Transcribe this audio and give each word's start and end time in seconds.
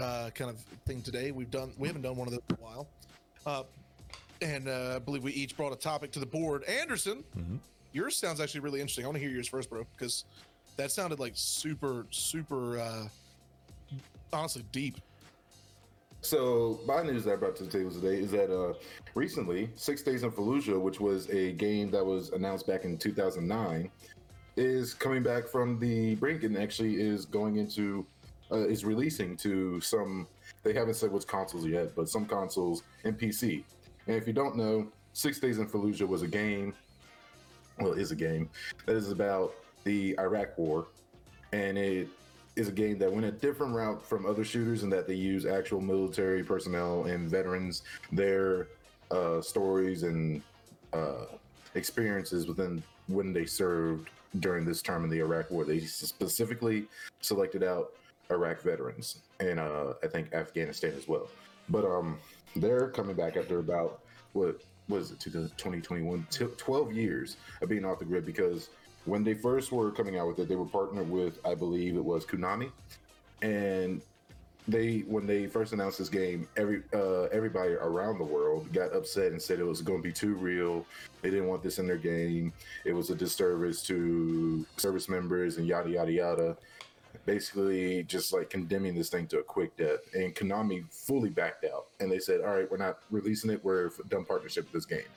uh, 0.00 0.30
kind 0.30 0.50
of 0.50 0.60
thing 0.86 1.02
today. 1.02 1.30
We've 1.30 1.50
done 1.50 1.72
we 1.78 1.88
haven't 1.88 2.02
done 2.02 2.16
one 2.16 2.28
of 2.28 2.32
those 2.32 2.42
in 2.50 2.56
a 2.56 2.60
while, 2.60 2.88
uh, 3.46 3.62
and 4.42 4.68
uh, 4.68 4.94
I 4.96 4.98
believe 4.98 5.22
we 5.22 5.32
each 5.32 5.56
brought 5.56 5.72
a 5.72 5.76
topic 5.76 6.12
to 6.12 6.20
the 6.20 6.26
board. 6.26 6.64
Anderson, 6.64 7.24
yours 7.92 8.16
sounds 8.16 8.40
actually 8.40 8.60
really 8.60 8.80
interesting. 8.80 9.04
I 9.04 9.08
want 9.08 9.16
to 9.16 9.22
hear 9.22 9.30
yours 9.30 9.48
first, 9.48 9.70
bro, 9.70 9.86
because 9.96 10.24
that 10.76 10.90
sounded 10.90 11.18
like 11.18 11.32
super 11.34 12.06
super 12.10 12.78
uh, 12.78 13.08
honestly 14.32 14.64
deep. 14.72 14.96
So 16.20 16.80
my 16.84 17.02
news 17.02 17.24
that 17.24 17.34
I 17.34 17.36
brought 17.36 17.54
to 17.56 17.64
the 17.64 17.70
table 17.70 17.92
today 17.92 18.18
is 18.20 18.32
that 18.32 18.52
uh, 18.52 18.74
recently, 19.14 19.70
Six 19.76 20.02
Days 20.02 20.24
in 20.24 20.32
Fallujah, 20.32 20.80
which 20.80 20.98
was 20.98 21.30
a 21.30 21.52
game 21.52 21.92
that 21.92 22.04
was 22.04 22.30
announced 22.30 22.66
back 22.66 22.84
in 22.84 22.98
2009, 22.98 23.88
is 24.56 24.94
coming 24.94 25.22
back 25.22 25.46
from 25.46 25.78
the 25.78 26.16
brink 26.16 26.42
and 26.42 26.58
actually 26.58 27.00
is 27.00 27.24
going 27.24 27.56
into 27.56 28.04
uh, 28.50 28.66
is 28.68 28.84
releasing 28.84 29.36
to 29.38 29.80
some. 29.80 30.26
They 30.62 30.72
haven't 30.72 30.94
said 30.94 31.12
which 31.12 31.26
consoles 31.26 31.66
yet, 31.66 31.94
but 31.94 32.08
some 32.08 32.26
consoles 32.26 32.82
and 33.04 33.18
PC. 33.18 33.64
And 34.06 34.16
if 34.16 34.26
you 34.26 34.32
don't 34.32 34.56
know, 34.56 34.88
Six 35.12 35.38
Days 35.38 35.58
in 35.58 35.68
Fallujah 35.68 36.06
was 36.06 36.22
a 36.22 36.28
game. 36.28 36.74
Well, 37.80 37.92
is 37.92 38.10
a 38.10 38.16
game 38.16 38.50
that 38.86 38.96
is 38.96 39.12
about 39.12 39.54
the 39.84 40.18
Iraq 40.18 40.58
War, 40.58 40.88
and 41.52 41.78
it 41.78 42.08
is 42.56 42.68
a 42.68 42.72
game 42.72 42.98
that 42.98 43.12
went 43.12 43.24
a 43.24 43.30
different 43.30 43.72
route 43.72 44.04
from 44.04 44.26
other 44.26 44.44
shooters 44.44 44.82
in 44.82 44.90
that 44.90 45.06
they 45.06 45.14
use 45.14 45.46
actual 45.46 45.80
military 45.80 46.42
personnel 46.42 47.04
and 47.04 47.30
veterans, 47.30 47.82
their 48.10 48.66
uh, 49.12 49.40
stories 49.40 50.02
and 50.02 50.42
uh, 50.92 51.26
experiences 51.74 52.48
within 52.48 52.82
when 53.06 53.32
they 53.32 53.46
served 53.46 54.10
during 54.40 54.64
this 54.64 54.82
term 54.82 55.04
in 55.04 55.10
the 55.10 55.20
Iraq 55.20 55.50
War. 55.50 55.64
They 55.64 55.80
specifically 55.80 56.86
selected 57.20 57.62
out 57.62 57.92
Iraq 58.30 58.62
veterans 58.62 59.22
and 59.40 59.58
uh, 59.58 59.94
I 60.02 60.06
think 60.06 60.32
Afghanistan 60.32 60.92
as 60.96 61.08
well. 61.08 61.28
But 61.68 61.84
um, 61.84 62.18
they're 62.56 62.88
coming 62.88 63.16
back 63.16 63.36
after 63.36 63.58
about 63.58 64.00
what 64.32 64.60
was 64.88 65.10
it, 65.10 65.20
2021, 65.20 66.26
12 66.56 66.92
years 66.92 67.36
of 67.60 67.68
being 67.68 67.84
off 67.84 67.98
the 67.98 68.04
grid 68.04 68.24
because 68.24 68.70
when 69.04 69.24
they 69.24 69.34
first 69.34 69.72
were 69.72 69.90
coming 69.90 70.18
out 70.18 70.28
with 70.28 70.38
it, 70.38 70.48
they 70.48 70.56
were 70.56 70.66
partnered 70.66 71.10
with, 71.10 71.38
I 71.46 71.54
believe 71.54 71.96
it 71.96 72.04
was 72.04 72.24
Konami, 72.24 72.70
and 73.42 74.00
they 74.66 74.98
when 75.06 75.26
they 75.26 75.46
first 75.46 75.72
announced 75.72 75.98
this 75.98 76.10
game, 76.10 76.46
every 76.56 76.82
uh, 76.92 77.22
everybody 77.32 77.72
around 77.72 78.18
the 78.18 78.24
world 78.24 78.70
got 78.72 78.94
upset 78.94 79.32
and 79.32 79.40
said 79.40 79.58
it 79.58 79.64
was 79.64 79.80
going 79.80 80.02
to 80.02 80.06
be 80.06 80.12
too 80.12 80.34
real. 80.34 80.84
They 81.22 81.30
didn't 81.30 81.48
want 81.48 81.62
this 81.62 81.78
in 81.78 81.86
their 81.86 81.96
game. 81.96 82.52
It 82.84 82.92
was 82.92 83.08
a 83.08 83.14
disservice 83.14 83.82
to 83.84 84.66
service 84.76 85.08
members 85.08 85.56
and 85.56 85.66
yada 85.66 85.88
yada 85.88 86.12
yada. 86.12 86.56
Basically, 87.26 88.04
just 88.04 88.32
like 88.32 88.50
condemning 88.50 88.94
this 88.94 89.10
thing 89.10 89.26
to 89.28 89.38
a 89.38 89.42
quick 89.42 89.76
death. 89.76 90.00
And 90.14 90.34
Konami 90.34 90.90
fully 90.90 91.30
backed 91.30 91.64
out, 91.64 91.86
and 92.00 92.10
they 92.10 92.18
said, 92.18 92.40
"All 92.40 92.54
right, 92.54 92.70
we're 92.70 92.78
not 92.78 93.00
releasing 93.10 93.50
it. 93.50 93.62
We're 93.64 93.90
done 94.08 94.24
partnership 94.24 94.64
with 94.64 94.72
this 94.72 94.86
game." 94.86 95.08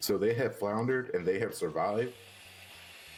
So 0.00 0.18
they 0.18 0.34
have 0.34 0.58
floundered 0.58 1.10
and 1.14 1.26
they 1.26 1.38
have 1.40 1.54
survived 1.54 2.12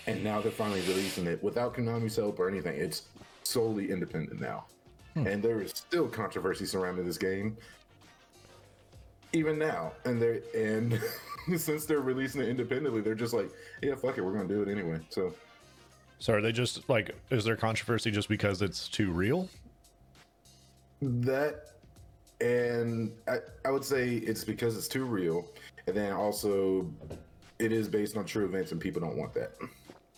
and 0.06 0.22
now 0.22 0.40
they're 0.40 0.50
finally 0.50 0.80
releasing 0.82 1.26
it 1.26 1.42
without 1.42 1.74
Konami's 1.74 2.16
help 2.16 2.38
or 2.38 2.48
anything. 2.48 2.78
It's 2.78 3.02
solely 3.42 3.90
independent 3.90 4.40
now, 4.40 4.66
hmm. 5.14 5.26
and 5.26 5.42
there 5.42 5.60
is 5.60 5.70
still 5.70 6.08
controversy 6.08 6.66
surrounding 6.66 7.06
this 7.06 7.18
game, 7.18 7.56
even 9.32 9.58
now. 9.58 9.92
And 10.04 10.20
they're 10.20 10.40
and 10.56 11.00
since 11.56 11.86
they're 11.86 12.00
releasing 12.00 12.40
it 12.40 12.48
independently, 12.48 13.00
they're 13.00 13.14
just 13.14 13.34
like, 13.34 13.50
yeah, 13.82 13.94
fuck 13.94 14.18
it, 14.18 14.22
we're 14.22 14.32
gonna 14.32 14.48
do 14.48 14.62
it 14.62 14.68
anyway. 14.68 15.00
So 15.08 15.34
So 16.22 16.32
are 16.34 16.40
they 16.40 16.52
just 16.52 16.88
like 16.88 17.16
is 17.30 17.44
there 17.44 17.56
controversy 17.56 18.12
just 18.12 18.28
because 18.28 18.62
it's 18.62 18.88
too 18.88 19.10
real? 19.10 19.48
that, 21.00 21.64
and 22.40 23.10
I, 23.26 23.38
I 23.64 23.72
would 23.72 23.84
say 23.84 24.18
it's 24.18 24.44
because 24.44 24.76
it's 24.76 24.86
too 24.86 25.04
real, 25.04 25.48
and 25.88 25.96
then 25.96 26.12
also 26.12 26.88
it 27.58 27.72
is 27.72 27.88
based 27.88 28.16
on 28.16 28.24
true 28.24 28.44
events, 28.44 28.70
and 28.70 28.80
people 28.80 29.00
don't 29.00 29.16
want 29.16 29.34
that. 29.34 29.54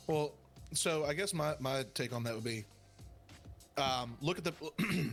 Well, 0.06 0.34
so 0.74 1.06
I 1.06 1.14
guess 1.14 1.32
my 1.32 1.54
my 1.58 1.86
take 1.94 2.12
on 2.12 2.22
that 2.24 2.34
would 2.34 2.44
be, 2.44 2.66
um, 3.78 4.18
look 4.20 4.36
at 4.36 4.44
the 4.44 4.52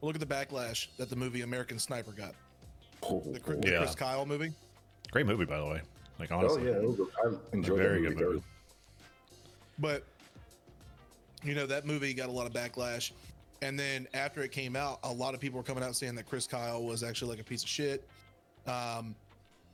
look 0.00 0.14
at 0.14 0.20
the 0.20 0.34
backlash 0.34 0.86
that 0.96 1.10
the 1.10 1.16
movie 1.16 1.42
American 1.42 1.78
Sniper 1.78 2.12
got. 2.12 2.34
The, 3.02 3.38
Chris- 3.38 3.60
the 3.60 3.70
Yeah. 3.70 3.78
Chris 3.80 3.94
Kyle 3.94 4.24
movie. 4.24 4.50
Great 5.10 5.26
movie 5.26 5.44
by 5.44 5.58
the 5.58 5.66
way. 5.66 5.82
Like 6.20 6.30
Oh 6.30 6.38
honestly. 6.38 6.64
yeah, 6.66 6.72
it 6.76 6.82
was 6.86 7.00
a- 7.00 7.04
I 7.26 7.32
enjoyed 7.54 7.78
very 7.78 8.02
that 8.02 8.08
good 8.10 8.18
movie. 8.18 8.32
movie. 8.34 8.44
But 9.78 10.04
you 11.42 11.54
know 11.54 11.66
that 11.66 11.86
movie 11.86 12.12
got 12.12 12.28
a 12.28 12.32
lot 12.32 12.46
of 12.46 12.52
backlash, 12.52 13.12
and 13.62 13.78
then 13.78 14.06
after 14.12 14.42
it 14.42 14.52
came 14.52 14.76
out, 14.76 14.98
a 15.02 15.12
lot 15.12 15.32
of 15.32 15.40
people 15.40 15.56
were 15.56 15.64
coming 15.64 15.82
out 15.82 15.96
saying 15.96 16.14
that 16.16 16.28
Chris 16.28 16.46
Kyle 16.46 16.82
was 16.84 17.02
actually 17.02 17.30
like 17.30 17.40
a 17.40 17.44
piece 17.44 17.62
of 17.62 17.68
shit, 17.70 18.06
um, 18.66 19.14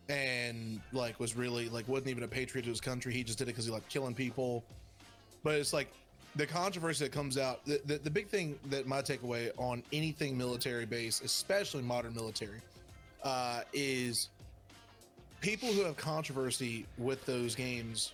and 0.08 0.80
like 0.92 1.18
was 1.18 1.34
really 1.36 1.68
like 1.68 1.88
wasn't 1.88 2.08
even 2.10 2.22
a 2.22 2.28
patriot 2.28 2.62
to 2.62 2.70
his 2.70 2.80
country. 2.80 3.12
He 3.12 3.24
just 3.24 3.38
did 3.38 3.44
it 3.44 3.46
because 3.48 3.64
he 3.64 3.72
liked 3.72 3.88
killing 3.88 4.14
people. 4.14 4.62
But 5.42 5.56
it's 5.56 5.72
like 5.72 5.88
the 6.36 6.46
controversy 6.46 7.04
that 7.06 7.12
comes 7.12 7.36
out. 7.36 7.64
The, 7.66 7.80
the 7.86 7.98
the 7.98 8.10
big 8.10 8.28
thing 8.28 8.56
that 8.66 8.86
my 8.86 9.02
takeaway 9.02 9.50
on 9.56 9.82
anything 9.92 10.38
military 10.38 10.86
based, 10.86 11.24
especially 11.24 11.82
modern 11.82 12.14
military, 12.14 12.60
uh, 13.24 13.62
is 13.72 14.28
people 15.40 15.68
who 15.68 15.82
have 15.82 15.96
controversy 15.96 16.86
with 16.98 17.24
those 17.26 17.54
games 17.54 18.12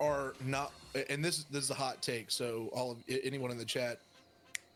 are 0.00 0.34
not 0.44 0.72
and 1.10 1.24
this 1.24 1.44
this 1.44 1.64
is 1.64 1.70
a 1.70 1.74
hot 1.74 2.02
take 2.02 2.30
so 2.30 2.68
all 2.72 2.90
of 2.90 2.98
anyone 3.24 3.50
in 3.50 3.58
the 3.58 3.64
chat 3.64 3.98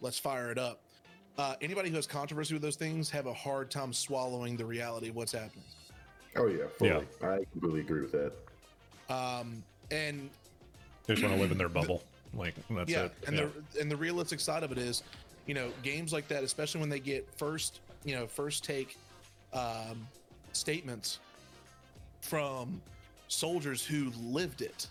let's 0.01 0.19
fire 0.19 0.51
it 0.51 0.59
up 0.59 0.81
uh, 1.39 1.55
anybody 1.61 1.89
who 1.89 1.97
has 1.97 2.07
controversy 2.07 2.55
with 2.55 2.63
those 2.63 2.77
things 2.77 3.11
have 3.11 3.27
a 3.27 3.33
hard 3.35 3.71
time 3.71 3.93
swallowing 3.93 4.57
the 4.57 4.65
reality 4.65 5.09
of 5.09 5.17
what's 5.17 5.33
happening 5.33 5.65
Oh 6.37 6.47
yeah, 6.47 6.65
fully. 6.79 6.91
Yeah. 6.91 7.29
I 7.29 7.45
completely 7.53 7.81
agree 7.81 8.03
with 8.03 8.13
that. 8.13 8.33
um, 9.13 9.63
and 9.91 10.31
They 11.07 11.15
just 11.15 11.25
want 11.25 11.35
to 11.35 11.41
live 11.41 11.51
in 11.51 11.59
their 11.59 11.69
bubble. 11.81 12.03
Like 12.33 12.55
that's 12.71 12.89
yeah 12.89 13.07
it. 13.07 13.13
and 13.27 13.37
yeah. 13.37 13.47
the 13.73 13.81
and 13.81 13.91
the 13.91 13.97
realistic 13.97 14.39
side 14.39 14.63
of 14.63 14.71
it 14.71 14.79
is 14.79 15.03
you 15.47 15.55
know 15.55 15.73
games 15.83 16.13
like 16.13 16.29
that 16.29 16.45
especially 16.45 16.81
when 16.81 16.89
they 16.89 17.01
get 17.01 17.27
first 17.37 17.81
you 18.05 18.15
know 18.15 18.29
first 18.29 18.63
take 18.63 18.97
um, 19.53 20.07
statements 20.53 21.19
from 22.21 22.81
soldiers 23.29 23.85
who 23.85 24.11
lived 24.23 24.63
it 24.63 24.87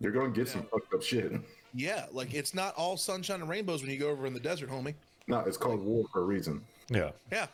You're 0.00 0.12
gonna 0.12 0.30
get 0.30 0.48
some 0.48 0.62
fucked 0.64 0.92
up 0.94 1.02
shit. 1.02 1.32
yeah 1.74 2.06
like 2.12 2.32
it's 2.34 2.54
not 2.54 2.74
all 2.76 2.96
sunshine 2.96 3.40
and 3.40 3.48
rainbows 3.48 3.82
when 3.82 3.90
you 3.90 3.98
go 3.98 4.08
over 4.10 4.26
in 4.26 4.34
the 4.34 4.40
desert 4.40 4.70
homie 4.70 4.94
No, 5.28 5.40
it's 5.40 5.56
called 5.56 5.80
war 5.84 6.04
for 6.12 6.20
a 6.20 6.24
reason. 6.24 6.62
yeah. 6.88 7.10
yeah 7.30 7.46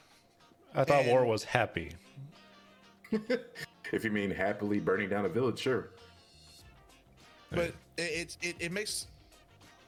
I 0.75 0.85
thought 0.85 1.01
And- 1.03 1.11
war 1.11 1.25
was 1.25 1.43
happy. 1.45 1.93
If 3.93 4.05
you 4.05 4.11
mean 4.13 4.31
happily 4.31 4.79
burning 4.79 5.09
down 5.09 5.25
a 5.25 5.29
village, 5.29 5.59
sure. 5.59 5.89
but 7.51 7.73
it, 7.99 8.37
it 8.41 8.55
it 8.61 8.71
makes 8.71 9.09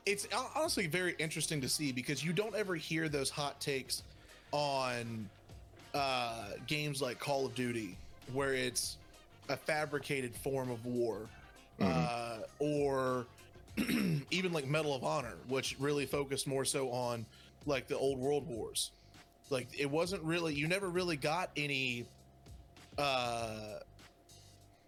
it's 0.07 0.27
honestly 0.57 0.89
very 0.89 1.15
interesting 1.21 1.61
to 1.61 1.69
see 1.69 1.93
because 1.93 2.25
you 2.25 2.33
don't 2.33 2.57
ever 2.57 2.75
hear 2.75 3.09
those 3.09 3.31
hot 3.31 3.61
takes 3.61 4.03
on 4.51 5.29
uh, 5.95 6.47
games 6.67 7.01
like 7.01 7.21
Call 7.21 7.47
of 7.47 7.55
Duty 7.55 7.97
where 8.33 8.55
it's 8.55 8.97
a 9.49 9.57
fabricated 9.57 10.35
form 10.35 10.71
of 10.71 10.85
war 10.87 11.29
uh, 11.81 12.39
or 12.59 13.27
even 14.31 14.53
like 14.53 14.67
Medal 14.67 14.95
of 14.95 15.03
Honor 15.05 15.35
which 15.49 15.77
really 15.81 16.07
focused 16.07 16.47
more 16.47 16.65
so 16.65 16.91
on 16.91 17.27
like 17.67 17.89
the 17.89 17.97
old 17.97 18.19
world 18.19 18.47
wars 18.47 18.93
like 19.51 19.69
it 19.79 19.91
wasn't 19.91 20.23
really 20.23 20.55
you 20.55 20.69
never 20.69 20.89
really 20.89 21.17
got 21.17 21.51
any 21.57 22.07
uh 22.99 23.79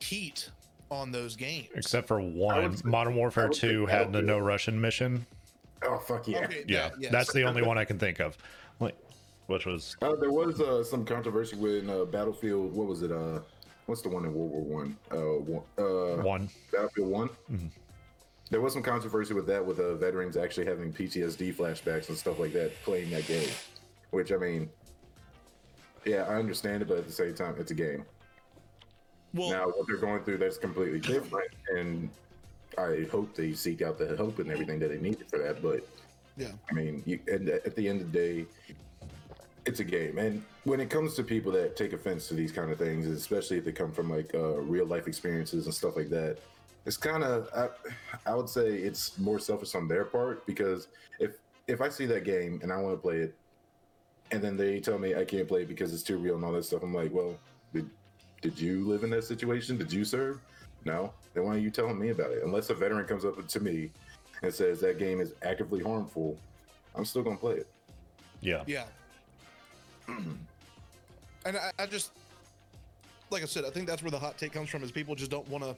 heat 0.00 0.50
on 0.90 1.10
those 1.10 1.34
games 1.34 1.68
Except 1.74 2.06
for 2.06 2.20
one. 2.20 2.76
say- 2.76 2.82
Modern 2.84 3.14
Warfare 3.16 3.44
I 3.44 3.46
would 3.48 3.56
say 3.56 3.68
2 3.68 3.86
had 3.86 4.12
the 4.12 4.20
no 4.22 4.38
Russian 4.38 4.78
mission. 4.80 5.26
Oh 5.82 5.98
fuck 5.98 6.28
yeah. 6.28 6.44
Okay, 6.44 6.64
Yeah. 6.68 6.90
that- 6.90 7.00
yes. 7.00 7.12
That's 7.12 7.32
the 7.32 7.42
only 7.42 7.62
one 7.66 7.78
I 7.78 7.84
can 7.84 7.98
think 7.98 8.20
of. 8.20 8.36
Like 8.80 8.96
which 9.46 9.66
was 9.66 9.96
Uh, 10.02 10.14
there 10.16 10.30
was 10.32 10.60
uh, 10.60 10.84
some 10.84 11.04
controversy 11.04 11.56
with 11.56 11.88
uh, 11.88 12.04
Battlefield. 12.04 12.72
What 12.74 12.86
was 12.86 13.02
it? 13.02 13.10
Uh, 13.12 13.40
what's 13.86 14.02
the 14.02 14.08
one 14.08 14.24
in 14.24 14.34
World 14.34 14.50
War 14.50 14.62
One? 14.62 14.96
Uh, 15.10 15.40
one, 15.40 15.62
uh, 15.78 16.22
one. 16.22 16.48
Battlefield 16.72 17.08
One. 17.08 17.30
There 18.50 18.60
was 18.60 18.72
some 18.72 18.82
controversy 18.82 19.34
with 19.34 19.46
that, 19.46 19.64
with 19.64 19.80
uh, 19.80 19.94
veterans 19.94 20.36
actually 20.36 20.66
having 20.66 20.92
PTSD 20.92 21.54
flashbacks 21.54 22.08
and 22.08 22.16
stuff 22.16 22.38
like 22.38 22.52
that 22.52 22.72
playing 22.82 23.10
that 23.10 23.26
game. 23.26 23.48
Which 24.10 24.32
I 24.32 24.36
mean, 24.36 24.68
yeah, 26.04 26.24
I 26.24 26.34
understand 26.34 26.82
it, 26.82 26.88
but 26.88 26.98
at 26.98 27.06
the 27.06 27.12
same 27.12 27.34
time, 27.34 27.56
it's 27.58 27.70
a 27.70 27.74
game. 27.74 28.04
well 29.32 29.50
Now, 29.50 29.66
what 29.66 29.86
they're 29.86 29.96
going 29.96 30.22
through, 30.24 30.38
that's 30.38 30.58
completely 30.58 31.00
different, 31.00 31.50
and 31.74 32.10
I 32.76 33.06
hope 33.10 33.34
they 33.34 33.54
seek 33.54 33.82
out 33.82 33.98
the 33.98 34.16
help 34.16 34.38
and 34.38 34.50
everything 34.50 34.78
that 34.80 34.90
they 34.90 34.98
need 34.98 35.24
for 35.28 35.38
that. 35.38 35.62
But 35.62 35.86
yeah 36.36 36.52
I 36.70 36.74
mean, 36.74 37.02
you, 37.06 37.18
and 37.28 37.48
at 37.48 37.74
the 37.76 37.88
end 37.88 38.00
of 38.00 38.12
the 38.12 38.18
day, 38.18 38.46
it's 39.66 39.80
a 39.80 39.84
game. 39.84 40.18
And 40.18 40.44
when 40.64 40.80
it 40.80 40.88
comes 40.88 41.14
to 41.14 41.22
people 41.22 41.52
that 41.52 41.76
take 41.76 41.92
offense 41.92 42.26
to 42.28 42.34
these 42.34 42.50
kind 42.50 42.70
of 42.70 42.78
things, 42.78 43.06
especially 43.06 43.58
if 43.58 43.64
they 43.64 43.72
come 43.72 43.92
from 43.92 44.10
like 44.10 44.34
uh, 44.34 44.56
real 44.60 44.86
life 44.86 45.06
experiences 45.06 45.66
and 45.66 45.74
stuff 45.74 45.96
like 45.96 46.08
that, 46.10 46.38
it's 46.86 46.96
kind 46.96 47.22
of 47.22 47.48
I, 47.54 48.30
I 48.30 48.34
would 48.34 48.48
say 48.48 48.66
it's 48.66 49.18
more 49.18 49.38
selfish 49.38 49.74
on 49.74 49.88
their 49.88 50.04
part 50.04 50.46
because 50.46 50.88
if 51.18 51.32
if 51.66 51.80
I 51.80 51.88
see 51.88 52.06
that 52.06 52.24
game 52.24 52.60
and 52.62 52.72
I 52.72 52.80
want 52.80 52.94
to 52.96 53.00
play 53.00 53.18
it, 53.18 53.34
and 54.30 54.42
then 54.42 54.56
they 54.56 54.80
tell 54.80 54.98
me 54.98 55.14
I 55.14 55.24
can't 55.24 55.46
play 55.46 55.62
it 55.62 55.68
because 55.68 55.92
it's 55.92 56.02
too 56.02 56.18
real 56.18 56.34
and 56.34 56.44
all 56.44 56.52
that 56.52 56.64
stuff, 56.64 56.82
I'm 56.82 56.94
like, 56.94 57.12
well, 57.12 57.36
did 57.72 57.88
did 58.40 58.58
you 58.58 58.86
live 58.86 59.04
in 59.04 59.10
that 59.10 59.24
situation? 59.24 59.76
Did 59.76 59.92
you 59.92 60.04
serve? 60.04 60.40
No. 60.84 61.12
Then 61.34 61.44
why 61.44 61.54
are 61.54 61.58
you 61.58 61.70
telling 61.70 61.98
me 61.98 62.10
about 62.10 62.30
it? 62.30 62.42
Unless 62.42 62.70
a 62.70 62.74
veteran 62.74 63.06
comes 63.06 63.24
up 63.24 63.46
to 63.46 63.60
me 63.60 63.90
and 64.42 64.52
says 64.52 64.80
that 64.80 64.98
game 64.98 65.20
is 65.20 65.34
actively 65.42 65.82
harmful, 65.82 66.38
I'm 66.94 67.04
still 67.04 67.22
gonna 67.22 67.36
play 67.36 67.56
it. 67.56 67.66
Yeah. 68.40 68.62
Yeah. 68.66 68.84
and 71.44 71.56
I, 71.56 71.70
I 71.78 71.86
just, 71.86 72.12
like 73.30 73.42
I 73.42 73.46
said, 73.46 73.64
I 73.64 73.70
think 73.70 73.86
that's 73.86 74.02
where 74.02 74.10
the 74.10 74.18
hot 74.18 74.38
take 74.38 74.52
comes 74.52 74.70
from. 74.70 74.82
Is 74.82 74.90
people 74.92 75.14
just 75.14 75.30
don't 75.30 75.48
want 75.48 75.64
to, 75.64 75.74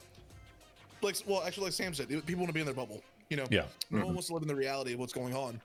like, 1.01 1.15
well, 1.25 1.43
actually, 1.43 1.65
like 1.65 1.73
Sam 1.73 1.93
said, 1.93 2.07
people 2.09 2.37
want 2.37 2.47
to 2.49 2.53
be 2.53 2.59
in 2.59 2.65
their 2.65 2.75
bubble. 2.75 3.01
You 3.29 3.37
know, 3.37 3.45
Yeah. 3.49 3.65
no 3.91 3.99
one 3.99 4.07
Mhm. 4.09 4.13
wants 4.13 4.27
to 4.27 4.33
live 4.33 4.41
in 4.43 4.47
the 4.47 4.55
reality 4.55 4.93
of 4.93 4.99
what's 4.99 5.13
going 5.13 5.35
on. 5.35 5.59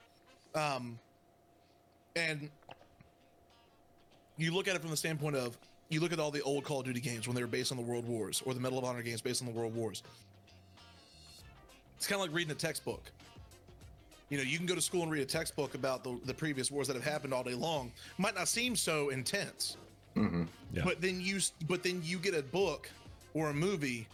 Um, 0.55 0.99
and 2.15 2.49
you 4.37 4.53
look 4.53 4.67
at 4.67 4.75
it 4.75 4.81
from 4.81 4.89
the 4.91 4.97
standpoint 4.97 5.35
of 5.35 5.57
you 5.89 5.99
look 5.99 6.11
at 6.11 6.19
all 6.19 6.31
the 6.31 6.41
old 6.41 6.63
Call 6.63 6.79
of 6.79 6.85
Duty 6.85 6.99
games 6.99 7.27
when 7.27 7.35
they 7.35 7.41
were 7.41 7.47
based 7.47 7.71
on 7.71 7.77
the 7.77 7.83
World 7.83 8.07
Wars, 8.07 8.41
or 8.45 8.53
the 8.53 8.59
Medal 8.59 8.79
of 8.79 8.83
Honor 8.85 9.03
games 9.03 9.21
based 9.21 9.41
on 9.41 9.47
the 9.47 9.53
World 9.53 9.75
Wars. 9.75 10.01
It's 11.97 12.07
kind 12.07 12.19
of 12.21 12.27
like 12.27 12.35
reading 12.35 12.51
a 12.51 12.55
textbook. 12.55 13.11
You 14.29 14.37
know, 14.37 14.43
you 14.43 14.57
can 14.57 14.65
go 14.65 14.73
to 14.73 14.81
school 14.81 15.03
and 15.03 15.11
read 15.11 15.21
a 15.21 15.25
textbook 15.25 15.75
about 15.75 16.03
the, 16.03 16.19
the 16.25 16.33
previous 16.33 16.71
wars 16.71 16.87
that 16.87 16.95
have 16.95 17.03
happened 17.03 17.33
all 17.33 17.43
day 17.43 17.53
long. 17.53 17.91
Might 18.17 18.33
not 18.33 18.47
seem 18.47 18.75
so 18.75 19.09
intense, 19.09 19.77
hmm 20.13 20.43
Yeah. 20.71 20.83
but 20.83 21.01
then 21.01 21.19
you 21.21 21.39
but 21.67 21.83
then 21.83 22.01
you 22.03 22.17
get 22.19 22.33
a 22.35 22.41
book 22.43 22.89
or 23.33 23.49
a 23.49 23.53
movie 23.53 24.07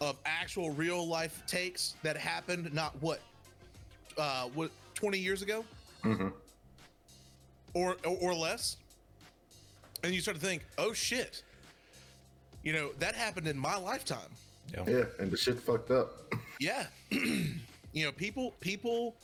of 0.00 0.16
actual 0.26 0.70
real 0.70 1.06
life 1.06 1.42
takes 1.46 1.94
that 2.02 2.16
happened 2.16 2.72
not 2.74 2.94
what 3.00 3.20
uh 4.18 4.48
what 4.54 4.70
20 4.94 5.18
years 5.18 5.42
ago? 5.42 5.64
Hmm 6.02 6.28
or 7.74 7.96
or, 8.04 8.16
or 8.20 8.34
less? 8.34 8.76
And 10.04 10.14
you 10.14 10.20
start 10.20 10.38
to 10.38 10.42
think 10.44 10.64
oh 10.78 10.92
shit. 10.92 11.42
You 12.62 12.72
know 12.72 12.90
that 12.98 13.14
happened 13.14 13.48
in 13.48 13.58
my 13.58 13.76
lifetime. 13.76 14.18
Yeah. 14.72 14.84
Yeah, 14.86 15.04
and 15.18 15.30
the 15.30 15.36
shit 15.36 15.58
fucked 15.60 15.90
up. 15.90 16.32
yeah. 16.60 16.86
You 17.94 18.06
know 18.06 18.12
people 18.12 18.54
people 18.60 19.16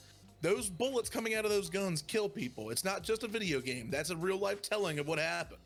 those 0.42 0.68
bullets 0.68 1.08
coming 1.08 1.34
out 1.34 1.46
of 1.46 1.50
those 1.50 1.70
guns 1.70 2.02
kill 2.02 2.28
people. 2.28 2.68
It's 2.68 2.84
not 2.84 3.02
just 3.02 3.22
a 3.22 3.26
video 3.26 3.60
game. 3.60 3.88
That's 3.90 4.10
a 4.10 4.16
real 4.16 4.36
life 4.36 4.60
telling 4.60 4.98
of 4.98 5.08
what 5.08 5.18
happened 5.18 5.58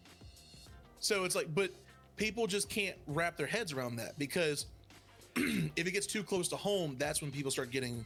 so 1.02 1.24
it's 1.24 1.34
like 1.34 1.54
but 1.54 1.70
people 2.16 2.46
just 2.46 2.70
can't 2.70 2.96
wrap 3.06 3.36
their 3.36 3.46
heads 3.46 3.74
around 3.74 3.96
that 3.96 4.18
because 4.18 4.66
if 5.36 5.86
it 5.86 5.92
gets 5.92 6.06
too 6.06 6.22
close 6.22 6.48
to 6.48 6.56
home 6.56 6.96
that's 6.98 7.20
when 7.20 7.30
people 7.30 7.50
start 7.50 7.70
getting 7.70 8.04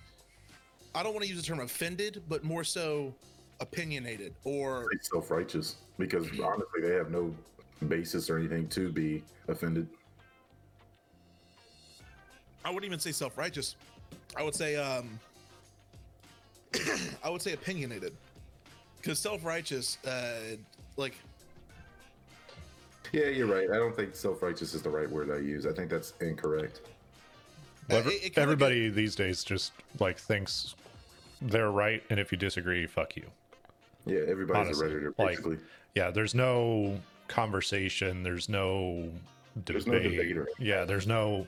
i 0.94 1.02
don't 1.02 1.12
want 1.12 1.22
to 1.22 1.28
use 1.28 1.40
the 1.40 1.46
term 1.46 1.60
offended 1.60 2.22
but 2.28 2.42
more 2.42 2.64
so 2.64 3.14
opinionated 3.60 4.34
or 4.44 4.88
self 5.02 5.30
righteous 5.30 5.76
because 5.98 6.26
honestly, 6.40 6.82
they 6.82 6.94
have 6.94 7.10
no 7.10 7.34
basis 7.88 8.28
or 8.30 8.38
anything 8.38 8.68
to 8.68 8.90
be 8.90 9.22
offended. 9.48 9.88
I 12.64 12.70
wouldn't 12.70 12.84
even 12.84 12.98
say 12.98 13.12
self-righteous. 13.12 13.76
I 14.36 14.42
would 14.42 14.54
say 14.54 14.76
um 14.76 15.18
I 17.24 17.30
would 17.30 17.42
say 17.42 17.52
opinionated. 17.52 18.14
Cuz 19.02 19.18
self-righteous 19.18 19.98
uh 20.04 20.56
like 20.96 21.14
Yeah, 23.12 23.26
you're 23.26 23.46
right. 23.46 23.70
I 23.70 23.76
don't 23.76 23.94
think 23.94 24.14
self 24.14 24.42
righteous 24.42 24.74
is 24.74 24.82
the 24.82 24.90
right 24.90 25.08
word 25.10 25.30
I 25.30 25.38
use. 25.38 25.66
I 25.66 25.72
think 25.72 25.90
that's 25.90 26.12
incorrect. 26.20 26.80
Well, 27.88 27.98
Uh, 28.04 28.10
it- 28.10 28.14
it 28.14 28.20
kinda 28.34 28.40
everybody 28.42 28.88
these 28.88 29.14
days 29.14 29.44
just 29.44 29.72
like 30.00 30.18
thinks 30.18 30.74
they're 31.40 31.70
right, 31.70 32.02
and 32.10 32.18
if 32.18 32.32
you 32.32 32.38
disagree, 32.38 32.86
fuck 32.86 33.16
you. 33.16 33.30
Yeah, 34.06 34.20
everybody's 34.28 34.78
Honestly, 34.78 34.86
a 34.86 34.90
redditor 34.90 35.14
like, 35.18 35.28
basically. 35.28 35.58
Yeah, 35.94 36.10
there's 36.10 36.34
no 36.34 37.00
conversation. 37.28 38.22
There's 38.22 38.48
no 38.48 39.10
debate. 39.54 39.64
There's 39.66 39.86
no 39.86 39.98
debate 39.98 40.36
or- 40.36 40.48
yeah, 40.58 40.84
there's 40.84 41.06
no. 41.06 41.46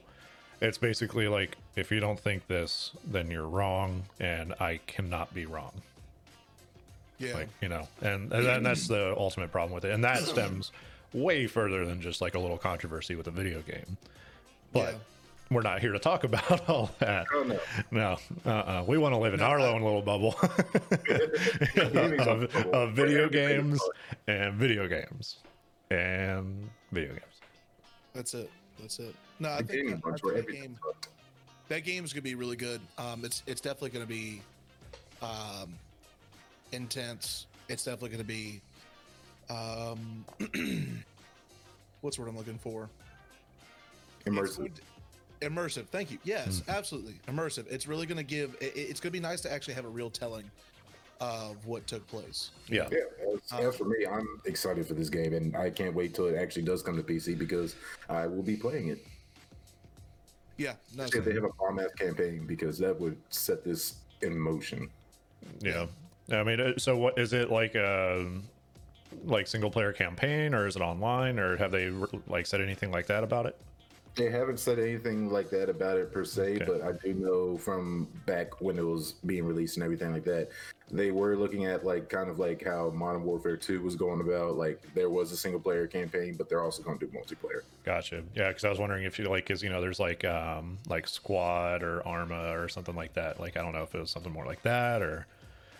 It's 0.60 0.78
basically 0.78 1.28
like 1.28 1.56
if 1.76 1.90
you 1.92 2.00
don't 2.00 2.18
think 2.18 2.46
this, 2.48 2.90
then 3.04 3.30
you're 3.30 3.46
wrong, 3.48 4.04
and 4.18 4.54
I 4.60 4.80
cannot 4.86 5.32
be 5.34 5.46
wrong. 5.46 5.82
yeah. 7.18 7.34
Like 7.34 7.48
you 7.60 7.68
know, 7.68 7.88
and 8.00 8.32
and 8.32 8.64
that's 8.64 8.86
the 8.88 9.14
ultimate 9.16 9.50
problem 9.52 9.72
with 9.74 9.84
it, 9.84 9.92
and 9.92 10.02
that 10.04 10.18
stems 10.24 10.70
way 11.12 11.46
further 11.46 11.84
than 11.86 12.00
just 12.00 12.20
like 12.20 12.34
a 12.34 12.38
little 12.38 12.58
controversy 12.58 13.14
with 13.14 13.26
a 13.26 13.30
video 13.30 13.60
game. 13.62 13.96
But 14.72 14.92
Yeah. 14.94 14.98
we're 15.50 15.62
not 15.62 15.80
here 15.80 15.92
to 15.92 15.98
talk 15.98 16.24
about 16.24 16.68
all 16.68 16.90
that. 16.98 17.26
Oh 17.34 17.42
no. 17.44 17.58
No, 17.90 18.16
uh-uh. 18.44 18.84
we 18.86 18.98
want 18.98 19.14
to 19.14 19.18
live 19.18 19.34
in 19.34 19.40
our 19.40 19.58
own 19.60 19.82
little 19.82 20.02
bubble 20.02 20.34
of, 22.18 22.54
of 22.72 22.92
video 22.92 23.28
games 23.28 23.80
and 24.26 24.54
video 24.54 24.86
games 24.88 25.38
and 25.90 26.68
video 26.92 27.10
games. 27.10 27.22
That's 28.14 28.34
it. 28.34 28.50
That's 28.80 28.98
it. 28.98 29.14
No, 29.38 29.50
I 29.50 29.62
The 29.62 29.68
think, 29.68 29.78
gaming 29.82 29.94
I 29.94 29.96
bunch 29.96 30.20
think 30.20 30.24
where 30.34 30.42
that 30.42 30.48
game 30.52 30.76
fun. 30.82 30.92
that 31.68 31.84
game's 31.84 32.12
gonna 32.12 32.22
be 32.22 32.34
really 32.34 32.56
good. 32.56 32.80
Um, 32.98 33.24
it's 33.24 33.42
it's 33.46 33.60
definitely 33.60 33.90
gonna 33.90 34.06
be 34.06 34.42
um, 35.22 35.74
intense. 36.72 37.46
It's 37.68 37.84
definitely 37.84 38.10
gonna 38.10 38.24
be 38.24 38.60
um, 39.50 40.24
what's 42.00 42.16
the 42.16 42.22
word 42.22 42.28
I'm 42.28 42.36
looking 42.36 42.58
for? 42.58 42.88
Immersive. 44.26 44.56
going 44.58 44.72
immersive. 45.40 45.86
Thank 45.86 46.10
you. 46.10 46.18
Yes, 46.24 46.62
absolutely 46.68 47.14
immersive. 47.28 47.66
It's 47.70 47.86
really 47.86 48.06
gonna 48.06 48.22
give. 48.22 48.56
It, 48.60 48.72
it's 48.74 49.00
gonna 49.00 49.12
be 49.12 49.20
nice 49.20 49.40
to 49.42 49.52
actually 49.52 49.74
have 49.74 49.84
a 49.84 49.88
real 49.88 50.10
telling 50.10 50.44
of 51.20 51.64
what 51.66 51.86
took 51.86 52.06
place. 52.06 52.50
Yeah, 52.68 52.88
Yeah, 52.92 52.98
as, 53.34 53.64
as 53.64 53.76
for 53.76 53.84
me, 53.84 54.06
I'm 54.06 54.40
excited 54.44 54.86
for 54.86 54.94
this 54.94 55.08
game, 55.08 55.34
and 55.34 55.56
I 55.56 55.70
can't 55.70 55.94
wait 55.94 56.14
till 56.14 56.26
it 56.26 56.36
actually 56.36 56.62
does 56.62 56.82
come 56.82 56.96
to 56.96 57.02
PC 57.02 57.36
because 57.36 57.74
I 58.08 58.26
will 58.26 58.42
be 58.42 58.56
playing 58.56 58.88
it. 58.88 59.04
Yeah, 60.56 60.74
no, 60.96 61.04
If 61.04 61.24
they 61.24 61.34
have 61.34 61.44
a 61.44 61.52
bomb 61.58 61.78
ass 61.78 61.92
campaign, 61.96 62.44
because 62.46 62.78
that 62.78 62.98
would 63.00 63.16
set 63.30 63.64
this 63.64 63.96
in 64.22 64.38
motion. 64.38 64.90
yeah. 65.60 65.86
I 66.30 66.42
mean, 66.42 66.60
uh, 66.60 66.72
so 66.76 66.96
what 66.96 67.18
is 67.18 67.32
it 67.32 67.50
like? 67.50 67.74
A 67.74 68.28
like 69.24 69.46
single 69.46 69.70
player 69.70 69.92
campaign, 69.92 70.54
or 70.54 70.66
is 70.66 70.76
it 70.76 70.82
online, 70.82 71.38
or 71.38 71.56
have 71.56 71.70
they 71.70 71.90
like 72.26 72.46
said 72.46 72.60
anything 72.60 72.90
like 72.90 73.06
that 73.06 73.24
about 73.24 73.46
it? 73.46 73.56
They 74.14 74.30
haven't 74.30 74.58
said 74.58 74.80
anything 74.80 75.30
like 75.30 75.48
that 75.50 75.68
about 75.68 75.96
it 75.96 76.12
per 76.12 76.24
se, 76.24 76.56
Okay. 76.56 76.64
but 76.64 76.82
I 76.82 76.90
do 76.92 77.14
know 77.14 77.56
from 77.56 78.08
back 78.26 78.60
when 78.60 78.76
it 78.76 78.84
was 78.84 79.12
being 79.26 79.44
released 79.44 79.76
and 79.76 79.84
everything 79.84 80.12
like 80.12 80.24
that, 80.24 80.48
they 80.90 81.12
were 81.12 81.36
looking 81.36 81.66
at 81.66 81.84
like 81.84 82.08
kind 82.08 82.28
of 82.28 82.40
like 82.40 82.64
how 82.64 82.90
Modern 82.90 83.22
Warfare 83.22 83.56
2 83.56 83.80
was 83.80 83.94
going 83.94 84.20
about. 84.20 84.56
Like 84.56 84.82
there 84.94 85.08
was 85.08 85.30
a 85.30 85.36
single 85.36 85.60
player 85.60 85.86
campaign, 85.86 86.34
but 86.36 86.48
they're 86.48 86.62
also 86.64 86.82
going 86.82 86.98
to 86.98 87.06
do 87.06 87.12
multiplayer. 87.16 87.60
Gotcha. 87.84 88.24
Yeah, 88.34 88.48
because 88.48 88.64
I 88.64 88.70
was 88.70 88.80
wondering 88.80 89.04
if 89.04 89.20
you 89.20 89.26
like, 89.26 89.50
is 89.52 89.62
you 89.62 89.68
know, 89.70 89.80
there's 89.80 90.00
like 90.00 90.24
um 90.24 90.78
like 90.88 91.06
Squad 91.06 91.84
or 91.84 92.04
Arma 92.04 92.58
or 92.58 92.68
something 92.68 92.96
like 92.96 93.12
that. 93.14 93.38
Like 93.38 93.56
I 93.56 93.62
don't 93.62 93.72
know 93.72 93.82
if 93.82 93.94
it 93.94 94.00
was 94.00 94.10
something 94.10 94.32
more 94.32 94.46
like 94.46 94.62
that 94.62 95.00
or. 95.00 95.26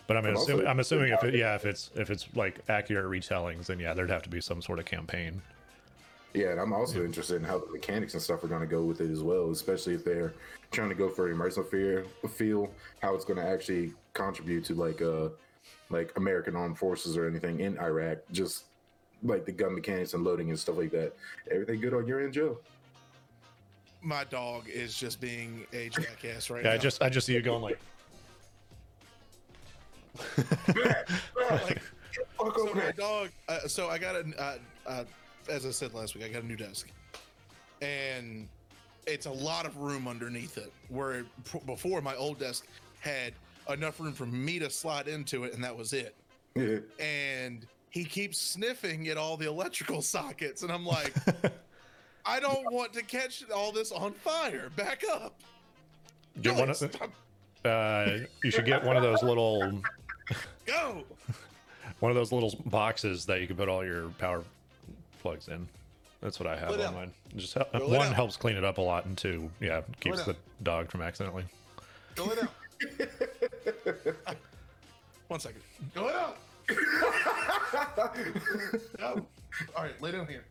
But 0.09 0.17
I'm 0.17 0.25
I'm 0.25 0.37
assuming, 0.37 0.67
I'm 0.67 0.81
assuming 0.81 1.13
if 1.13 1.23
it, 1.23 1.35
yeah, 1.35 1.55
if 1.55 1.67
it's 1.67 1.91
if 1.95 2.11
it's 2.11 2.35
like 2.35 2.61
accurate 2.71 3.05
retellings, 3.07 3.67
then 3.67 3.79
yeah, 3.79 3.93
there'd 3.93 4.11
have 4.11 4.23
to 4.23 4.31
be 4.31 4.41
some 4.41 4.63
sort 4.63 4.79
of 4.79 4.87
campaign. 4.87 5.43
Yeah, 6.33 6.49
and 6.49 6.61
I'm 6.61 6.73
also 6.73 7.05
interested 7.05 7.37
in 7.37 7.45
how 7.45 7.59
the 7.59 7.71
mechanics 7.71 8.15
and 8.15 8.23
stuff 8.23 8.43
are 8.43 8.49
going 8.49 8.63
to 8.63 8.67
go 8.67 8.83
with 8.83 9.03
it 9.03 9.11
as 9.11 9.23
well, 9.23 9.51
especially 9.51 9.95
if 9.95 10.05
they're 10.05 10.33
trying 10.71 10.89
to 10.89 10.95
go 10.95 11.11
for 11.11 11.31
an 11.31 11.37
immersive 11.37 11.71
fear 11.71 12.07
feel, 12.31 12.71
how 13.01 13.15
it's 13.15 13.25
going 13.25 13.39
to 13.39 13.47
actually 13.47 13.93
contribute 14.15 14.65
to 14.65 14.75
like 14.75 15.03
uh 15.03 15.29
like 15.91 16.11
American 16.17 16.57
armed 16.57 16.79
forces 16.79 17.15
or 17.15 17.27
anything 17.29 17.61
in 17.61 17.79
Iraq, 17.79 18.19
just 18.33 18.65
like 19.23 19.45
the 19.45 19.53
gun 19.53 19.75
mechanics 19.75 20.15
and 20.15 20.25
loading 20.25 20.49
and 20.49 20.59
stuff 20.59 20.79
like 20.79 20.91
that. 20.91 21.13
Everything 21.51 21.81
good 21.81 21.93
on 21.93 22.07
your 22.07 22.21
end, 22.21 22.33
Joe? 22.33 22.59
my 24.01 24.25
dog 24.25 24.69
is 24.69 24.95
just 24.95 25.21
being 25.21 25.67
a 25.73 25.89
jackass 25.89 26.51
right 26.51 26.63
Yeah, 26.65 26.71
now. 26.71 26.75
I 26.77 26.79
just 26.79 27.03
I 27.03 27.09
just 27.09 27.27
see 27.27 27.35
you 27.35 27.43
going 27.43 27.63
like, 27.63 27.79
like 30.37 31.81
Fuck 32.37 32.57
so 32.57 32.69
over 32.69 32.75
my 32.75 32.93
dog. 32.93 33.31
Uh, 33.49 33.61
so 33.67 33.89
I 33.89 33.99
got 33.99 34.17
a, 34.17 34.25
uh, 34.39 34.59
uh, 34.87 35.05
as 35.49 35.67
I 35.67 35.71
said 35.71 35.95
last 35.95 36.15
week, 36.15 36.25
I 36.25 36.29
got 36.29 36.43
a 36.43 36.47
new 36.47 36.57
desk, 36.57 36.89
and 37.83 38.49
it's 39.07 39.27
a 39.27 39.33
lot 39.33 39.67
of 39.67 39.77
room 39.79 40.09
underneath 40.09 40.59
it. 40.59 40.73
Where 40.89 41.25
p- 41.51 41.61
before 41.67 42.01
my 42.01 42.15
old 42.17 42.39
desk 42.39 42.67
had 43.01 43.33
enough 43.69 44.01
room 44.01 44.13
for 44.13 44.27
me 44.27 44.59
to 44.59 44.71
slide 44.71 45.09
into 45.09 45.45
it, 45.45 45.55
and 45.55 45.63
that 45.65 45.77
was 45.77 45.93
it. 45.93 46.15
Yeah. 46.55 46.79
And 46.99 47.67
he 47.91 48.05
keeps 48.05 48.39
sniffing 48.39 49.09
at 49.09 49.17
all 49.17 49.37
the 49.37 49.49
electrical 49.49 50.03
sockets, 50.03 50.63
and 50.63 50.73
I'm 50.73 50.85
like, 50.87 51.15
I 52.27 52.41
don't 52.41 52.71
want 52.73 52.93
to 52.95 53.03
catch 53.03 53.45
all 53.51 53.73
this 53.73 53.93
on 53.93 54.13
fire. 54.13 54.71
Back 54.77 55.03
up. 55.11 55.41
get 56.43 56.57
one 56.57 56.71
of 56.71 56.79
uh, 57.65 58.19
you 58.45 58.51
should 58.51 58.67
get 58.67 58.85
one 58.85 58.97
of 58.97 59.03
those 59.03 59.23
little 59.23 59.83
Go. 60.67 61.05
one 62.01 62.11
of 62.11 62.17
those 62.17 62.33
little 62.33 62.55
boxes 62.67 63.27
that 63.27 63.41
you 63.41 63.47
can 63.47 63.57
put 63.57 63.69
all 63.69 63.85
your 63.85 64.09
power 64.19 64.43
plugs 65.23 65.49
in. 65.49 65.69
That's 66.21 66.41
what 66.41 66.49
I 66.49 66.57
have 66.57 66.71
Lay 66.71 66.75
on 66.77 66.81
down. 66.81 66.95
mine. 66.95 67.13
Just 67.37 67.55
hel- 67.55 67.69
Go 67.73 67.87
lay 67.87 67.99
one 67.99 68.07
down. 68.07 68.15
helps 68.15 68.37
clean 68.37 68.57
it 68.57 68.65
up 68.65 68.79
a 68.79 68.81
lot, 68.81 69.05
and 69.07 69.17
two, 69.17 69.51
yeah, 69.61 69.83
keeps 70.01 70.25
the 70.25 70.35
dog 70.63 70.91
from 70.91 71.03
accidentally. 71.03 71.45
Go 72.17 72.25
lay 72.25 72.37
down. 72.37 72.49
One 75.29 75.41
second. 75.41 75.61
Go 75.95 76.09
it 76.09 76.15
out. 76.15 76.39
no. 78.99 79.27
All 79.77 79.83
right, 79.85 80.01
lay 80.03 80.13
down 80.13 80.27
here. 80.27 80.45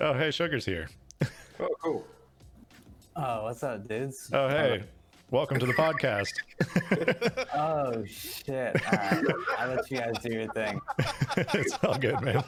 Oh, 0.00 0.14
hey, 0.14 0.30
Sugar's 0.30 0.64
here. 0.64 0.88
Oh, 1.58 1.68
cool. 1.82 2.06
Oh, 3.16 3.44
what's 3.44 3.62
up, 3.62 3.88
dudes? 3.88 4.30
Oh, 4.32 4.48
hey, 4.48 4.82
welcome 5.30 5.58
to 5.58 5.66
the 5.66 5.72
podcast. 5.74 6.32
Oh 7.58 8.04
shit! 8.04 8.76
Alright, 8.86 9.24
I'll 9.58 9.68
let 9.68 9.90
you 9.90 9.98
guys 9.98 10.18
do 10.22 10.32
your 10.32 10.52
thing. 10.52 10.80
it's 11.36 11.78
all 11.84 11.96
good, 11.96 12.20
man. 12.20 12.44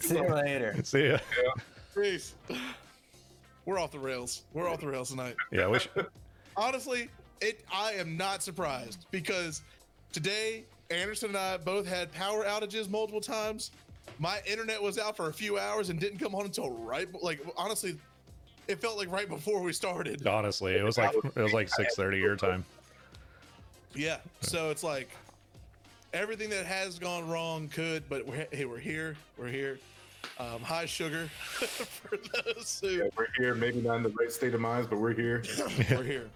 See 0.00 0.16
you 0.16 0.34
later. 0.34 0.76
See 0.82 1.08
ya. 1.08 1.18
Reese. 1.94 2.34
We're 3.64 3.78
off 3.78 3.92
the 3.92 3.98
rails. 3.98 4.42
We're 4.52 4.68
off 4.68 4.80
the 4.80 4.88
rails 4.88 5.10
tonight. 5.10 5.36
Yeah, 5.52 5.68
we 5.68 5.78
should, 5.78 6.06
Honestly, 6.56 7.08
it 7.40 7.64
I 7.72 7.92
am 7.92 8.16
not 8.16 8.42
surprised 8.42 9.06
because 9.10 9.62
today 10.12 10.64
Anderson 10.90 11.30
and 11.30 11.38
I 11.38 11.56
both 11.58 11.86
had 11.86 12.12
power 12.12 12.44
outages 12.44 12.88
multiple 12.90 13.20
times. 13.20 13.70
My 14.18 14.40
internet 14.46 14.82
was 14.82 14.98
out 14.98 15.16
for 15.16 15.28
a 15.28 15.32
few 15.32 15.58
hours 15.58 15.90
and 15.90 16.00
didn't 16.00 16.18
come 16.18 16.34
on 16.34 16.44
until 16.44 16.70
right 16.70 17.08
like 17.22 17.40
honestly 17.56 17.96
it 18.68 18.80
felt 18.80 18.96
like 18.96 19.10
right 19.10 19.28
before 19.28 19.62
we 19.62 19.72
started. 19.72 20.26
honestly, 20.26 20.74
it 20.74 20.84
was 20.84 20.98
like 20.98 21.14
it 21.14 21.36
was 21.36 21.52
like 21.52 21.68
six 21.68 21.94
thirty 21.94 22.18
your 22.18 22.36
time. 22.36 22.64
Yeah. 23.94 24.18
So 24.40 24.70
it's 24.70 24.82
like 24.82 25.08
everything 26.12 26.50
that 26.50 26.66
has 26.66 26.98
gone 26.98 27.28
wrong 27.28 27.68
could, 27.68 28.08
but 28.08 28.26
we're, 28.26 28.46
hey, 28.50 28.64
we're 28.64 28.78
here. 28.78 29.16
We're 29.36 29.48
here. 29.48 29.78
Um, 30.38 30.60
hi, 30.62 30.86
sugar. 30.86 31.26
For 31.28 32.16
those 32.16 32.80
who 32.80 32.88
Yeah, 32.88 33.04
we're 33.16 33.26
here. 33.36 33.54
Maybe 33.54 33.80
not 33.80 33.96
in 33.96 34.02
the 34.02 34.08
right 34.10 34.32
state 34.32 34.54
of 34.54 34.60
minds, 34.60 34.88
but 34.88 34.98
we're 34.98 35.12
here. 35.12 35.42
we're 35.90 36.02
here. 36.02 36.30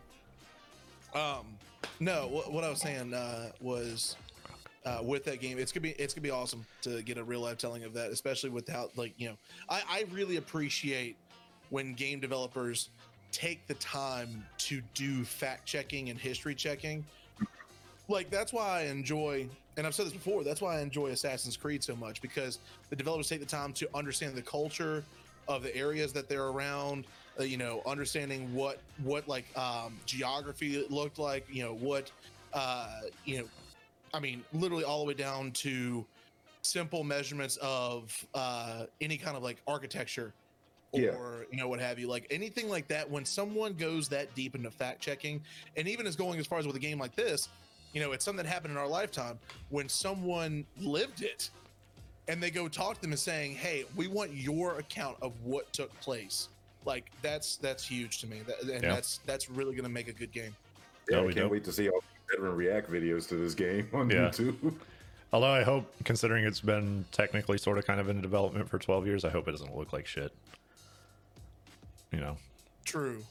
Um, 1.15 1.47
no, 2.01 2.29
what, 2.29 2.53
what 2.53 2.65
I 2.65 2.71
was 2.71 2.81
saying 2.81 3.15
uh, 3.15 3.51
was 3.61 4.17
uh, 4.85 5.01
with 5.03 5.25
that 5.25 5.41
game, 5.41 5.59
it's 5.59 5.73
gonna 5.73 5.83
be 5.83 5.91
it's 5.91 6.15
gonna 6.15 6.23
be 6.23 6.31
awesome 6.31 6.65
to 6.83 7.03
get 7.03 7.19
a 7.19 7.25
real 7.25 7.41
life 7.41 7.59
telling 7.59 7.83
of 7.85 7.95
that, 7.95 8.11
especially 8.11 8.51
without 8.51 8.97
like 8.97 9.15
you 9.17 9.29
know, 9.29 9.37
I, 9.69 9.83
I 9.89 10.05
really 10.13 10.37
appreciate 10.37 11.17
when 11.71 11.95
game 11.95 12.21
developers 12.21 12.91
take 13.33 13.67
the 13.67 13.75
time 13.75 14.45
to 14.57 14.81
do 14.95 15.25
fact 15.25 15.67
checking 15.67 16.11
and 16.11 16.19
history 16.19 16.55
checking. 16.55 17.05
Like 18.09 18.31
that's 18.31 18.53
why 18.53 18.81
I 18.81 18.83
enjoy, 18.85 19.49
and 19.77 19.87
I've 19.87 19.95
said 19.95 20.07
this 20.07 20.15
before. 20.15 20.43
That's 20.43 20.63
why 20.63 20.79
I 20.79 20.81
enjoy 20.81 21.09
Assassin's 21.09 21.57
Creed 21.57 21.85
so 21.85 21.95
much 21.95 22.23
because 22.23 22.59
the 22.89 22.97
developers 22.97 23.29
take 23.29 23.41
the 23.41 23.47
time 23.47 23.73
to 23.75 23.89
understand 23.95 24.35
the 24.35 24.43
culture 24.43 25.05
of 25.47 25.63
the 25.63 25.75
areas 25.77 26.13
that 26.15 26.29
they're 26.29 26.47
around. 26.47 27.05
Uh, 27.39 27.45
you 27.45 27.57
know, 27.57 27.83
understanding 27.87 28.53
what 28.55 28.79
what 29.03 29.29
like 29.29 29.45
um, 29.59 29.97
geography 30.07 30.85
looked 30.89 31.19
like. 31.19 31.47
You 31.51 31.65
know 31.65 31.75
what, 31.75 32.11
uh, 32.55 33.01
you 33.27 33.39
know, 33.39 33.45
I 34.15 34.21
mean, 34.21 34.43
literally 34.55 34.85
all 34.85 35.01
the 35.01 35.09
way 35.09 35.15
down 35.15 35.51
to 35.53 36.05
simple 36.63 37.05
measurements 37.05 37.57
of 37.59 38.27
uh, 38.35 38.85
any 39.01 39.19
kind 39.19 39.37
of 39.37 39.43
like 39.43 39.59
architecture 39.67 40.33
or 40.93 41.01
Yeah. 41.01 41.13
you 41.51 41.59
know 41.59 41.69
what 41.69 41.81
have 41.81 41.99
you 41.99 42.09
like 42.09 42.27
anything 42.31 42.69
like 42.69 42.89
that 42.89 43.09
when 43.11 43.25
someone 43.25 43.75
goes 43.75 44.09
that 44.09 44.35
deep 44.35 44.55
into 44.55 44.71
fact 44.71 45.01
checking 45.01 45.43
and 45.77 45.87
even 45.89 46.07
as 46.07 46.17
going 46.17 46.39
as 46.41 46.47
far 46.47 46.59
as 46.59 46.67
with 46.67 46.77
a 46.77 46.81
game 46.81 46.99
like 46.99 47.15
this 47.15 47.49
you 47.93 48.01
know 48.01 48.13
it's 48.13 48.25
something 48.25 48.45
that 48.45 48.51
happened 48.51 48.73
in 48.73 48.79
our 48.79 48.89
lifetime 48.89 49.39
when 49.69 49.89
someone 49.89 50.65
lived 50.79 51.23
it 51.23 51.51
and 52.29 52.43
they 52.43 52.51
go 52.51 52.69
talk 52.69 52.95
to 52.97 53.01
them 53.03 53.11
and 53.11 53.21
saying 53.21 53.55
hey 53.55 53.85
we 53.97 54.07
want 54.07 54.33
your 54.33 54.79
account 54.79 55.17
of 55.21 55.33
what 55.43 55.71
took 55.73 55.93
place 56.01 56.49
like 56.87 57.11
that's 57.23 57.57
that's 57.59 57.85
huge 57.87 58.19
to 58.21 58.27
me 58.27 58.41
that, 58.47 58.61
and 58.63 58.83
Yeah. 58.83 58.95
that's 58.95 59.19
that's 59.27 59.51
really 59.51 59.73
going 59.73 59.85
to 59.85 59.91
make 59.91 60.09
a 60.09 60.13
good 60.13 60.33
game 60.33 60.55
Yeah, 61.11 61.17
Yeah, 61.17 61.23
I 61.23 61.27
we 61.27 61.35
can't 61.35 61.47
do. 61.47 61.53
wait 61.53 61.65
to 61.65 61.73
see 61.73 61.89
all 61.91 62.01
the 62.01 62.37
veteran 62.37 62.57
react 62.57 62.91
videos 62.91 63.29
to 63.29 63.37
this 63.37 63.55
game 63.55 63.89
on 63.93 64.09
Yeah. 64.09 64.29
YouTube. 64.29 64.75
Although 65.31 65.51
I 65.53 65.63
hope, 65.63 65.93
considering 66.05 66.47
it's 66.47 66.63
been 66.63 67.05
technically 67.13 67.59
sort 67.59 67.77
of 67.77 67.87
kind 67.87 68.01
of 68.01 68.09
in 68.09 68.23
development 68.23 68.67
for 68.71 68.79
twelve 68.79 69.07
years, 69.07 69.27
I 69.27 69.29
hope 69.29 69.47
it 69.47 69.51
doesn't 69.51 69.77
look 69.77 69.93
like 69.93 70.07
shit. 70.07 70.33
You 72.13 72.21
know? 72.21 72.37
true 72.85 73.23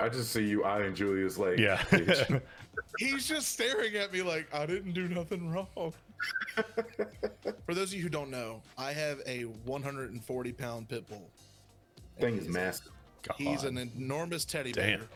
I 0.00 0.08
just 0.08 0.30
see 0.32 0.44
you 0.44 0.64
eyeing 0.64 0.94
Julius 0.94 1.38
like, 1.38 1.58
Yeah. 1.58 1.82
he's 2.98 3.28
just 3.28 3.48
staring 3.52 3.94
at 3.96 4.12
me 4.12 4.22
like 4.22 4.52
I 4.54 4.66
didn't 4.66 4.92
do 4.92 5.08
nothing 5.08 5.50
wrong. 5.50 5.66
For 7.66 7.74
those 7.74 7.90
of 7.90 7.94
you 7.94 8.02
who 8.02 8.08
don't 8.08 8.30
know, 8.30 8.62
I 8.78 8.92
have 8.92 9.20
a 9.26 9.42
140 9.44 10.52
pound 10.52 10.88
pit 10.88 11.08
bull. 11.08 11.30
thing 12.18 12.36
is 12.38 12.48
massive. 12.48 12.90
He's 13.36 13.62
an 13.64 13.78
enormous 13.78 14.44
teddy 14.44 14.72
Damn. 14.72 15.00
bear. 15.00 15.08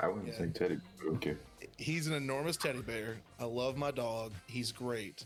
I 0.00 0.08
wouldn't 0.08 0.26
Yeah. 0.28 0.38
say 0.38 0.46
Teddy. 0.48 0.78
but 0.98 1.14
Okay. 1.16 1.36
He's 1.76 2.06
an 2.06 2.14
enormous 2.14 2.56
teddy 2.56 2.82
bear. 2.82 3.16
I 3.40 3.44
love 3.44 3.76
my 3.76 3.90
dog. 3.90 4.32
He's 4.46 4.72
great. 4.72 5.24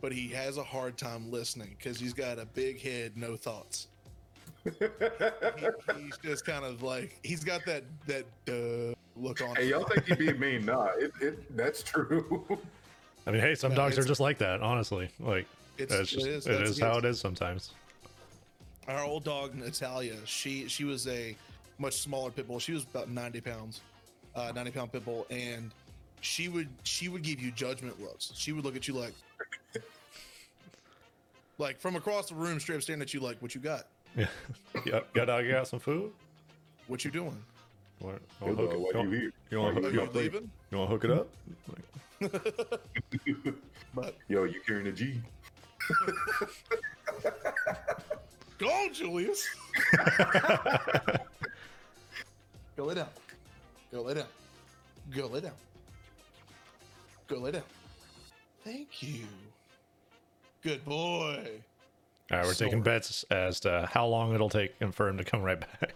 But 0.00 0.12
he 0.12 0.28
has 0.28 0.56
a 0.58 0.62
hard 0.62 0.96
time 0.98 1.30
listening 1.30 1.74
because 1.78 1.98
he's 1.98 2.12
got 2.12 2.38
a 2.38 2.46
big 2.46 2.80
head, 2.80 3.16
no 3.16 3.36
thoughts. 3.36 3.88
He- 4.78 6.02
he's 6.04 6.18
just 6.18 6.44
kind 6.44 6.64
of 6.64 6.82
like 6.82 7.18
he's 7.22 7.44
got 7.44 7.64
that 7.66 7.84
that 8.06 8.24
uh, 8.48 8.94
look 9.16 9.40
on. 9.42 9.56
Hey, 9.56 9.64
him. 9.64 9.70
y'all 9.70 9.84
think 9.84 10.04
he 10.06 10.14
being 10.14 10.38
mean? 10.40 10.64
Nah, 10.66 10.88
it, 10.98 11.12
it 11.20 11.56
that's 11.56 11.82
true. 11.82 12.44
I 13.26 13.30
mean, 13.30 13.40
hey, 13.40 13.54
some 13.54 13.70
No, 13.72 13.76
dogs 13.76 13.98
are 13.98 14.04
just 14.04 14.20
like 14.20 14.38
that. 14.38 14.60
Honestly, 14.62 15.08
like 15.20 15.46
It's- 15.76 15.98
it's 16.00 16.10
just 16.10 16.26
it 16.26 16.30
is. 16.32 16.46
it 16.46 16.50
That's- 16.50 16.70
is 16.70 16.80
how 16.80 16.98
it 16.98 17.04
is 17.04 17.20
sometimes. 17.20 17.72
our 18.86 19.04
old 19.04 19.24
dog 19.24 19.54
Natalia, 19.54 20.16
she 20.24 20.66
she 20.68 20.84
was 20.84 21.06
a 21.08 21.36
much 21.78 21.94
smaller 22.00 22.30
pit 22.30 22.46
bull. 22.48 22.58
She 22.58 22.72
was 22.72 22.84
about 22.84 23.08
90 23.08 23.40
pounds, 23.40 23.80
uh, 24.34 24.50
90 24.54 24.70
pound 24.72 24.92
pit 24.92 25.04
bull, 25.04 25.26
and 25.30 25.70
she 26.20 26.48
would 26.48 26.68
she 26.84 27.08
would 27.08 27.22
give 27.22 27.40
you 27.40 27.50
judgment 27.52 28.00
looks. 28.00 28.32
She 28.34 28.52
would 28.52 28.64
look 28.64 28.76
at 28.76 28.88
you 28.88 28.94
like, 28.94 29.12
like 31.58 31.78
from 31.78 31.96
across 31.96 32.28
the 32.28 32.34
room, 32.34 32.58
straight 32.60 32.76
up 32.76 32.82
staring 32.82 33.02
at 33.02 33.12
you 33.14 33.20
like, 33.20 33.40
"What 33.42 33.54
you 33.54 33.60
got? 33.60 33.86
Yeah. 34.16 34.26
yeah. 34.86 35.00
Got 35.14 35.26
dog. 35.26 35.44
You 35.44 35.52
got 35.52 35.68
some 35.68 35.80
food? 35.80 36.12
What 36.86 37.04
you 37.04 37.10
doing? 37.10 37.36
What, 38.00 38.20
Yo, 38.40 38.46
hook 38.54 38.56
dog, 38.56 38.72
it- 38.72 38.80
why 38.80 38.90
you 38.90 38.92
you 38.92 38.98
want- 38.98 39.12
here? 39.12 39.32
you 39.50 39.58
want 39.60 39.74
hook- 39.74 39.84
you 39.84 39.90
you 39.90 40.00
here? 40.00 40.10
leaving?" 40.14 40.50
You 40.70 40.78
want 40.78 40.90
to 40.90 40.94
hook 40.96 41.04
it 41.04 41.10
up? 41.10 41.28
But 43.94 44.14
Yo, 44.28 44.44
you 44.44 44.60
carrying 44.66 44.86
a 44.88 44.92
G? 44.92 45.20
go 48.58 48.88
Julius. 48.92 49.46
go 52.76 52.84
lay 52.84 52.94
down. 52.94 53.08
Go 53.92 54.02
lay 54.02 54.14
down. 54.14 54.26
Go 55.14 55.26
lay 55.28 55.40
down. 55.40 55.52
Go 57.28 57.38
lay 57.38 57.52
down. 57.52 57.62
Thank 58.64 59.02
you. 59.02 59.24
Good 60.62 60.84
boy. 60.84 61.62
All 62.30 62.38
right, 62.38 62.46
we're 62.46 62.54
taking 62.54 62.82
bets 62.82 63.24
as 63.30 63.60
to 63.60 63.88
how 63.90 64.06
long 64.06 64.34
it'll 64.34 64.50
take 64.50 64.78
him 64.78 64.92
for 64.92 65.08
him 65.08 65.16
to 65.16 65.24
come 65.24 65.42
right 65.42 65.58
back. 65.80 65.94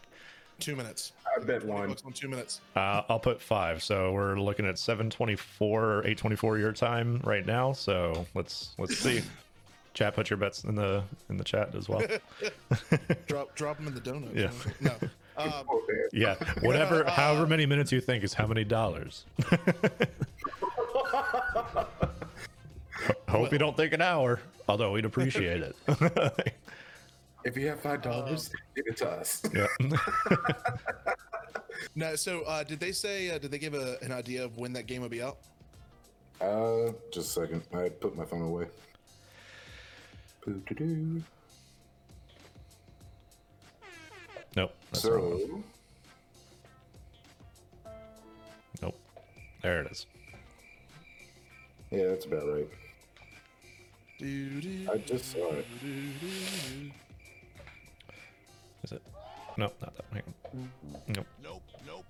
Two 0.61 0.77
minutes. 0.77 1.13
I 1.27 1.41
bet 1.41 1.63
20 1.63 1.73
one. 1.73 1.89
bucks 1.89 2.03
on 2.07 2.13
two 2.13 2.29
minutes. 2.29 2.61
Uh, 2.77 3.03
I'll 3.09 3.19
put 3.19 3.41
five. 3.41 3.83
So 3.83 4.13
we're 4.13 4.37
looking 4.39 4.67
at 4.67 4.79
seven 4.79 5.11
twenty-four 5.11 5.83
or 5.85 6.07
eight 6.07 6.19
twenty-four 6.19 6.59
your 6.59 6.73
time 6.73 7.21
right 7.25 7.45
now. 7.45 7.73
So 7.73 8.27
let's 8.35 8.75
let's 8.79 8.97
see. 8.97 9.23
Chat, 9.95 10.15
put 10.15 10.31
your 10.31 10.39
bets 10.39 10.65
in 10.65 10.75
the 10.75 11.03
in 11.29 11.37
the 11.37 11.45
chat 11.45 11.75
as 11.75 11.87
well. 11.87 12.01
drop 13.27 13.55
drop 13.55 13.77
them 13.77 13.89
in 13.89 13.95
the 13.95 14.01
donuts. 14.01 14.35
Yeah. 14.35 14.51
No. 14.81 14.95
Um. 15.37 15.53
Yeah, 16.13 16.37
whatever, 16.63 17.05
however 17.05 17.47
many 17.47 17.67
minutes 17.67 17.93
you 17.93 18.01
think 18.01 18.25
is 18.25 18.33
how 18.33 18.47
many 18.47 18.65
dollars. 18.65 19.27
Hope 23.29 23.53
you 23.53 23.59
don't 23.59 23.77
think 23.77 23.93
an 23.93 24.03
hour, 24.03 24.41
although 24.69 24.93
we'd 24.93 25.05
appreciate 25.05 25.63
it. 25.63 25.77
If 27.45 27.57
you 27.57 27.67
have 27.69 27.81
five 27.81 28.03
dollars, 28.03 28.51
give 28.77 28.87
it 28.87 28.97
to 28.99 29.11
us. 29.11 29.43
yeah. 29.55 29.67
no. 31.97 32.15
So 32.15 32.43
uh, 32.43 32.63
did 32.63 32.79
they 32.79 32.93
say? 32.93 33.31
Uh, 33.31 33.39
did 33.39 33.51
they 33.51 33.59
give 33.59 33.75
a, 33.75 33.97
an 34.03 34.13
idea 34.13 34.45
of 34.45 34.57
when 34.59 34.73
that 34.75 34.87
game 34.87 35.03
will 35.03 35.09
be 35.09 35.23
out? 35.23 35.39
Uh, 36.41 36.93
just 37.13 37.37
a 37.37 37.41
second. 37.43 37.63
I 37.75 37.89
put 37.89 38.17
my 38.17 38.25
phone 38.25 38.43
away. 38.43 38.67
Boo-doo-doo. 40.45 41.23
Nope. 44.57 44.75
That's 44.93 45.05
wrong. 45.05 45.63
So, 47.85 47.91
Nope. 48.83 49.01
There 49.63 49.83
it 49.83 49.91
is. 49.93 50.07
yeah, 51.91 52.07
that's 52.07 52.25
about 52.25 52.49
right. 52.49 52.69
Doo-doo, 54.23 54.89
I 54.93 54.99
just 54.99 55.33
saw 55.33 55.51
it. 55.53 55.67
Is 58.85 58.93
it? 58.93 59.03
No, 59.57 59.65
not 59.81 59.81
that. 59.97 60.05
Hang 60.13 60.23
on. 60.27 60.71
Nope. 61.09 61.27
Nope. 61.43 61.63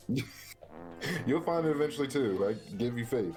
Nope. 0.09 0.25
You'll 1.26 1.40
find 1.40 1.66
it 1.66 1.71
eventually 1.71 2.09
too. 2.09 2.47
I 2.47 2.76
give 2.76 2.99
you 2.99 3.07
faith. 3.07 3.35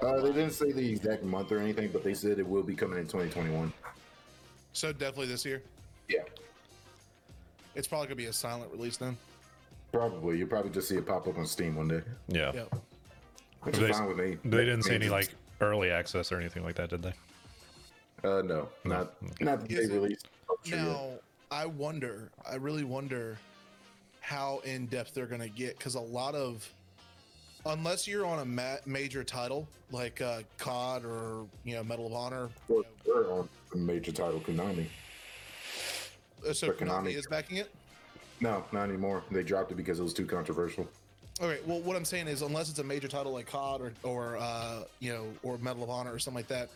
Uh, 0.00 0.20
they 0.20 0.28
didn't 0.32 0.52
say 0.52 0.70
the 0.70 0.88
exact 0.88 1.24
month 1.24 1.50
or 1.50 1.58
anything, 1.58 1.90
but 1.92 2.04
they 2.04 2.14
said 2.14 2.38
it 2.38 2.46
will 2.46 2.62
be 2.62 2.76
coming 2.76 2.98
in 3.00 3.06
2021. 3.06 3.72
So 4.72 4.92
definitely 4.92 5.26
this 5.26 5.44
year. 5.44 5.60
Yeah, 6.08 6.20
It's 7.74 7.88
probably 7.88 8.06
gonna 8.06 8.16
be 8.16 8.26
a 8.26 8.32
silent 8.32 8.70
release 8.72 8.96
then. 8.98 9.16
probably. 9.92 10.38
You'll 10.38 10.48
probably 10.48 10.70
just 10.70 10.88
see 10.88 10.96
it 10.96 11.06
pop 11.06 11.26
up 11.26 11.38
on 11.38 11.46
Steam 11.46 11.74
one 11.74 11.88
day, 11.88 12.02
Yeah. 12.28 12.52
Yep. 12.52 12.74
which 13.62 13.76
They- 13.76 13.90
is 13.90 13.98
fine 13.98 14.06
with 14.08 14.16
me. 14.18 14.38
They 14.44 14.64
didn't 14.64 14.82
say 14.84 14.94
any 14.94 15.08
like 15.08 15.34
early 15.60 15.90
access 15.90 16.30
or 16.30 16.38
anything 16.38 16.62
like 16.62 16.76
that, 16.76 16.90
did 16.90 17.02
they? 17.02 17.12
Uh, 18.22 18.42
no, 18.42 18.68
not 18.84 19.14
not 19.40 19.60
that 19.62 19.70
Is 19.70 19.88
they 19.88 19.94
it- 19.94 20.00
released. 20.00 20.26
Sure, 20.64 20.78
yeah. 20.78 20.84
Now, 20.84 21.10
I 21.50 21.64
wonder, 21.66 22.30
I 22.48 22.56
really 22.56 22.84
wonder 22.84 23.38
how 24.20 24.60
in 24.64 24.86
depth 24.86 25.14
they're 25.14 25.26
going 25.26 25.40
to 25.40 25.48
get 25.48 25.78
because 25.78 25.94
a 25.94 26.00
lot 26.00 26.34
of, 26.34 26.68
unless 27.64 28.06
you're 28.06 28.26
on 28.26 28.40
a 28.40 28.44
ma- 28.44 28.76
major 28.84 29.24
title 29.24 29.66
like 29.90 30.20
uh, 30.20 30.42
COD 30.58 31.04
or 31.04 31.46
you 31.64 31.74
know 31.76 31.82
Medal 31.84 32.06
of 32.08 32.12
Honor, 32.12 32.50
Well, 32.68 32.84
they're 33.06 33.30
on 33.32 33.48
a 33.72 33.76
major 33.76 34.12
title, 34.12 34.40
Konami. 34.40 34.86
uh, 36.46 36.52
so 36.52 36.68
But 36.68 36.78
Konami 36.78 36.88
Konami- 37.06 37.14
is 37.16 37.26
backing 37.26 37.56
it. 37.56 37.70
No, 38.40 38.64
not 38.72 38.88
anymore. 38.88 39.22
They 39.30 39.42
dropped 39.42 39.70
it 39.72 39.76
because 39.76 39.98
it 39.98 40.02
was 40.02 40.14
too 40.14 40.26
controversial. 40.26 40.86
Okay, 41.40 41.60
well, 41.66 41.80
what 41.80 41.96
I'm 41.96 42.04
saying 42.04 42.28
is, 42.28 42.42
unless 42.42 42.68
it's 42.68 42.78
a 42.80 42.84
major 42.84 43.08
title 43.08 43.32
like 43.32 43.46
COD 43.46 43.80
or, 43.80 43.92
or 44.02 44.36
uh, 44.38 44.84
you 44.98 45.12
know, 45.12 45.26
or 45.42 45.56
Medal 45.58 45.82
of 45.84 45.90
Honor 45.90 46.12
or 46.12 46.18
something 46.18 46.36
like 46.36 46.48
that, 46.48 46.68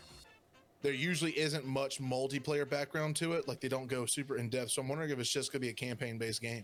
there 0.85 0.93
usually 0.93 1.31
isn't 1.31 1.65
much 1.65 1.99
multiplayer 1.99 2.69
background 2.69 3.15
to 3.15 3.33
it. 3.33 3.47
Like 3.47 3.59
they 3.59 3.67
don't 3.67 3.87
go 3.87 4.05
super 4.05 4.37
in 4.37 4.49
depth. 4.49 4.69
So 4.69 4.83
I'm 4.83 4.87
wondering 4.87 5.09
if 5.09 5.17
it's 5.17 5.31
just 5.31 5.51
going 5.51 5.59
to 5.59 5.65
be 5.65 5.71
a 5.71 5.73
campaign 5.73 6.19
based 6.19 6.43
game. 6.43 6.63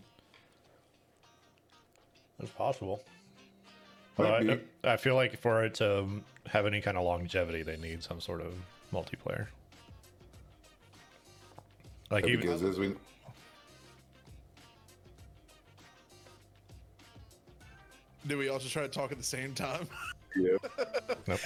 It's 2.38 2.52
possible. 2.52 3.02
Might 4.16 4.46
Well, 4.46 4.58
I. 4.84 4.92
I 4.92 4.96
feel 4.96 5.16
like 5.16 5.36
for 5.40 5.64
it 5.64 5.74
to 5.74 6.06
have 6.46 6.66
any 6.66 6.80
kind 6.80 6.96
of 6.96 7.02
longevity, 7.02 7.64
they 7.64 7.76
need 7.76 8.00
some 8.00 8.20
sort 8.20 8.40
of 8.42 8.54
multiplayer. 8.92 9.48
Like 12.08 12.24
even 12.28 12.42
because 12.42 12.62
as 12.62 12.78
we 12.78 12.94
Do 18.28 18.38
we 18.38 18.50
also 18.50 18.68
try 18.68 18.82
to 18.82 18.88
talk 18.88 19.10
at 19.10 19.18
the 19.18 19.24
same 19.24 19.52
time? 19.52 19.88
yeah, 20.36 20.58
Nope. 21.26 21.40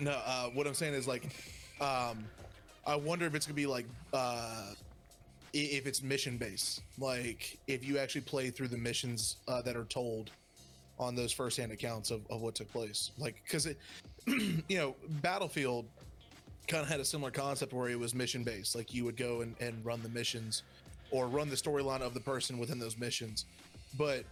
No, 0.00 0.20
uh, 0.24 0.46
what 0.48 0.66
I'm 0.66 0.74
saying 0.74 0.94
is 0.94 1.06
like, 1.06 1.22
um, 1.82 2.24
I 2.86 2.96
wonder 2.96 3.26
if 3.26 3.34
it's 3.34 3.46
gonna 3.46 3.54
be 3.54 3.66
like, 3.66 3.86
uh, 4.12 4.72
if 5.52 5.86
it's 5.86 6.02
mission 6.02 6.36
based, 6.38 6.82
like 6.98 7.58
if 7.66 7.84
you 7.84 7.98
actually 7.98 8.22
play 8.22 8.50
through 8.50 8.68
the 8.68 8.78
missions 8.78 9.36
uh, 9.48 9.60
that 9.62 9.76
are 9.76 9.84
told 9.84 10.30
on 10.98 11.14
those 11.14 11.32
first-hand 11.32 11.72
accounts 11.72 12.10
of, 12.10 12.22
of 12.30 12.40
what 12.40 12.54
took 12.54 12.70
place, 12.72 13.10
like 13.18 13.42
because 13.44 13.66
it, 13.66 13.78
you 14.26 14.78
know, 14.78 14.94
Battlefield 15.20 15.86
kind 16.68 16.82
of 16.82 16.88
had 16.88 17.00
a 17.00 17.04
similar 17.04 17.30
concept 17.30 17.72
where 17.72 17.88
it 17.88 17.98
was 17.98 18.14
mission 18.14 18.44
based, 18.44 18.74
like 18.74 18.94
you 18.94 19.04
would 19.04 19.16
go 19.16 19.42
and, 19.42 19.54
and 19.60 19.84
run 19.84 20.00
the 20.02 20.08
missions 20.08 20.62
or 21.10 21.26
run 21.26 21.50
the 21.50 21.56
storyline 21.56 22.00
of 22.00 22.14
the 22.14 22.20
person 22.20 22.56
within 22.56 22.78
those 22.78 22.96
missions, 22.96 23.44
but 23.98 24.24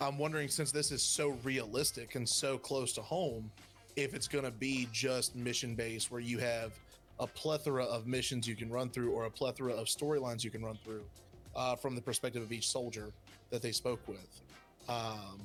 I'm 0.00 0.18
wondering 0.18 0.48
since 0.48 0.72
this 0.72 0.90
is 0.90 1.02
so 1.02 1.38
realistic 1.44 2.16
and 2.16 2.28
so 2.28 2.58
close 2.58 2.92
to 2.94 3.02
home, 3.02 3.50
if 3.94 4.14
it's 4.14 4.28
going 4.28 4.44
to 4.44 4.50
be 4.50 4.88
just 4.92 5.34
mission 5.36 5.74
based 5.74 6.10
where 6.10 6.20
you 6.20 6.38
have 6.38 6.72
a 7.18 7.26
plethora 7.26 7.84
of 7.84 8.06
missions 8.06 8.46
you 8.46 8.54
can 8.54 8.70
run 8.70 8.90
through 8.90 9.12
or 9.12 9.24
a 9.24 9.30
plethora 9.30 9.72
of 9.72 9.86
storylines 9.86 10.44
you 10.44 10.50
can 10.50 10.64
run 10.64 10.78
through 10.84 11.04
uh, 11.54 11.74
from 11.74 11.94
the 11.94 12.02
perspective 12.02 12.42
of 12.42 12.52
each 12.52 12.68
soldier 12.68 13.10
that 13.50 13.62
they 13.62 13.72
spoke 13.72 14.00
with. 14.06 14.40
Um, 14.88 15.40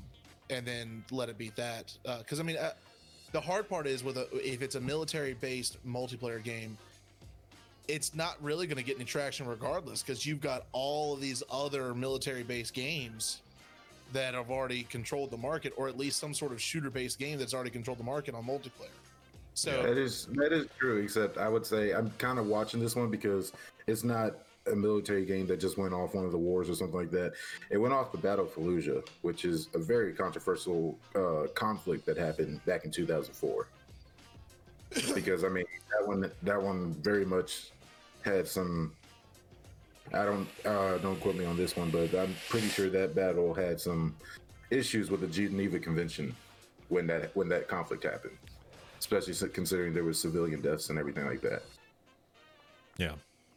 and 0.50 0.66
then 0.66 1.04
let 1.12 1.30
it 1.30 1.38
be 1.38 1.52
that. 1.56 1.98
Because, 2.04 2.40
I 2.40 2.44
mean, 2.44 2.58
uh, 2.58 2.72
the 3.32 3.40
hard 3.40 3.70
part 3.70 3.88
is 3.88 4.04
with 4.04 4.18
a, 4.18 4.28
if 4.34 4.62
it's 4.62 4.76
a 4.76 4.82
military 4.82 5.34
based 5.34 5.78
multiplayer 5.88 6.44
game, 6.44 6.78
it's 7.88 8.14
not 8.14 8.36
really 8.42 8.68
going 8.68 8.78
to 8.78 8.84
get 8.84 8.98
any 8.98 9.06
traction 9.06 9.48
regardless 9.48 10.02
because 10.02 10.26
you've 10.26 10.42
got 10.42 10.66
all 10.72 11.14
of 11.14 11.22
these 11.22 11.42
other 11.50 11.94
military 11.94 12.44
based 12.44 12.74
games 12.74 13.42
that 14.14 14.34
have 14.34 14.52
already 14.52 14.84
controlled 14.84 15.32
the 15.32 15.38
market, 15.38 15.74
or 15.78 15.88
at 15.88 15.98
least 15.98 16.20
some 16.20 16.34
sort 16.34 16.52
of 16.52 16.62
shooter 16.62 16.90
based 16.90 17.18
game 17.18 17.40
that's 17.40 17.54
already 17.54 17.70
controlled 17.70 18.00
the 18.00 18.04
market 18.04 18.36
on 18.36 18.46
multiplayer. 18.46 18.90
So, 19.54 19.84
that 19.84 19.98
is 19.98 20.28
that 20.34 20.54
is 20.54 20.68
true. 20.80 20.98
Except 20.98 21.38
I 21.38 21.50
would 21.50 21.66
say 21.66 21.92
I'm 21.92 22.10
kind 22.18 22.40
of 22.40 22.48
watching 22.48 22.80
this 22.80 22.96
one 22.96 23.10
because 23.10 23.52
it's 23.88 24.04
not 24.04 24.36
a 24.68 24.76
military 24.76 25.26
game 25.26 25.48
that 25.48 25.60
just 25.60 25.78
went 25.78 25.94
off 25.94 26.14
one 26.14 26.26
of 26.26 26.32
the 26.32 26.38
wars 26.38 26.70
or 26.70 26.76
something 26.76 26.98
like 26.98 27.12
that. 27.12 27.34
It 27.70 27.78
went 27.78 27.94
off 27.94 28.12
the 28.12 28.18
Battle 28.18 28.46
of 28.46 28.54
Fallujah, 28.54 29.06
which 29.22 29.44
is 29.44 29.70
a 29.74 29.80
very 29.80 30.14
controversial 30.14 30.98
uh, 31.16 31.48
conflict 31.56 32.06
that 32.06 32.18
happened 32.18 32.64
back 32.66 32.86
in 32.86 32.92
2004. 32.92 33.68
because 35.16 35.44
I 35.44 35.50
mean 35.50 35.66
that 35.98 36.08
one 36.08 36.32
that 36.44 36.62
one 36.62 36.94
very 37.02 37.26
much 37.26 37.72
had 38.24 38.48
some. 38.48 38.94
I 40.14 40.26
don't 40.26 40.48
uh, 40.66 40.98
don't 40.98 41.20
quote 41.22 41.36
me 41.36 41.46
on 41.46 41.56
this 41.56 41.76
one, 41.78 41.90
but 41.90 42.14
I'm 42.14 42.36
pretty 42.50 42.68
sure 42.68 42.90
that 42.90 43.16
battle 43.16 43.54
had 43.54 43.80
some 43.80 44.16
issues 44.70 45.10
with 45.10 45.22
the 45.22 45.28
Geneva 45.28 45.80
Convention 45.80 46.36
when 46.90 47.08
that 47.08 47.34
when 47.36 47.48
that 47.50 47.70
conflict 47.70 48.04
happened, 48.04 48.36
especially 49.02 49.50
considering 49.50 49.94
there 49.96 50.04
was 50.04 50.20
civilian 50.20 50.62
deaths 50.62 50.92
and 50.92 51.00
everything 51.00 51.26
like 51.26 51.42
that. 51.42 51.64
yeah. 52.98 53.14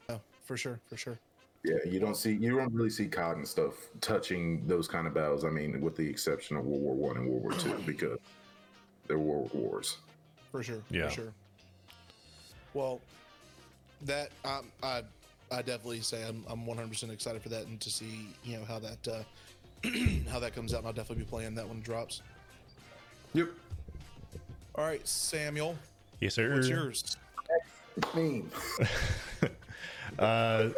oh, 0.09 0.19
for 0.45 0.57
sure, 0.57 0.81
for 0.89 0.97
sure. 0.97 1.19
Yeah, 1.65 1.77
you 1.87 2.01
don't 2.01 2.17
see 2.17 2.33
you 2.33 2.57
don't 2.57 2.73
really 2.73 2.91
see 2.91 3.07
COD 3.07 3.37
and 3.39 3.49
stuff 3.49 3.89
touching 4.01 4.67
those 4.67 4.89
kind 4.89 5.07
of 5.07 5.13
battles. 5.15 5.45
I 5.45 5.51
mean, 5.51 5.81
with 5.81 5.97
the 5.97 6.09
exception 6.09 6.57
of 6.57 6.65
World 6.65 6.83
War 6.83 6.95
One 6.95 7.17
and 7.19 7.29
World 7.29 7.43
War 7.43 7.53
Two, 7.53 7.75
because 7.87 8.19
they're 9.07 9.19
world 9.19 9.51
wars. 9.53 9.99
for 10.51 10.63
sure. 10.63 10.83
Yeah. 10.91 11.09
For 11.09 11.15
sure. 11.15 11.33
Well, 12.73 13.01
that 14.03 14.31
um, 14.45 14.67
I 14.83 15.03
I 15.51 15.63
definitely 15.63 16.01
say 16.01 16.25
I'm 16.27 16.43
I'm 16.49 16.65
100 16.67 16.89
percent 16.89 17.13
excited 17.13 17.43
for 17.43 17.51
that 17.51 17.67
and 17.67 17.79
to 17.81 17.91
see 17.91 18.29
you 18.45 18.57
know 18.57 18.65
how 18.65 18.79
that 18.79 19.09
uh, 19.09 19.89
how 20.31 20.39
that 20.41 20.55
comes 20.55 20.73
out. 20.73 20.79
And 20.79 20.87
I'll 20.87 20.93
definitely 20.95 21.25
be 21.25 21.31
playing 21.31 21.55
that 21.55 21.69
when 21.69 21.79
it 21.79 21.85
drops. 21.85 22.23
Yep. 23.35 23.49
All 24.77 24.85
right, 24.85 25.07
Samuel, 25.07 25.77
Yes, 26.21 26.35
sir. 26.35 26.55
what's 26.55 26.69
yours? 26.69 27.17
Me. 28.15 28.43
Uh, 30.19 30.69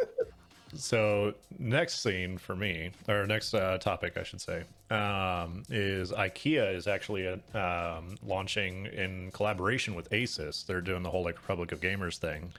so 0.73 1.33
next 1.59 2.01
scene 2.01 2.39
for 2.39 2.55
me, 2.55 2.89
or 3.07 3.27
next 3.27 3.53
uh, 3.53 3.77
topic, 3.77 4.17
I 4.17 4.23
should 4.23 4.41
say, 4.41 4.63
um, 4.89 5.61
is 5.69 6.11
IKEA 6.11 6.73
is 6.73 6.87
actually 6.87 7.27
uh 7.27 7.37
um, 7.53 8.15
launching 8.25 8.87
in 8.87 9.29
collaboration 9.31 9.93
with 9.93 10.09
Asus. 10.09 10.65
They're 10.65 10.81
doing 10.81 11.03
the 11.03 11.09
whole 11.11 11.23
like 11.23 11.35
Republic 11.37 11.71
of 11.71 11.81
Gamers 11.81 12.17
thing, 12.17 12.51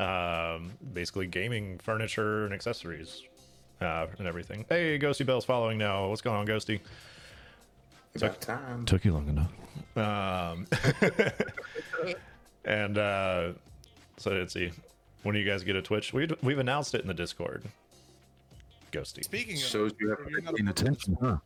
um, 0.00 0.70
basically 0.94 1.26
gaming 1.26 1.78
furniture 1.78 2.46
and 2.46 2.54
accessories 2.54 3.22
uh, 3.82 4.06
and 4.18 4.26
everything. 4.26 4.64
Hey, 4.70 4.98
Ghosty 4.98 5.26
Bell's 5.26 5.44
following 5.44 5.76
now. 5.76 6.08
What's 6.08 6.22
going 6.22 6.38
on, 6.38 6.46
Ghosty? 6.46 6.80
About 8.22 8.40
time. 8.40 8.84
Took 8.84 9.04
you 9.04 9.12
long 9.12 9.28
enough. 9.28 9.52
Um, 9.96 10.66
and 12.64 12.98
uh, 12.98 13.52
so 14.16 14.30
let's 14.32 14.52
see. 14.54 14.70
When 15.22 15.34
do 15.34 15.40
you 15.40 15.46
guys 15.48 15.64
get 15.64 15.76
a 15.76 15.82
Twitch? 15.82 16.12
We 16.12 16.28
we've 16.42 16.58
announced 16.58 16.94
it 16.94 17.00
in 17.00 17.08
the 17.08 17.14
Discord. 17.14 17.64
Ghosty. 18.92 19.24
Speaking 19.24 19.56
of, 19.56 19.62
Shows 19.62 19.92
you 19.98 20.10
have 20.10 20.18
you're 20.28 20.40
not 20.42 20.52
a 20.52 20.56
paying 20.56 20.66
part 20.66 20.70
of 20.70 20.76
the 20.76 20.82
attention, 20.82 21.18
huh? 21.20 21.36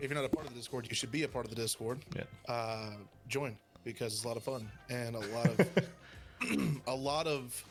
If 0.00 0.10
you're 0.10 0.14
not 0.14 0.24
a 0.24 0.28
part 0.28 0.46
of 0.46 0.52
the 0.52 0.58
Discord, 0.58 0.86
you 0.88 0.94
should 0.94 1.12
be 1.12 1.24
a 1.24 1.28
part 1.28 1.44
of 1.44 1.50
the 1.50 1.60
Discord. 1.60 1.98
Yeah. 2.14 2.22
Uh, 2.48 2.90
join 3.28 3.56
because 3.84 4.14
it's 4.14 4.24
a 4.24 4.28
lot 4.28 4.36
of 4.36 4.42
fun 4.42 4.68
and 4.90 5.16
a 5.16 5.20
lot 5.34 5.46
of 5.46 6.80
a 6.86 6.94
lot 6.94 7.26
of 7.26 7.64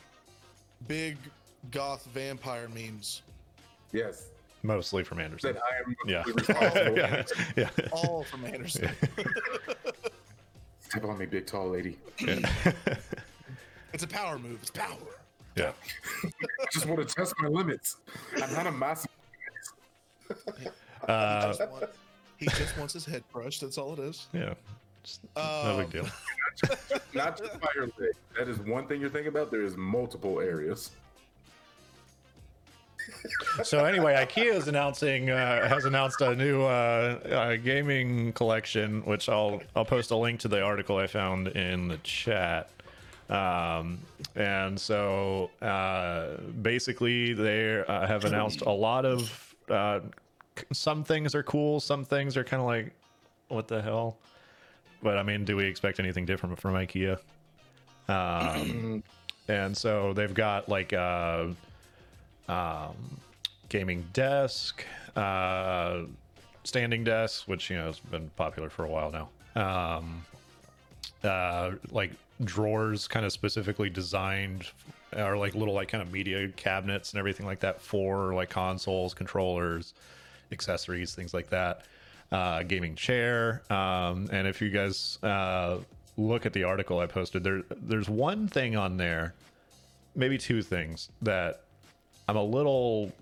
big 0.86 1.16
goth 1.70 2.06
vampire 2.12 2.68
memes. 2.68 3.22
Yes. 3.92 4.28
Mostly 4.62 5.04
from 5.04 5.20
Anderson. 5.20 5.54
That 5.54 5.62
I 5.62 5.78
am 5.78 5.96
Yeah. 6.06 6.22
responsible. 6.34 6.96
yeah. 6.96 7.22
Yeah. 7.56 7.70
All 7.92 8.24
from 8.24 8.44
Anderson. 8.44 8.90
Step 10.80 11.04
on 11.04 11.18
me, 11.18 11.26
big 11.26 11.46
tall 11.46 11.68
lady. 11.70 11.98
Yeah. 12.20 12.38
It's 13.94 14.02
a 14.04 14.06
power 14.06 14.38
move. 14.38 14.58
It's 14.60 14.70
power. 14.70 14.98
yeah. 15.56 15.72
I 16.22 16.66
just 16.70 16.84
want 16.84 17.00
to 17.08 17.14
test 17.14 17.32
my 17.40 17.48
limits. 17.48 17.96
I'm 18.36 18.52
not 18.52 18.66
a 18.66 18.70
massive. 18.70 19.10
Uh, 21.08 21.46
Just 21.54 21.70
want- 21.70 21.84
he 22.36 22.46
just 22.46 22.76
wants 22.76 22.92
his 22.92 23.06
head 23.06 23.24
crushed. 23.32 23.62
That's 23.62 23.78
all 23.78 23.94
it 23.94 23.98
is. 23.98 24.26
yeah. 24.34 24.52
Just 25.02 25.20
no 25.34 25.42
Um, 25.42 25.76
big 25.78 25.90
deal. 25.90 26.06
Not 27.14 27.38
just 27.38 27.58
by 27.60 27.68
your 27.74 27.84
leg. 27.98 28.12
That 28.38 28.46
is 28.48 28.58
one 28.60 28.86
thing 28.86 29.00
you're 29.00 29.08
thinking 29.10 29.28
about. 29.28 29.50
There 29.50 29.62
is 29.62 29.74
multiple 29.76 30.38
areas. 30.38 30.90
So 33.62 33.84
anyway, 33.84 34.14
IKEA 34.14 34.54
is 34.54 34.68
announcing 34.68 35.30
uh, 35.30 35.68
has 35.68 35.84
announced 35.84 36.20
a 36.20 36.34
new 36.34 36.62
uh, 36.62 37.18
uh, 37.30 37.56
gaming 37.56 38.32
collection, 38.32 39.02
which 39.04 39.28
I'll 39.28 39.60
I'll 39.76 39.84
post 39.84 40.10
a 40.10 40.16
link 40.16 40.40
to 40.40 40.48
the 40.48 40.62
article 40.62 40.96
I 40.96 41.06
found 41.06 41.48
in 41.48 41.88
the 41.88 41.98
chat. 41.98 42.70
Um, 43.28 44.00
and 44.34 44.80
so 44.80 45.50
uh, 45.60 46.38
basically, 46.62 47.34
they 47.34 47.82
uh, 47.86 48.06
have 48.06 48.24
announced 48.24 48.62
a 48.62 48.70
lot 48.70 49.04
of 49.04 49.54
uh, 49.68 50.00
some 50.72 51.04
things 51.04 51.34
are 51.34 51.42
cool, 51.42 51.80
some 51.80 52.04
things 52.04 52.36
are 52.36 52.44
kind 52.44 52.60
of 52.60 52.66
like, 52.66 52.92
what 53.48 53.68
the 53.68 53.82
hell? 53.82 54.16
But 55.02 55.18
I 55.18 55.22
mean, 55.22 55.44
do 55.44 55.56
we 55.56 55.64
expect 55.64 56.00
anything 56.00 56.26
different 56.26 56.58
from 56.58 56.74
IKEA? 56.74 57.18
Um, 58.08 59.02
and 59.48 59.76
so 59.76 60.12
they've 60.12 60.32
got 60.32 60.68
like 60.68 60.92
uh, 60.92 61.48
um, 62.48 62.94
gaming 63.68 64.06
desk, 64.12 64.84
uh, 65.16 66.02
standing 66.64 67.04
desk, 67.04 67.46
which 67.46 67.70
you 67.70 67.76
know 67.76 67.86
has 67.86 67.98
been 67.98 68.30
popular 68.36 68.70
for 68.70 68.84
a 68.84 68.88
while 68.88 69.10
now. 69.10 69.28
Um, 69.60 70.24
uh, 71.24 71.72
like 71.90 72.12
drawers, 72.44 73.08
kind 73.08 73.26
of 73.26 73.32
specifically 73.32 73.90
designed, 73.90 74.66
or 75.16 75.36
like 75.36 75.54
little 75.54 75.74
like 75.74 75.88
kind 75.88 76.02
of 76.02 76.12
media 76.12 76.48
cabinets 76.48 77.12
and 77.12 77.18
everything 77.18 77.46
like 77.46 77.60
that 77.60 77.80
for 77.80 78.34
like 78.34 78.50
consoles, 78.50 79.14
controllers, 79.14 79.94
accessories, 80.52 81.14
things 81.14 81.34
like 81.34 81.50
that. 81.50 81.82
Uh, 82.30 82.62
gaming 82.62 82.94
chair, 82.94 83.62
um, 83.70 84.28
and 84.30 84.46
if 84.46 84.60
you 84.60 84.68
guys 84.68 85.18
uh, 85.22 85.78
look 86.18 86.44
at 86.44 86.52
the 86.52 86.62
article 86.62 86.98
I 86.98 87.06
posted, 87.06 87.42
there 87.42 87.62
there's 87.70 88.10
one 88.10 88.46
thing 88.48 88.76
on 88.76 88.98
there, 88.98 89.32
maybe 90.14 90.36
two 90.36 90.60
things 90.60 91.08
that 91.22 91.62
I'm 92.28 92.36
a 92.36 92.44
little. 92.44 93.12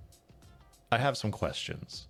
I 0.92 0.98
have 0.98 1.16
some 1.16 1.30
questions. 1.30 2.06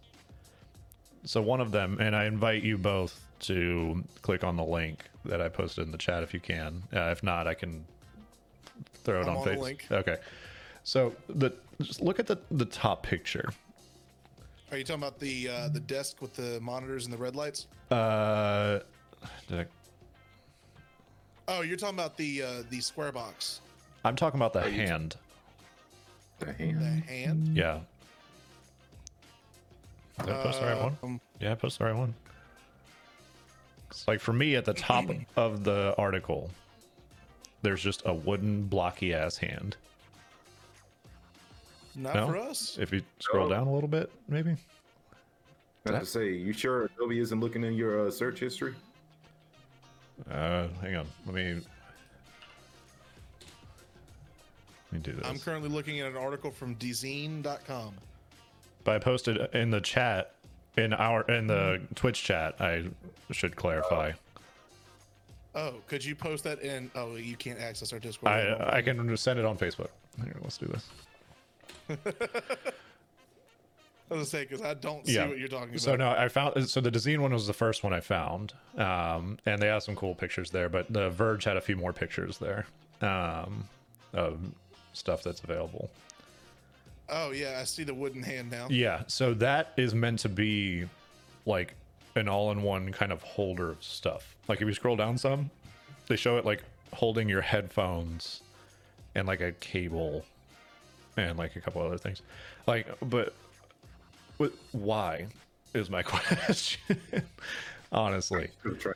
So 1.25 1.43
one 1.43 1.61
of 1.61 1.71
them, 1.73 1.99
and 2.01 2.15
I 2.17 2.25
invite 2.25 2.63
you 2.63 2.79
both 2.79 3.21
to 3.41 4.03
click 4.23 4.45
on 4.45 4.57
the 4.57 4.65
link 4.65 5.05
that 5.25 5.41
I 5.41 5.49
posted 5.49 5.85
in 5.85 5.93
the 5.93 5.99
chat 5.99 6.23
if 6.23 6.33
you 6.33 6.41
can. 6.41 6.83
Uh, 6.95 7.11
if 7.11 7.23
not, 7.23 7.47
I 7.47 7.55
can 7.55 7.85
throw 9.05 9.21
it 9.21 9.25
I'm 9.25 9.37
on 9.37 9.37
on 9.39 9.45
Facebook. 9.47 9.91
Okay. 9.91 10.17
So 10.85 11.13
the 11.29 11.53
just 11.83 12.01
look 12.01 12.19
at 12.19 12.27
the 12.27 12.39
the 12.51 12.65
top 12.65 13.03
picture. 13.03 13.49
Are 14.71 14.79
you 14.79 14.85
talking 14.85 15.03
about 15.03 15.19
the 15.19 15.49
uh, 15.49 15.69
the 15.69 15.81
desk 15.81 16.23
with 16.23 16.35
the 16.35 16.61
monitors 16.61 17.05
and 17.05 17.13
the 17.13 17.19
red 17.19 17.37
lights? 17.37 17.67
Uh, 17.91 18.81
I- 19.51 19.67
Oh, 21.49 21.61
you're 21.61 21.77
talking 21.77 21.97
about 21.97 22.17
the 22.17 22.43
uh, 22.43 22.49
the 22.71 22.81
square 22.81 23.13
box, 23.13 23.61
I'm 24.05 24.17
talking 24.17 24.39
about 24.39 24.53
the 24.53 24.65
Are 24.65 25.17
you- 26.41 26.47
hand. 26.47 26.59
The 26.59 26.85
the 26.85 26.91
hand. 26.91 27.05
hand. 27.05 27.57
Yeah. 27.57 27.81
Did 30.21 30.31
I 30.31 30.43
post 30.43 30.61
the 30.61 30.67
right 30.67 30.83
one? 30.83 30.99
Um, 31.03 31.21
Yeah, 31.41 31.53
I 31.53 31.55
posted 31.57 31.81
the 31.81 31.85
right 31.91 31.97
one. 31.97 32.15
It's 33.91 34.09
like 34.09 34.21
for 34.21 34.33
me 34.33 34.57
at 34.57 34.65
the 34.65 34.75
top 34.75 35.05
of 35.37 35.65
the 35.65 35.95
article, 35.99 36.51
there's 37.63 37.83
just 37.83 38.03
a 38.07 38.15
wooden 38.15 38.65
blocky 38.65 39.13
ass 39.15 39.37
hand. 39.37 39.77
Not 41.95 42.15
No? 42.15 42.27
for 42.27 42.37
us. 42.37 42.79
If 42.81 42.93
you 42.93 43.03
scroll 43.21 43.47
Oh. 43.47 43.51
down 43.51 43.67
a 43.67 43.73
little 43.73 43.89
bit, 43.89 44.11
maybe. 44.29 44.57
I 45.87 45.93
have 45.93 46.01
to 46.01 46.07
say, 46.07 46.33
you 46.33 46.53
sure 46.53 46.87
Adobe 46.97 47.21
isn't 47.21 47.39
looking 47.41 47.63
in 47.63 47.75
your 47.75 48.07
uh, 48.09 48.11
search 48.11 48.41
history? 48.41 48.75
Uh, 50.31 50.67
hang 50.81 50.97
on. 50.97 51.07
Let 51.27 51.35
me. 51.35 51.61
Let 54.93 54.93
me 54.93 54.99
do 55.01 55.13
this. 55.19 55.27
I'm 55.27 55.39
currently 55.39 55.69
looking 55.69 56.01
at 56.01 56.07
an 56.11 56.17
article 56.17 56.51
from 56.51 56.77
dezeen.com. 56.77 57.95
but 58.85 58.95
I 58.95 58.99
posted 58.99 59.39
in 59.55 59.71
the 59.71 59.81
chat 59.81 60.33
in 60.77 60.93
our 60.93 61.23
in 61.31 61.47
the 61.47 61.81
Twitch 61.95 62.23
chat. 62.23 62.61
I 62.61 62.85
should 63.33 63.57
clarify. 63.57 64.13
Oh, 65.55 65.75
could 65.89 66.05
you 66.05 66.15
post 66.15 66.45
that 66.45 66.61
in? 66.61 66.91
Oh, 66.95 67.17
you 67.17 67.35
can't 67.37 67.59
access 67.59 67.93
our 67.93 67.99
Discord. 67.99 68.31
I 68.33 68.77
I 68.79 68.83
can 68.83 69.17
send 69.17 69.39
it 69.39 69.45
on 69.45 69.57
Facebook. 69.57 69.89
Here, 70.23 70.37
let's 70.43 70.59
do 70.59 70.67
this. 70.67 70.87
I 74.09 74.15
was 74.15 74.19
gonna 74.19 74.25
say 74.27 74.45
because 74.45 74.63
I 74.63 74.75
don't 74.75 75.05
see 75.07 75.15
Yeah. 75.15 75.27
what 75.27 75.39
you're 75.39 75.49
talking 75.49 75.71
about. 75.71 75.81
So 75.81 75.97
no, 75.97 76.11
I 76.11 76.29
found 76.29 76.69
so 76.69 76.81
the 76.81 76.91
Dezeen 76.93 77.19
one 77.19 77.33
was 77.33 77.47
the 77.49 77.53
first 77.53 77.83
one 77.83 77.93
I 77.93 78.01
found, 78.01 78.53
um, 78.79 79.39
and 79.47 79.61
they 79.61 79.67
have 79.67 79.83
some 79.83 79.97
cool 79.97 80.15
pictures 80.15 80.51
there. 80.51 80.69
But 80.69 80.93
the 80.93 81.11
Verge 81.11 81.43
had 81.45 81.57
a 81.57 81.61
few 81.61 81.77
more 81.77 81.93
pictures 81.93 82.39
there 82.39 82.67
um, 83.01 83.69
of 84.13 84.39
stuff 84.97 85.23
that's 85.23 85.41
available. 85.43 85.91
Oh 87.09 87.31
yeah, 87.31 87.59
I 87.61 87.65
see 87.65 87.85
the 87.85 87.95
wooden 87.95 88.23
hand 88.23 88.51
now. 88.51 88.67
Yeah, 88.71 89.03
so 89.07 89.35
that 89.35 89.73
is 89.77 89.95
meant 89.95 90.21
to 90.21 90.29
be 90.29 90.87
like 91.45 91.75
an 92.17 92.29
all-in-one 92.29 92.93
kind 92.93 93.13
of 93.13 93.23
holder 93.23 93.71
of 93.71 93.83
stuff. 93.85 94.35
Like 94.49 94.61
if 94.61 94.67
you 94.67 94.75
scroll 94.75 94.97
down 94.97 95.19
some, 95.19 95.51
they 96.09 96.17
show 96.17 96.39
it 96.39 96.45
like 96.45 96.63
holding 96.93 97.29
your 97.29 97.43
headphones 97.43 98.43
and 99.15 99.29
like 99.29 99.41
a 99.41 99.53
cable 99.53 100.25
and 101.17 101.39
like 101.39 101.55
a 101.57 101.61
couple 101.61 101.83
other 101.83 101.99
things. 101.99 102.23
Like, 102.67 102.87
but, 103.09 103.35
but 104.39 104.53
why 104.73 105.27
is 105.75 105.89
my 105.91 106.03
question? 106.05 107.01
Honestly, 107.93 108.51
Try- 108.79 108.93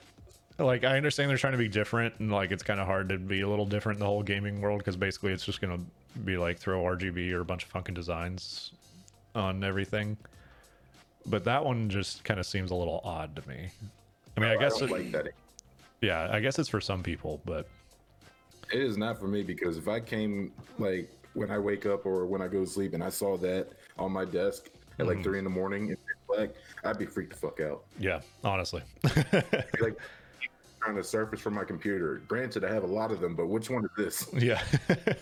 like 0.60 0.84
I 0.84 0.96
understand 0.96 1.30
they're 1.30 1.36
trying 1.36 1.52
to 1.52 1.58
be 1.58 1.68
different 1.68 2.14
and 2.18 2.30
like 2.30 2.50
it's 2.52 2.62
kind 2.62 2.80
of 2.80 2.86
hard 2.86 3.08
to 3.10 3.18
be 3.18 3.40
a 3.40 3.48
little 3.48 3.66
different 3.66 3.96
in 3.96 4.00
the 4.00 4.06
whole 4.06 4.22
gaming 4.22 4.60
world 4.60 4.78
because 4.78 4.96
basically 4.96 5.32
it's 5.32 5.44
just 5.44 5.60
gonna 5.60 5.80
be 6.24 6.36
like 6.36 6.58
throw 6.58 6.82
RGB 6.82 7.32
or 7.32 7.40
a 7.40 7.44
bunch 7.44 7.64
of 7.64 7.70
fucking 7.70 7.94
designs 7.94 8.72
on 9.34 9.62
everything. 9.64 10.16
But 11.26 11.44
that 11.44 11.64
one 11.64 11.88
just 11.88 12.24
kind 12.24 12.40
of 12.40 12.46
seems 12.46 12.70
a 12.70 12.74
little 12.74 13.00
odd 13.04 13.36
to 13.36 13.48
me. 13.48 13.68
I 14.36 14.40
mean, 14.40 14.50
I 14.50 14.56
guess 14.56 14.78
don't 14.78 14.90
it, 14.90 14.92
like 14.92 15.12
that. 15.12 15.28
yeah, 16.00 16.28
I 16.30 16.40
guess 16.40 16.58
it's 16.58 16.68
for 16.68 16.80
some 16.80 17.02
people, 17.02 17.40
but 17.44 17.68
It 18.72 18.80
is 18.80 18.96
not 18.96 19.18
for 19.18 19.28
me 19.28 19.42
because 19.42 19.76
if 19.76 19.88
I 19.88 20.00
came 20.00 20.52
like 20.78 21.10
when 21.34 21.50
I 21.50 21.58
wake 21.58 21.86
up 21.86 22.06
or 22.06 22.26
when 22.26 22.42
I 22.42 22.48
go 22.48 22.64
to 22.64 22.70
sleep 22.70 22.94
and 22.94 23.04
I 23.04 23.10
saw 23.10 23.36
that 23.38 23.68
on 23.98 24.12
my 24.12 24.24
desk 24.24 24.68
at 24.98 25.06
like 25.06 25.16
mm-hmm. 25.16 25.22
three 25.22 25.38
in 25.38 25.44
the 25.44 25.50
morning 25.50 25.90
in 25.90 25.96
black, 26.28 26.50
I'd 26.84 26.98
be 26.98 27.06
freaked 27.06 27.32
the 27.32 27.38
fuck 27.38 27.60
out. 27.60 27.84
yeah, 27.98 28.20
honestly, 28.42 28.82
Like 29.80 29.96
trying 30.80 30.96
to 30.96 31.04
surface 31.04 31.40
from 31.40 31.54
my 31.54 31.64
computer. 31.64 32.22
Granted, 32.28 32.64
I 32.64 32.72
have 32.72 32.84
a 32.84 32.86
lot 32.86 33.10
of 33.12 33.20
them, 33.20 33.34
but 33.34 33.48
which 33.48 33.70
one 33.70 33.84
is 33.84 33.90
this? 33.96 34.26
yeah. 34.42 34.62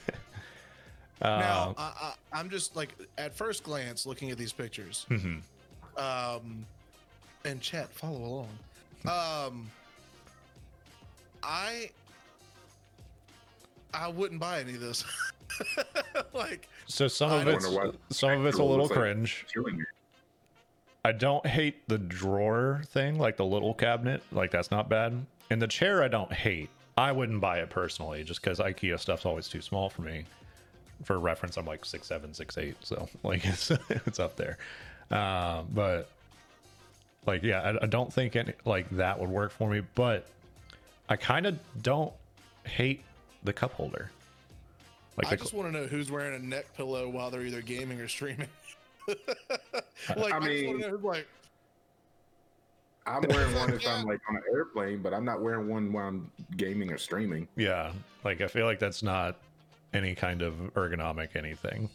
Now, 1.21 1.75
uh, 1.77 1.81
I, 1.81 1.93
I, 2.01 2.15
I'm 2.41 2.49
just 2.49 2.77
like 2.77 2.95
at 3.19 3.35
first 3.35 3.65
glance 3.65 4.07
looking 4.07 4.31
at 4.31 4.39
these 4.39 4.53
pictures. 4.53 5.05
mhm. 5.11 5.41
Um, 5.97 6.65
and 7.45 7.61
chat, 7.61 7.93
follow 7.93 8.47
along. 9.05 9.49
Um, 9.49 9.69
I 11.43 11.91
I 13.93 14.07
wouldn't 14.07 14.41
buy 14.41 14.61
any 14.61 14.75
of 14.75 14.81
this. 14.81 15.05
like, 16.33 16.69
so 16.87 17.09
some 17.09 17.33
of 17.33 17.49
it's 17.49 17.67
some 18.17 18.31
of 18.31 18.47
it's 18.47 18.59
a 18.59 18.63
little 18.63 18.85
looks 18.85 18.91
like- 18.91 19.01
cringe. 19.01 19.45
I 21.05 21.11
don't 21.11 21.45
hate 21.45 21.89
the 21.89 21.99
drawer 21.99 22.83
thing, 22.87 23.19
like 23.19 23.37
the 23.37 23.45
little 23.45 23.75
cabinet. 23.75 24.23
Like 24.31 24.53
that's 24.53 24.71
not 24.71 24.89
bad. 24.89 25.27
And 25.51 25.61
the 25.63 25.67
chair, 25.67 26.03
I 26.03 26.09
don't 26.09 26.33
hate. 26.33 26.71
I 26.97 27.13
wouldn't 27.13 27.41
buy 27.41 27.61
it 27.61 27.71
personally, 27.71 28.25
just 28.25 28.43
because 28.43 28.59
IKEA 28.59 28.99
stuff's 28.99 29.25
always 29.25 29.49
too 29.49 29.61
small 29.63 29.89
for 29.89 30.03
me. 30.03 30.25
For 31.05 31.19
reference, 31.21 31.57
I'm 31.57 31.65
like 31.65 31.85
six 31.85 32.09
seven, 32.09 32.35
six 32.35 32.59
eight, 32.59 32.77
so 32.81 33.09
like 33.23 33.47
it's 33.47 33.71
it's 33.89 34.19
up 34.19 34.37
there. 34.37 34.59
Uh, 35.11 35.63
but 35.73 36.09
like, 37.27 37.43
yeah, 37.43 37.63
I, 37.63 37.85
I 37.85 37.87
don't 37.87 38.13
think 38.13 38.35
any 38.35 38.53
like 38.65 38.91
that 38.91 39.19
would 39.21 39.31
work 39.31 39.53
for 39.53 39.71
me. 39.71 39.83
But 39.95 40.27
I 41.09 41.17
kind 41.17 41.47
of 41.47 41.59
don't 41.83 42.13
hate 42.65 43.03
the 43.45 43.53
cup 43.53 43.73
holder. 43.73 44.11
Like 45.17 45.29
I 45.29 45.31
the, 45.31 45.37
just 45.37 45.55
want 45.55 45.73
to 45.73 45.81
know 45.81 45.87
who's 45.87 46.11
wearing 46.11 46.35
a 46.35 46.45
neck 46.45 46.67
pillow 46.77 47.09
while 47.09 47.31
they're 47.31 47.43
either 47.43 47.63
gaming 47.63 48.01
or 48.01 48.09
streaming. 48.09 48.49
like, 49.09 49.19
I, 50.09 50.13
I 50.13 50.15
just 50.17 50.31
want 50.31 50.45
mean- 50.45 50.75
to 50.75 50.79
know 50.81 50.91
who's 50.91 51.03
like, 51.03 51.29
I'm 53.09 53.23
wearing 53.29 53.55
one 53.55 53.73
if 53.73 53.87
I'm 53.87 54.05
like 54.05 54.21
on 54.29 54.37
an 54.37 54.43
airplane, 54.53 54.99
but 55.03 55.13
I'm 55.15 55.25
not 55.25 55.41
wearing 55.41 55.69
one 55.69 55.93
while 55.93 56.09
I'm 56.09 56.31
gaming 56.57 56.93
or 56.93 56.99
streaming. 56.99 57.49
yeah, 57.57 57.93
like 58.25 58.41
I 58.41 58.47
feel 58.49 58.67
like 58.67 58.79
that's 58.79 59.03
not 59.03 59.37
any 59.95 60.15
kind 60.15 60.43
of 60.43 60.55
ergonomic 60.75 61.35
anything. 61.35 61.89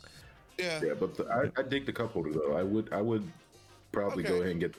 yeah, 0.57 0.79
Yeah, 0.83 0.93
but 0.99 1.15
the, 1.15 1.25
I, 1.27 1.59
I 1.59 1.63
dig 1.63 1.85
the 1.85 1.93
cup 1.93 2.11
holder 2.13 2.31
though. 2.33 2.55
I 2.55 2.63
would 2.63 2.91
I 2.91 3.01
would 3.01 3.29
probably 3.91 4.23
go 4.23 4.35
ahead 4.35 4.47
and 4.51 4.59
get. 4.59 4.75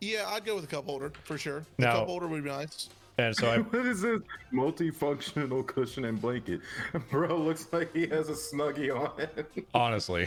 yeah, 0.00 0.26
I'd 0.28 0.44
go 0.44 0.54
with 0.54 0.64
a 0.64 0.68
cup 0.68 0.86
holder 0.86 1.12
for 1.24 1.36
sure. 1.36 1.64
The 1.78 1.84
Now- 1.86 1.92
cup 1.98 2.06
holder 2.06 2.26
would 2.28 2.42
be 2.42 2.50
nice. 2.50 2.88
And 3.18 3.36
so 3.36 3.50
I 3.50 3.58
what 3.58 3.84
is 3.86 4.00
this 4.00 4.20
multifunctional 4.52 5.66
cushion 5.66 6.06
and 6.06 6.18
blanket? 6.20 6.60
Bro, 7.10 7.36
looks 7.38 7.66
like 7.70 7.92
he 7.94 8.06
has 8.06 8.30
a 8.30 8.32
snuggie 8.32 8.94
on 8.98 9.20
it. 9.20 9.66
honestly 9.74 10.26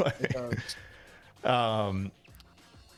Like, 0.00 0.34
um 1.48 2.10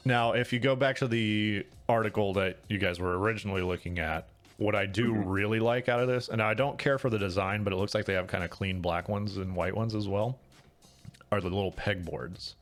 now 0.07 0.33
if 0.33 0.53
you 0.53 0.59
go 0.59 0.77
back 0.77 0.97
to 0.97 1.09
the 1.09 1.67
article 1.89 2.33
that 2.33 2.59
you 2.69 2.79
guys 2.79 2.99
were 3.01 3.19
originally 3.19 3.63
looking 3.63 3.99
at 3.99 4.29
what 4.57 4.75
i 4.75 4.87
do 4.87 5.13
mm-hmm. 5.13 5.29
really 5.29 5.61
like 5.61 5.89
out 5.89 6.01
of 6.01 6.09
this 6.09 6.29
and 6.29 6.41
i 6.41 6.55
don't 6.55 6.79
care 6.79 6.99
for 6.99 7.11
the 7.11 7.19
design 7.19 7.63
but 7.63 7.73
it 7.73 7.77
looks 7.77 7.95
like 7.95 8.05
they 8.05 8.15
have 8.15 8.27
kind 8.27 8.45
of 8.45 8.51
clean 8.51 8.81
black 8.81 9.09
ones 9.09 9.37
and 9.37 9.55
white 9.55 9.75
ones 9.75 9.95
as 9.95 10.09
well 10.09 10.39
are 11.33 11.41
the 11.41 11.49
little 11.49 11.73
pegboards 11.73 12.55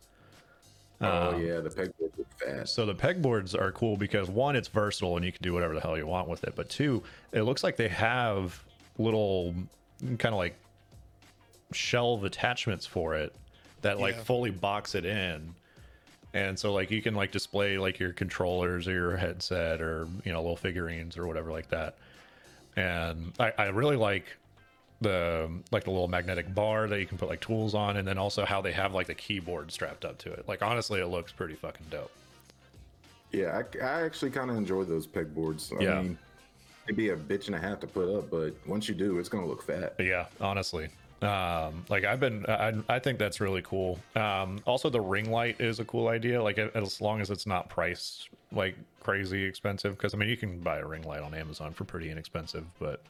oh 1.00 1.34
um, 1.34 1.40
yeah, 1.40 1.60
the 1.60 1.70
pegboard 1.70 2.18
is 2.18 2.26
fast. 2.36 2.74
so 2.74 2.86
the 2.86 2.94
pegboards 2.94 3.58
are 3.58 3.70
cool 3.72 3.96
because 3.96 4.28
one 4.28 4.56
it's 4.56 4.68
versatile 4.68 5.16
and 5.16 5.24
you 5.24 5.30
can 5.30 5.42
do 5.42 5.52
whatever 5.52 5.74
the 5.74 5.80
hell 5.80 5.96
you 5.96 6.06
want 6.06 6.26
with 6.26 6.42
it 6.44 6.54
but 6.56 6.68
two 6.68 7.02
it 7.32 7.42
looks 7.42 7.62
like 7.62 7.76
they 7.76 7.88
have 7.88 8.62
little 8.98 9.54
mm, 10.02 10.18
kind 10.18 10.34
of 10.34 10.38
like 10.38 10.56
shelve 11.72 12.24
attachments 12.24 12.86
for 12.86 13.14
it 13.14 13.34
that 13.82 13.98
like 14.00 14.16
Yeah. 14.16 14.22
fully 14.22 14.50
box 14.50 14.94
it 14.94 15.04
in 15.04 15.54
and 16.34 16.58
so 16.58 16.72
like 16.72 16.90
you 16.90 17.00
can 17.00 17.14
like 17.14 17.30
display 17.30 17.78
like 17.78 17.98
your 17.98 18.12
controllers 18.12 18.86
or 18.86 18.92
your 18.92 19.16
headset 19.16 19.80
or 19.80 20.06
you 20.24 20.32
know 20.32 20.40
little 20.42 20.56
figurines 20.56 21.16
or 21.16 21.26
whatever 21.26 21.50
like 21.50 21.68
that 21.70 21.96
and 22.76 23.32
i, 23.40 23.52
I 23.56 23.64
really 23.66 23.96
like 23.96 24.26
the 25.00 25.50
like 25.70 25.84
the 25.84 25.90
little 25.90 26.08
magnetic 26.08 26.54
bar 26.54 26.88
that 26.88 26.98
you 26.98 27.06
can 27.06 27.18
put 27.18 27.28
like 27.28 27.40
tools 27.40 27.74
on, 27.74 27.96
and 27.96 28.06
then 28.08 28.18
also 28.18 28.44
how 28.44 28.60
they 28.60 28.72
have 28.72 28.94
like 28.94 29.06
the 29.06 29.14
keyboard 29.14 29.70
strapped 29.70 30.04
up 30.04 30.18
to 30.18 30.32
it. 30.32 30.48
Like 30.48 30.62
honestly, 30.62 31.00
it 31.00 31.06
looks 31.06 31.30
pretty 31.32 31.54
fucking 31.54 31.86
dope. 31.90 32.10
Yeah, 33.32 33.60
I, 33.82 33.84
I 33.84 34.02
actually 34.02 34.30
kind 34.30 34.50
of 34.50 34.56
enjoy 34.56 34.84
those 34.84 35.06
pegboards. 35.06 35.72
I 35.78 35.82
Yeah. 35.82 36.00
mean, 36.00 36.18
it'd 36.86 36.96
be 36.96 37.10
a 37.10 37.16
bitch 37.16 37.46
and 37.46 37.54
a 37.54 37.58
half 37.58 37.80
to 37.80 37.86
put 37.86 38.08
up, 38.16 38.30
but 38.30 38.54
once 38.66 38.88
you 38.88 38.94
do, 38.94 39.18
it's 39.18 39.28
gonna 39.28 39.46
look 39.46 39.62
fat. 39.62 39.94
Yeah, 39.98 40.26
honestly. 40.40 40.88
Um, 41.24 41.84
like 41.88 42.04
I've 42.04 42.20
been, 42.20 42.44
I, 42.46 42.72
I 42.88 42.98
think 42.98 43.18
that's 43.18 43.40
really 43.40 43.62
cool. 43.62 43.98
Um, 44.16 44.60
also 44.66 44.90
the 44.90 45.00
ring 45.00 45.30
light 45.30 45.60
is 45.60 45.80
a 45.80 45.84
cool 45.84 46.08
idea. 46.08 46.42
Like 46.42 46.58
as 46.58 47.00
long 47.00 47.20
as 47.20 47.30
it's 47.30 47.46
not 47.46 47.68
priced 47.68 48.28
like 48.52 48.76
crazy 49.00 49.42
expensive, 49.44 49.96
because 49.96 50.14
I 50.14 50.16
mean 50.16 50.28
you 50.28 50.36
can 50.36 50.60
buy 50.60 50.78
a 50.78 50.86
ring 50.86 51.02
light 51.02 51.22
on 51.22 51.34
Amazon 51.34 51.72
for 51.72 51.84
pretty 51.84 52.10
inexpensive. 52.10 52.64
But 52.78 53.00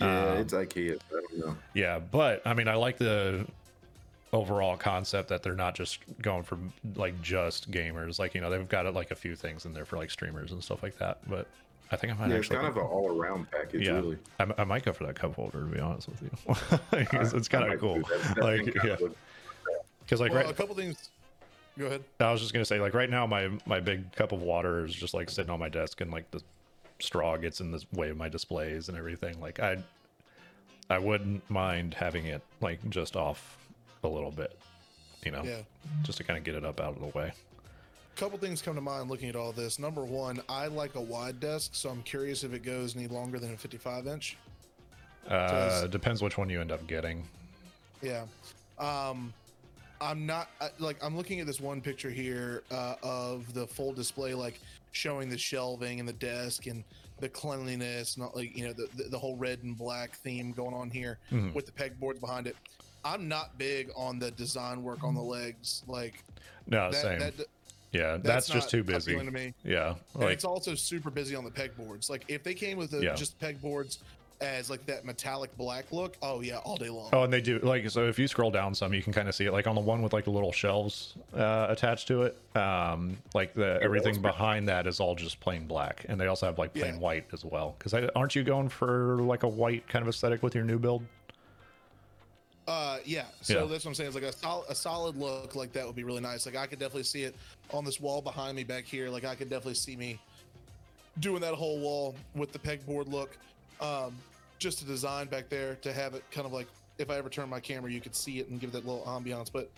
Yeah, 0.00 0.30
Um, 0.32 0.38
it's 0.38 0.52
IKEA. 0.54 0.98
I 1.10 1.12
don't 1.12 1.38
know. 1.46 1.56
yeah, 1.74 1.98
but 1.98 2.42
I 2.46 2.54
mean 2.54 2.68
I 2.68 2.74
like 2.74 2.98
the 2.98 3.46
overall 4.32 4.76
concept 4.76 5.28
that 5.28 5.42
they're 5.42 5.54
not 5.54 5.74
just 5.74 5.98
going 6.22 6.42
for 6.42 6.56
like 6.96 7.20
just 7.22 7.70
gamers. 7.70 8.18
Like 8.18 8.34
you 8.34 8.40
know 8.40 8.50
they've 8.50 8.68
got 8.68 8.92
like 8.94 9.10
a 9.10 9.16
few 9.16 9.34
things 9.36 9.64
in 9.66 9.72
there 9.72 9.84
for 9.84 9.96
like 9.96 10.10
streamers 10.10 10.52
and 10.52 10.62
stuff 10.62 10.82
like 10.82 10.96
that. 10.98 11.18
But 11.28 11.46
I 11.92 11.96
think 11.96 12.12
I 12.12 12.16
might 12.16 12.28
Yeah, 12.30 12.36
it's 12.36 12.46
actually. 12.46 12.56
kind 12.58 12.68
of 12.68 12.76
an 12.76 12.82
all-around 12.84 13.50
package, 13.50 13.86
yeah, 13.86 13.94
really. 13.94 14.18
I, 14.38 14.46
I 14.58 14.64
might 14.64 14.84
go 14.84 14.92
for 14.92 15.04
that 15.06 15.16
cup 15.16 15.34
holder 15.34 15.60
to 15.60 15.66
be 15.66 15.80
honest 15.80 16.08
with 16.08 16.22
you. 16.22 16.30
it's, 17.20 17.32
it's 17.32 17.48
kind 17.48 17.64
I 17.64 17.74
of 17.74 17.80
cool. 17.80 17.96
do 17.96 18.02
that. 18.02 18.34
That 18.36 18.44
Like 18.44 18.64
kinda 18.64 18.80
yeah, 19.00 19.08
because 20.04 20.20
like 20.20 20.32
well, 20.32 20.42
right, 20.42 20.50
a 20.50 20.54
couple 20.54 20.74
things. 20.74 21.10
Go 21.78 21.86
ahead. 21.86 22.04
I 22.20 22.30
was 22.32 22.40
just 22.40 22.52
gonna 22.52 22.64
say 22.64 22.80
like 22.80 22.94
right 22.94 23.10
now 23.10 23.26
my 23.26 23.48
my 23.66 23.80
big 23.80 24.12
cup 24.12 24.32
of 24.32 24.42
water 24.42 24.84
is 24.84 24.94
just 24.94 25.14
like 25.14 25.30
sitting 25.30 25.50
on 25.50 25.58
my 25.58 25.68
desk 25.68 26.00
and 26.00 26.10
like 26.10 26.30
the 26.30 26.42
straw 27.00 27.36
gets 27.36 27.60
in 27.60 27.70
the 27.70 27.82
way 27.92 28.10
of 28.10 28.16
my 28.16 28.28
displays 28.28 28.88
and 28.88 28.96
everything. 28.98 29.40
Like 29.40 29.60
I 29.60 29.82
I 30.88 30.98
wouldn't 30.98 31.48
mind 31.50 31.94
having 31.94 32.26
it 32.26 32.42
like 32.60 32.88
just 32.90 33.16
off 33.16 33.56
a 34.04 34.08
little 34.08 34.30
bit, 34.30 34.58
you 35.24 35.30
know, 35.30 35.42
Yeah. 35.44 35.62
just 36.02 36.18
to 36.18 36.24
kind 36.24 36.38
of 36.38 36.44
get 36.44 36.54
it 36.54 36.64
up 36.64 36.80
out 36.80 36.94
of 36.96 37.00
the 37.00 37.18
way. 37.18 37.32
Couple 38.16 38.38
things 38.38 38.60
come 38.60 38.74
to 38.74 38.80
mind 38.80 39.08
looking 39.10 39.28
at 39.28 39.36
all 39.36 39.52
this. 39.52 39.78
Number 39.78 40.04
one, 40.04 40.40
I 40.48 40.66
like 40.66 40.94
a 40.94 41.00
wide 41.00 41.40
desk, 41.40 41.70
so 41.74 41.88
I'm 41.88 42.02
curious 42.02 42.44
if 42.44 42.52
it 42.52 42.62
goes 42.62 42.96
any 42.96 43.06
longer 43.08 43.38
than 43.38 43.54
a 43.54 43.56
55 43.56 44.06
inch. 44.06 44.36
Uh, 45.28 45.86
depends 45.86 46.22
which 46.22 46.36
one 46.38 46.48
you 46.50 46.60
end 46.60 46.72
up 46.72 46.86
getting. 46.86 47.26
Yeah. 48.02 48.24
Um, 48.78 49.32
I'm 50.00 50.24
not 50.26 50.48
like 50.78 50.96
I'm 51.04 51.16
looking 51.16 51.40
at 51.40 51.46
this 51.46 51.60
one 51.60 51.80
picture 51.82 52.10
here 52.10 52.62
uh, 52.70 52.94
of 53.02 53.52
the 53.52 53.66
full 53.66 53.92
display, 53.92 54.32
like 54.34 54.58
showing 54.92 55.28
the 55.28 55.36
shelving 55.38 56.00
and 56.00 56.08
the 56.08 56.14
desk 56.14 56.66
and 56.66 56.82
the 57.20 57.28
cleanliness, 57.28 58.16
not 58.16 58.34
like 58.34 58.56
you 58.56 58.66
know 58.66 58.72
the 58.72 58.88
the, 58.96 59.04
the 59.10 59.18
whole 59.18 59.36
red 59.36 59.62
and 59.62 59.76
black 59.76 60.16
theme 60.16 60.52
going 60.52 60.74
on 60.74 60.88
here 60.90 61.18
Mhm. 61.30 61.52
with 61.54 61.66
the 61.66 61.72
pegboards 61.72 62.18
behind 62.18 62.46
it. 62.46 62.56
I'm 63.04 63.28
not 63.28 63.56
big 63.58 63.90
on 63.94 64.18
the 64.18 64.30
design 64.30 64.82
work 64.82 65.04
on 65.04 65.14
the 65.14 65.20
legs, 65.22 65.82
like 65.86 66.24
No, 66.66 66.90
that. 66.90 67.00
same. 67.02 67.18
that 67.18 67.34
yeah, 67.92 68.18
that's, 68.22 68.48
just 68.48 68.70
too 68.70 68.82
busy. 68.82 69.14
to 69.16 69.30
me. 69.30 69.54
Yeah, 69.64 69.94
And 70.14 70.24
like 70.24 70.32
it's 70.32 70.44
also 70.44 70.74
super 70.74 71.10
busy 71.10 71.34
on 71.34 71.44
the 71.44 71.50
pegboards. 71.50 72.08
Like 72.10 72.24
if 72.28 72.42
they 72.42 72.54
came 72.54 72.76
with 72.78 72.90
the, 72.92 73.00
Yeah. 73.02 73.14
just 73.14 73.38
pegboards 73.40 73.98
as 74.40 74.70
like 74.70 74.86
that 74.86 75.04
metallic 75.04 75.54
black 75.58 75.84
look, 75.92 76.16
oh 76.22 76.40
yeah, 76.40 76.56
all 76.58 76.76
day 76.76 76.88
long. 76.88 77.10
Oh, 77.12 77.24
and 77.24 77.32
they 77.32 77.42
do 77.42 77.58
like 77.58 77.88
so. 77.90 78.06
If 78.08 78.18
you 78.18 78.26
scroll 78.26 78.50
down 78.50 78.74
some, 78.74 78.94
you 78.94 79.02
can 79.02 79.12
kind 79.12 79.28
of 79.28 79.34
see 79.34 79.44
it, 79.44 79.52
like 79.52 79.66
on 79.66 79.74
the 79.74 79.82
one 79.82 80.00
with 80.00 80.14
like 80.14 80.24
the 80.24 80.30
little 80.30 80.50
shelves 80.52 81.14
uh, 81.36 81.66
attached 81.68 82.08
to 82.08 82.22
it. 82.22 82.38
Um, 82.56 83.18
like 83.34 83.52
the 83.52 83.78
everything 83.82 84.22
behind 84.22 84.66
that 84.68 84.86
is 84.86 84.98
all 84.98 85.14
just 85.14 85.40
plain 85.40 85.66
black, 85.66 86.06
and 86.08 86.18
they 86.18 86.26
also 86.26 86.46
have 86.46 86.58
like 86.58 86.72
plain 86.72 86.94
Yeah. 86.94 87.00
white 87.00 87.26
as 87.34 87.44
well. 87.44 87.76
Because 87.78 87.92
aren't 88.16 88.34
you 88.34 88.42
going 88.42 88.70
for 88.70 89.16
like 89.20 89.42
a 89.42 89.48
white 89.48 89.86
kind 89.88 90.02
of 90.02 90.08
aesthetic 90.08 90.42
with 90.42 90.54
your 90.54 90.64
new 90.64 90.78
build? 90.78 91.02
Uh, 92.70 92.98
yeah. 93.04 93.24
So 93.42 93.54
Yeah. 93.62 93.64
that's 93.66 93.84
what 93.84 93.90
I'm 93.90 93.94
saying. 93.96 94.06
It's 94.08 94.14
like 94.14 94.24
a 94.24 94.32
solid, 94.32 94.66
a 94.68 94.74
solid 94.76 95.16
look 95.16 95.56
like 95.56 95.72
that 95.72 95.84
would 95.84 95.96
be 95.96 96.04
really 96.04 96.20
nice. 96.20 96.46
Like 96.46 96.54
I 96.54 96.68
could 96.68 96.78
definitely 96.78 97.02
see 97.02 97.24
it 97.24 97.34
on 97.72 97.84
this 97.84 97.98
wall 98.00 98.22
behind 98.22 98.54
me 98.56 98.62
back 98.62 98.84
here. 98.84 99.10
Like 99.10 99.24
I 99.24 99.34
could 99.34 99.50
definitely 99.50 99.74
see 99.74 99.96
me 99.96 100.20
doing 101.18 101.40
that 101.40 101.54
whole 101.54 101.80
wall 101.80 102.14
with 102.36 102.52
the 102.52 102.60
pegboard 102.60 103.10
look. 103.10 103.36
Um, 103.80 104.16
just 104.60 104.82
a 104.82 104.84
design 104.84 105.26
back 105.26 105.48
there 105.48 105.74
to 105.76 105.92
have 105.92 106.14
it 106.14 106.22
kind 106.30 106.46
of 106.46 106.52
like 106.52 106.68
if 106.98 107.10
I 107.10 107.16
ever 107.16 107.28
turn 107.28 107.48
my 107.48 107.58
camera, 107.58 107.90
you 107.90 108.00
could 108.00 108.14
see 108.14 108.38
it 108.38 108.48
and 108.50 108.60
give 108.60 108.70
it 108.70 108.72
that 108.74 108.86
little 108.86 109.02
ambiance. 109.04 109.50
But 109.52 109.68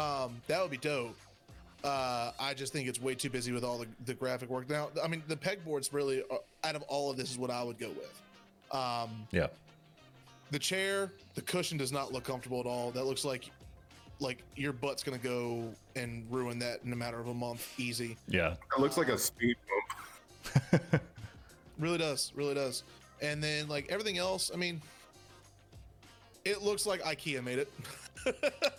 um, 0.00 0.40
that 0.46 0.62
would 0.62 0.70
be 0.70 0.76
dope. 0.76 1.16
Uh, 1.82 2.30
I 2.38 2.54
just 2.54 2.72
think 2.72 2.86
it's 2.86 3.00
way 3.00 3.16
too 3.16 3.30
busy 3.30 3.50
with 3.50 3.64
all 3.64 3.78
the, 3.78 3.86
the 4.04 4.14
graphic 4.14 4.50
work. 4.50 4.68
Now, 4.68 4.90
I 5.02 5.08
mean, 5.08 5.22
the 5.26 5.36
pegboards 5.36 5.92
really, 5.92 6.22
uh, 6.30 6.36
out 6.62 6.76
of 6.76 6.82
all 6.82 7.10
of 7.10 7.16
this, 7.16 7.30
is 7.32 7.38
what 7.38 7.50
I 7.50 7.62
would 7.64 7.78
go 7.78 7.88
with. 7.88 8.22
Um, 8.70 9.26
Yeah, 9.32 9.46
the 10.50 10.58
chair, 10.58 11.12
the 11.34 11.42
cushion 11.42 11.78
does 11.78 11.92
not 11.92 12.12
look 12.12 12.24
comfortable 12.24 12.60
at 12.60 12.66
all. 12.66 12.90
That 12.90 13.04
looks 13.04 13.24
like 13.24 13.50
like 14.18 14.42
your 14.56 14.72
butt's 14.72 15.02
gonna 15.02 15.16
go 15.18 15.72
and 15.96 16.26
ruin 16.30 16.58
that 16.58 16.80
in 16.84 16.92
a 16.92 16.96
matter 16.96 17.18
of 17.18 17.28
a 17.28 17.34
month, 17.34 17.72
easy. 17.78 18.16
yeah, 18.28 18.54
It 18.76 18.80
looks 18.80 18.96
like 18.98 19.08
a 19.08 19.18
speed 19.18 19.56
bump. 19.68 21.02
Really 21.78 21.96
does, 21.96 22.30
really 22.34 22.52
does. 22.54 22.82
And 23.22 23.42
then 23.42 23.66
like 23.66 23.86
everything 23.90 24.18
else, 24.18 24.50
I 24.52 24.58
mean, 24.58 24.82
it 26.44 26.60
looks 26.62 26.84
like 26.84 27.00
IKEA 27.02 27.42
made 27.42 27.58
it. 27.58 27.72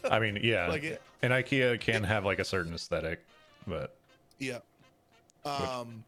I 0.10 0.20
mean, 0.20 0.38
yeah, 0.44 0.68
Like 0.70 0.84
it- 0.84 1.02
and 1.24 1.34
IKEA 1.34 1.80
can 1.80 2.04
have 2.04 2.26
like 2.26 2.38
a 2.38 2.44
certain 2.46 2.74
aesthetic, 2.76 3.24
but 3.66 3.96
yeah. 4.38 4.60
Um, 5.46 6.04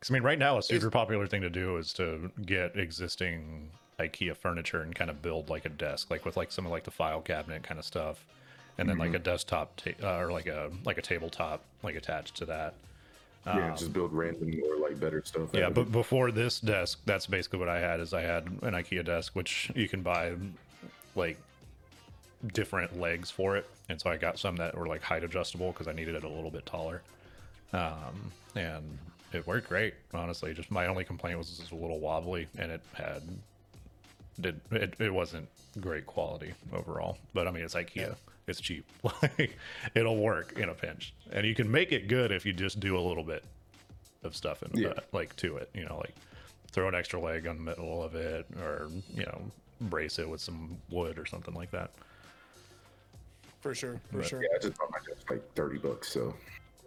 Because 0.00 0.10
I 0.10 0.14
mean, 0.14 0.22
right 0.24 0.38
now 0.38 0.58
a 0.58 0.62
super 0.62 0.90
popular 0.90 1.28
thing 1.28 1.42
to 1.42 1.50
do 1.50 1.76
is 1.76 1.92
to 1.94 2.28
get 2.44 2.76
existing 2.76 3.70
IKEA 4.08 4.36
furniture 4.36 4.80
and 4.80 4.94
kind 4.94 5.10
of 5.10 5.22
build 5.22 5.48
like 5.50 5.64
a 5.64 5.68
desk, 5.68 6.10
like 6.10 6.24
with 6.24 6.36
like 6.36 6.50
some 6.52 6.66
of 6.66 6.72
like 6.72 6.84
the 6.84 6.90
file 6.90 7.20
cabinet 7.20 7.62
kind 7.62 7.78
of 7.78 7.84
stuff, 7.84 8.24
and 8.78 8.88
then 8.88 8.98
like 8.98 9.14
a 9.14 9.18
desktop 9.18 9.76
ta- 9.76 9.90
uh, 10.02 10.18
or 10.18 10.32
like 10.32 10.46
a 10.46 10.70
like 10.84 10.98
a 10.98 11.02
tabletop 11.02 11.62
like 11.82 11.94
attached 11.96 12.36
to 12.36 12.46
that. 12.46 12.74
yeah, 13.46 13.74
just 13.76 13.92
build 13.92 14.12
random 14.12 14.60
or 14.64 14.76
like 14.76 14.98
better 15.00 15.22
stuff. 15.24 15.54
Um, 15.54 15.60
Yeah, 15.60 15.70
but 15.70 15.82
it. 15.82 15.92
before 15.92 16.30
this 16.30 16.60
desk, 16.60 17.00
that's 17.04 17.26
basically 17.26 17.58
what 17.58 17.68
I 17.68 17.80
had. 17.80 18.00
Is 18.00 18.12
I 18.14 18.22
had 18.22 18.46
an 18.62 18.72
IKEA 18.74 19.04
desk, 19.04 19.34
which 19.34 19.70
you 19.74 19.88
can 19.88 20.02
buy 20.02 20.32
like 21.14 21.38
different 22.54 22.98
legs 22.98 23.30
for 23.30 23.56
it, 23.56 23.68
and 23.88 24.00
so 24.00 24.10
I 24.10 24.16
got 24.16 24.38
some 24.38 24.56
that 24.56 24.76
were 24.76 24.86
like 24.86 25.02
height 25.02 25.24
adjustable 25.24 25.72
because 25.72 25.88
I 25.88 25.92
needed 25.92 26.14
it 26.14 26.24
a 26.24 26.28
little 26.28 26.50
bit 26.50 26.66
taller. 26.66 27.02
Um, 27.72 28.32
and 28.54 28.98
it 29.32 29.46
worked 29.46 29.68
great, 29.68 29.94
honestly. 30.12 30.52
Just 30.54 30.70
my 30.70 30.86
only 30.86 31.04
complaint 31.04 31.38
was 31.38 31.50
it 31.50 31.62
was 31.62 31.72
a 31.72 31.74
little 31.74 32.00
wobbly, 32.00 32.48
and 32.58 32.70
it 32.70 32.80
had 32.92 33.22
did 34.40 34.60
it, 34.70 34.94
it 34.98 35.12
wasn't 35.12 35.48
great 35.80 36.06
quality 36.06 36.52
overall. 36.72 37.18
But 37.34 37.46
I 37.46 37.50
mean, 37.50 37.64
it's 37.64 37.74
IKEA. 37.74 38.16
It's 38.46 38.60
cheap. 38.60 38.84
Like 39.22 39.56
it'll 39.94 40.16
work 40.18 40.58
in 40.58 40.68
a 40.68 40.74
pinch, 40.74 41.14
and 41.32 41.46
you 41.46 41.54
can 41.54 41.70
make 41.70 41.92
it 41.92 42.08
good 42.08 42.32
if 42.32 42.44
you 42.46 42.52
just 42.52 42.80
do 42.80 42.98
a 42.98 43.00
little 43.00 43.22
bit 43.24 43.44
of 44.24 44.34
stuff 44.36 44.62
in 44.62 44.70
Yeah. 44.78 44.88
that, 44.88 45.04
like 45.12 45.34
to 45.36 45.56
it. 45.58 45.70
You 45.74 45.84
know, 45.84 45.98
like 45.98 46.14
throw 46.72 46.88
an 46.88 46.94
extra 46.94 47.20
leg 47.20 47.46
on 47.46 47.56
the 47.56 47.62
middle 47.62 48.02
of 48.02 48.14
it, 48.14 48.46
or 48.60 48.88
you 49.14 49.24
know, 49.24 49.42
brace 49.82 50.18
it 50.18 50.28
with 50.28 50.40
some 50.40 50.76
wood 50.90 51.18
or 51.18 51.26
something 51.26 51.54
like 51.54 51.70
that. 51.72 51.90
for 53.60 53.74
sure, 53.74 54.00
for 54.10 54.18
But- 54.18 54.26
sure. 54.26 54.42
yeah, 54.42 54.48
I 54.56 54.58
just 54.58 54.76
bought 54.76 54.90
my 54.90 54.98
desk 55.06 55.30
like 55.30 55.54
thirty 55.54 55.78
bucks. 55.78 56.08
So 56.08 56.34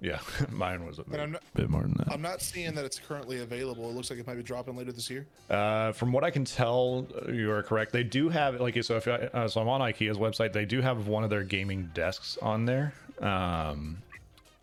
Yeah, 0.01 0.19
mine 0.51 0.85
was 0.85 0.99
a 0.99 1.03
bit, 1.03 1.19
I'm 1.19 1.31
not- 1.31 1.43
bit 1.53 1.69
more 1.69 1.81
than 1.81 1.93
that. 1.97 2.11
I'm 2.11 2.21
not 2.21 2.41
seeing 2.41 2.73
that 2.75 2.85
it's 2.85 2.99
currently 2.99 3.39
available. 3.41 3.89
It 3.89 3.95
looks 3.95 4.09
like 4.09 4.19
it 4.19 4.27
might 4.27 4.35
be 4.35 4.43
dropping 4.43 4.75
later 4.75 4.91
this 4.91 5.09
year. 5.09 5.25
Uh, 5.49 5.93
from 5.93 6.11
what 6.11 6.23
I 6.23 6.29
can 6.31 6.43
tell, 6.45 7.07
uh, 7.27 7.31
you 7.31 7.51
are 7.51 7.63
correct. 7.63 7.91
They 7.93 8.03
do 8.03 8.29
have 8.29 8.59
like 8.59 8.81
so. 8.83 8.97
If 8.97 9.07
I, 9.07 9.11
uh, 9.33 9.47
so, 9.47 9.61
I'm 9.61 9.69
on 9.69 9.81
IKEA's 9.81 10.17
website. 10.17 10.51
They 10.53 10.65
do 10.65 10.81
have 10.81 11.07
one 11.07 11.23
of 11.23 11.29
their 11.29 11.43
gaming 11.43 11.89
desks 11.93 12.37
on 12.41 12.65
there, 12.65 12.93
um, 13.21 13.97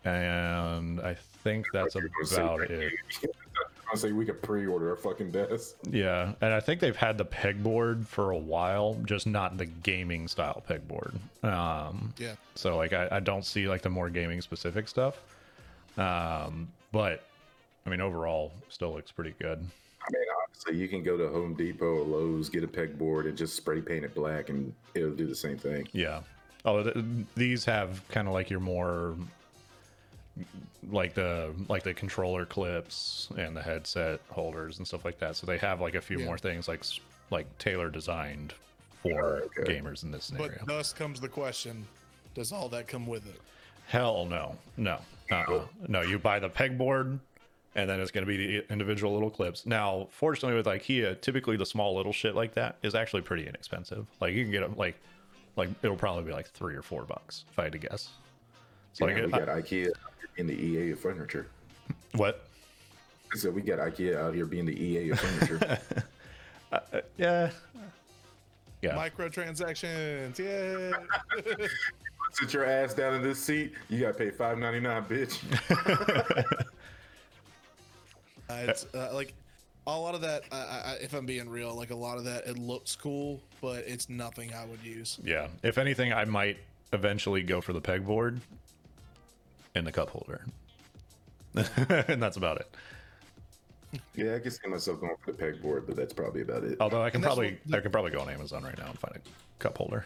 and 0.05 1.01
I 1.01 1.15
think 1.43 1.65
that's 1.73 1.95
about 1.95 2.61
it. 2.69 2.93
I 3.93 3.95
say 3.95 4.11
we 4.11 4.25
could 4.25 4.41
pre-order 4.41 4.91
a 4.93 4.97
fucking 4.97 5.29
desk. 5.31 5.75
Yeah, 5.87 6.33
and 6.41 6.51
I 6.51 6.59
think 6.59 6.79
they've 6.79 6.95
had 6.95 7.15
the 7.19 7.25
pegboard 7.25 8.07
for 8.07 8.31
a 8.31 8.37
while, 8.37 8.95
just 9.05 9.27
not 9.27 9.57
the 9.57 9.67
gaming 9.67 10.27
style 10.27 10.63
pegboard. 10.67 11.13
Um, 11.43 12.11
Yeah. 12.17 12.33
so 12.55 12.75
like 12.75 12.91
I, 12.93 13.07
I 13.11 13.19
don't 13.19 13.45
see 13.45 13.67
like 13.69 13.83
the 13.83 13.89
more 13.91 14.09
gaming 14.09 14.41
specific 14.41 14.87
stuff. 14.87 15.21
Um, 15.97 16.69
but 16.91 17.23
I 17.85 17.91
mean 17.91 18.01
overall, 18.01 18.51
still 18.69 18.93
looks 18.93 19.11
pretty 19.11 19.35
good. 19.39 19.59
I 19.59 20.11
mean, 20.11 20.23
honestly, 20.47 20.75
you 20.75 20.87
can 20.87 21.03
go 21.03 21.15
to 21.15 21.29
Home 21.29 21.53
Depot 21.53 21.85
or 21.85 22.03
Lowe's, 22.03 22.49
get 22.49 22.63
a 22.63 22.67
pegboard, 22.67 23.27
and 23.27 23.37
just 23.37 23.55
spray 23.55 23.79
paint 23.79 24.03
it 24.05 24.15
black, 24.15 24.49
and 24.49 24.73
it'll 24.95 25.11
do 25.11 25.27
the 25.27 25.35
same 25.35 25.57
thing. 25.57 25.87
Yeah. 25.93 26.21
Oh, 26.65 26.81
th- 26.81 27.05
these 27.35 27.63
have 27.65 28.01
kind 28.09 28.27
of 28.27 28.33
like 28.33 28.49
your 28.49 28.59
more 28.59 29.15
like 30.91 31.13
the 31.13 31.53
like 31.69 31.83
the 31.83 31.93
controller 31.93 32.45
clips 32.45 33.29
and 33.37 33.55
the 33.55 33.61
headset 33.61 34.19
holders 34.29 34.77
and 34.79 34.87
stuff 34.87 35.05
like 35.05 35.19
that. 35.19 35.35
So 35.35 35.45
they 35.45 35.57
have 35.59 35.79
like 35.81 35.95
a 35.95 36.01
few 36.01 36.19
Yeah. 36.19 36.25
more 36.25 36.37
things 36.37 36.67
like 36.67 36.83
like 37.29 37.45
tailor 37.57 37.89
designed 37.89 38.53
for 39.01 39.43
Oh, 39.43 39.61
okay. 39.61 39.79
gamers 39.79 40.03
in 40.03 40.11
this 40.11 40.31
area. 40.31 40.55
But 40.59 40.67
thus 40.67 40.93
comes 40.93 41.19
the 41.19 41.29
question: 41.29 41.85
Does 42.35 42.51
all 42.51 42.69
that 42.69 42.87
come 42.87 43.05
with 43.07 43.27
it? 43.27 43.39
Hell 43.87 44.25
no, 44.25 44.57
no, 44.77 44.99
uh-uh. 45.31 45.65
no. 45.87 46.01
You 46.01 46.17
buy 46.17 46.39
the 46.39 46.49
pegboard, 46.49 47.19
and 47.75 47.89
then 47.89 47.99
it's 47.99 48.11
going 48.11 48.25
to 48.25 48.27
be 48.27 48.37
the 48.59 48.71
individual 48.71 49.11
little 49.13 49.29
clips. 49.29 49.65
Now, 49.65 50.07
fortunately, 50.09 50.55
with 50.55 50.65
IKEA, 50.67 51.19
typically 51.19 51.57
the 51.57 51.65
small 51.65 51.95
little 51.95 52.13
shit 52.13 52.33
like 52.33 52.53
that 52.53 52.77
is 52.81 52.95
actually 52.95 53.23
pretty 53.23 53.45
inexpensive. 53.45 54.07
Like 54.21 54.33
you 54.33 54.43
can 54.43 54.51
get 54.51 54.61
them 54.61 54.75
like, 54.77 54.95
like 55.57 55.67
it'll 55.83 55.97
probably 55.97 56.23
be 56.23 56.31
like 56.31 56.47
three 56.49 56.75
or 56.75 56.81
four 56.81 57.03
bucks 57.03 57.43
if 57.51 57.59
I 57.59 57.63
had 57.63 57.73
to 57.73 57.77
guess. 57.77 58.09
So 58.93 59.05
Yeah, 59.07 59.13
like, 59.15 59.25
we 59.25 59.33
I- 59.33 59.39
got 59.39 59.47
IKEA 59.49 59.89
in 60.37 60.47
the 60.47 60.53
EA 60.53 60.91
of 60.91 60.99
furniture. 60.99 61.47
what? 62.15 62.47
So 63.35 63.49
we 63.49 63.61
got 63.61 63.79
IKEA 63.79 64.15
out 64.15 64.35
here 64.35 64.45
being 64.45 64.65
the 64.65 64.79
EA 64.79 65.11
of 65.11 65.19
furniture. 65.19 65.79
Yeah, 67.17 67.51
yeah. 68.81 68.95
Microtransactions, 68.95 70.39
yeah. 70.39 71.67
Sit 72.31 72.51
your 72.51 72.65
ass 72.65 72.95
down 72.95 73.13
in 73.13 73.21
this 73.21 73.37
seat. 73.37 73.73
You 73.89 73.99
gotta 73.99 74.15
pay 74.15 74.31
five 74.31 74.57
ninety 74.57 74.79
nine, 74.79 75.03
bitch. 75.05 75.39
Uh, 78.49 78.65
it's 78.67 78.85
uh, 78.93 79.09
like 79.13 79.33
a 79.87 79.97
lot 79.97 80.15
of 80.15 80.21
that. 80.21 80.43
I, 80.51 80.55
I, 80.55 80.97
if 81.01 81.13
I'm 81.13 81.25
being 81.25 81.49
real, 81.49 81.73
like 81.73 81.91
a 81.91 81.95
lot 81.95 82.17
of 82.17 82.25
that, 82.25 82.45
it 82.45 82.57
looks 82.57 82.93
cool, 82.95 83.39
but 83.61 83.85
it's 83.87 84.09
nothing 84.09 84.53
I 84.53 84.65
would 84.65 84.83
use. 84.83 85.17
Yeah. 85.23 85.47
If 85.63 85.77
anything, 85.77 86.11
I 86.11 86.25
might 86.25 86.57
eventually 86.91 87.41
go 87.41 87.61
for 87.61 87.71
the 87.71 87.81
pegboard 87.81 88.41
and 89.75 89.85
the 89.85 89.91
cup 89.91 90.09
holder. 90.09 90.45
and 91.55 92.21
that's 92.21 92.37
about 92.37 92.57
it. 92.59 92.73
Yeah, 94.15 94.35
I 94.35 94.39
can 94.39 94.51
see 94.51 94.67
myself 94.67 94.99
going 95.01 95.15
for 95.23 95.31
the 95.31 95.37
pegboard, 95.37 95.85
but 95.85 95.95
that's 95.95 96.13
probably 96.13 96.41
about 96.41 96.63
it. 96.63 96.77
Although 96.79 97.03
I 97.03 97.09
can 97.09 97.17
And 97.17 97.25
probably 97.25 97.59
what- 97.67 97.77
I 97.77 97.81
can 97.81 97.91
probably 97.91 98.11
go 98.11 98.21
on 98.21 98.29
Amazon 98.29 98.63
right 98.63 98.77
now 98.77 98.87
and 98.87 98.97
find 98.97 99.15
a 99.15 99.21
cup 99.59 99.77
holder. 99.77 100.05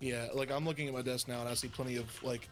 Yeah, 0.00 0.28
like 0.34 0.50
I'm 0.50 0.66
looking 0.66 0.86
at 0.88 0.92
my 0.94 1.02
desk 1.02 1.28
now 1.28 1.40
and 1.40 1.48
I 1.48 1.54
see 1.54 1.68
plenty 1.68 1.96
of 1.96 2.22
like 2.22 2.48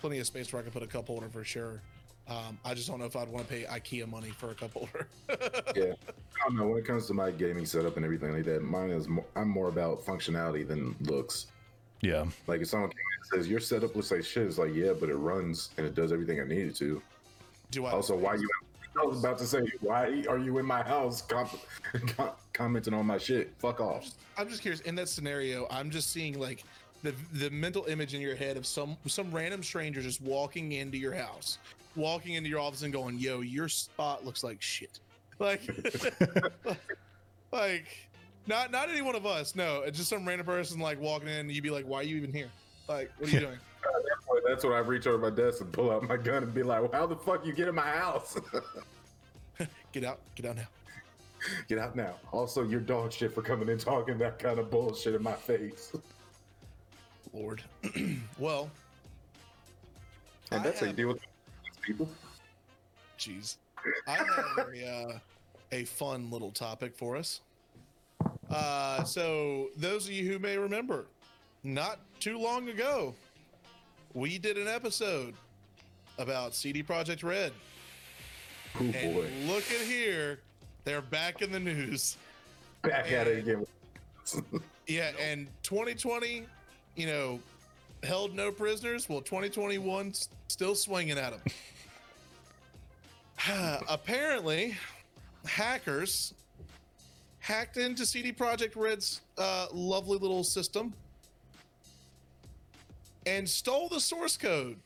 plenty 0.00 0.18
of 0.18 0.26
space 0.26 0.52
where 0.52 0.60
I 0.60 0.62
can 0.62 0.72
put 0.72 0.82
a 0.82 0.86
cup 0.86 1.06
holder 1.06 1.28
for 1.28 1.44
sure. 1.44 1.82
Um, 2.28 2.58
I 2.64 2.74
just 2.74 2.88
don't 2.88 2.98
know 2.98 3.04
if 3.04 3.14
I'd 3.16 3.28
want 3.28 3.46
to 3.48 3.54
pay 3.54 3.64
IKEA 3.64 4.08
money 4.08 4.30
for 4.30 4.50
a 4.50 4.54
cup 4.54 4.72
holder. 4.72 5.06
Yeah, 5.76 5.92
I 5.92 6.48
don't 6.48 6.56
know. 6.56 6.68
When 6.68 6.78
it 6.78 6.86
comes 6.86 7.06
to 7.08 7.14
my 7.14 7.30
gaming 7.30 7.66
setup 7.66 7.96
and 7.96 8.04
everything 8.04 8.32
like 8.32 8.44
that, 8.46 8.62
mine 8.62 8.90
is 8.90 9.08
more, 9.08 9.24
I'm 9.36 9.48
more 9.48 9.68
about 9.68 10.04
functionality 10.06 10.66
than 10.66 10.96
looks. 11.02 11.46
Yeah. 12.00 12.24
Like 12.46 12.60
if 12.60 12.68
someone 12.68 12.90
came 12.90 12.98
in 12.98 13.36
and 13.38 13.42
says 13.44 13.50
your 13.50 13.60
setup 13.60 13.96
looks 13.96 14.10
like 14.10 14.24
shit, 14.24 14.46
it's 14.46 14.58
like 14.58 14.74
yeah, 14.74 14.92
but 14.98 15.08
it 15.08 15.16
runs 15.16 15.70
and 15.76 15.86
it 15.86 15.94
does 15.94 16.12
everything 16.12 16.40
I 16.40 16.44
need 16.44 16.66
it 16.66 16.76
to. 16.76 17.00
Do 17.70 17.86
I 17.86 17.90
Also, 17.92 18.16
why 18.16 18.34
you? 18.34 18.48
I 19.00 19.04
was 19.04 19.18
about 19.18 19.36
to 19.38 19.44
say, 19.44 19.60
why 19.80 20.24
are 20.26 20.38
you 20.38 20.56
in 20.58 20.64
my 20.64 20.82
house 20.82 21.20
com- 21.20 21.48
com- 22.16 22.30
commenting 22.54 22.94
on 22.94 23.04
my 23.04 23.18
shit? 23.18 23.52
Fuck 23.58 23.80
off. 23.80 24.08
I'm 24.38 24.48
just 24.48 24.62
curious. 24.62 24.80
In 24.82 24.94
that 24.94 25.08
scenario, 25.08 25.66
I'm 25.70 25.90
just 25.90 26.12
seeing 26.12 26.38
like 26.38 26.64
the 27.02 27.14
the 27.32 27.50
mental 27.50 27.84
image 27.86 28.14
in 28.14 28.20
your 28.20 28.36
head 28.36 28.56
of 28.56 28.66
some 28.66 28.96
some 29.06 29.30
random 29.32 29.62
stranger 29.62 30.00
just 30.00 30.20
walking 30.22 30.72
into 30.72 30.96
your 30.96 31.12
house, 31.14 31.58
walking 31.94 32.34
into 32.34 32.48
your 32.48 32.60
office 32.60 32.82
and 32.82 32.92
going, 32.92 33.18
"Yo, 33.18 33.40
your 33.40 33.68
spot 33.68 34.24
looks 34.24 34.42
like 34.42 34.62
shit." 34.62 35.00
Like, 35.38 35.60
like 37.52 38.05
not 38.46 38.70
not 38.70 38.88
any 38.88 39.02
one 39.02 39.14
of 39.16 39.26
us. 39.26 39.54
No, 39.54 39.82
it's 39.82 39.96
just 39.98 40.10
some 40.10 40.26
random 40.26 40.46
person 40.46 40.78
like 40.80 41.00
walking 41.00 41.28
in. 41.28 41.34
and 41.40 41.52
You'd 41.52 41.64
be 41.64 41.70
like, 41.70 41.86
"Why 41.86 42.00
are 42.00 42.02
you 42.04 42.16
even 42.16 42.32
here? 42.32 42.48
Like, 42.88 43.10
what 43.18 43.28
are 43.28 43.32
you 43.32 43.40
doing?" 43.46 43.58
That's 44.46 44.64
when 44.64 44.72
I 44.74 44.78
reach 44.78 45.06
over 45.06 45.18
my 45.18 45.30
desk 45.34 45.60
and 45.60 45.72
pull 45.72 45.90
out 45.90 46.02
my 46.04 46.16
gun 46.16 46.42
and 46.42 46.52
be 46.54 46.62
like, 46.62 46.80
well, 46.80 46.90
"How 46.92 47.06
the 47.06 47.16
fuck 47.16 47.44
you 47.46 47.52
get 47.52 47.68
in 47.68 47.74
my 47.74 47.82
house? 47.82 48.36
Get 49.92 50.04
out, 50.04 50.20
get 50.34 50.44
out 50.46 50.56
now. 50.56 50.66
get 51.68 51.78
out 51.78 51.96
now." 51.96 52.16
Also, 52.32 52.62
you're 52.62 52.80
dog 52.80 53.10
shit 53.12 53.32
for 53.34 53.40
coming 53.42 53.68
in 53.70 53.78
talking 53.78 54.18
that 54.18 54.38
kind 54.38 54.58
of 54.58 54.70
bullshit 54.70 55.14
in 55.14 55.22
my 55.22 55.32
face. 55.32 55.92
Lord. 57.32 57.62
well, 58.38 58.70
And 60.50 60.60
I 60.60 60.64
that's 60.64 60.80
how 60.80 60.84
you 60.86 60.88
have- 60.88 60.96
deal 60.96 61.08
with 61.08 61.20
people. 61.80 62.08
Jeez. 63.18 63.56
I 64.06 64.12
have 64.12 64.28
a, 64.74 64.86
uh, 64.86 65.18
a 65.72 65.84
fun 65.84 66.30
little 66.30 66.50
topic 66.50 66.94
for 66.96 67.16
us. 67.16 67.40
Uh, 68.50 69.02
so, 69.04 69.68
those 69.76 70.06
of 70.06 70.12
you 70.12 70.30
who 70.30 70.38
may 70.38 70.56
remember, 70.56 71.06
not 71.64 71.98
too 72.20 72.38
long 72.38 72.68
ago, 72.68 73.14
we 74.14 74.38
did 74.38 74.56
an 74.56 74.68
episode 74.68 75.34
about 76.18 76.54
CD 76.54 76.82
Projekt 76.82 77.24
Red. 77.24 77.52
Oh 78.76 78.84
And 78.84 79.14
boy, 79.14 79.28
look 79.46 79.64
at 79.72 79.86
here, 79.86 80.38
they're 80.84 81.02
back 81.02 81.42
in 81.42 81.50
the 81.50 81.60
news. 81.60 82.16
back 82.82 83.10
at 83.12 83.26
it 83.26 83.38
again. 83.38 83.66
Yeah, 84.88 85.10
and 85.20 85.48
2020, 85.64 86.46
you 86.94 87.06
know, 87.06 87.40
held 88.04 88.36
no 88.36 88.52
prisoners. 88.52 89.08
Well, 89.08 89.20
2021 89.20 90.14
's 90.14 90.28
still 90.46 90.76
swinging 90.76 91.18
at 91.18 91.32
them. 91.32 91.42
Apparently, 93.88 94.76
hackers 95.44 96.34
hacked 97.46 97.76
into 97.76 98.04
CD 98.04 98.32
Projekt 98.32 98.74
Red's 98.74 99.20
uh, 99.38 99.68
lovely 99.72 100.18
little 100.18 100.42
system 100.42 100.92
and 103.24 103.48
stole 103.48 103.88
the 103.88 104.00
source 104.00 104.36
code 104.36 104.76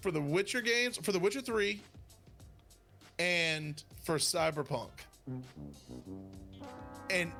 for 0.00 0.12
the 0.12 0.20
Witcher 0.20 0.60
games, 0.60 0.96
for 0.96 1.10
the 1.10 1.18
Witcher 1.18 1.40
3, 1.40 1.80
and 3.18 3.82
for 4.04 4.16
Cyberpunk. 4.16 4.90
And 7.10 7.32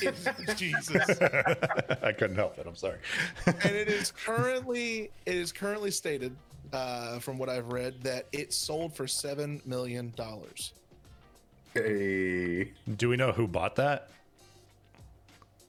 it's, 0.00 0.54
Jesus. 0.56 1.20
I 1.20 2.12
couldn't 2.12 2.36
help 2.36 2.56
it. 2.58 2.66
I'm 2.68 2.76
sorry. 2.76 2.98
and 3.46 3.56
it 3.74 3.88
is 3.88 4.12
currently 4.24 5.10
it 5.26 5.34
is 5.34 5.50
currently 5.50 5.90
stated 5.90 6.36
uh, 6.72 7.18
from 7.18 7.36
what 7.38 7.48
I've 7.48 7.72
read 7.72 8.00
that 8.02 8.26
it 8.30 8.52
sold 8.52 8.94
for 8.94 9.08
seven 9.08 9.60
million 9.66 10.12
dollars. 10.16 10.72
Hey, 11.74 12.70
Do 12.96 13.08
we 13.08 13.16
know 13.16 13.32
who 13.32 13.48
bought 13.48 13.76
that? 13.76 14.10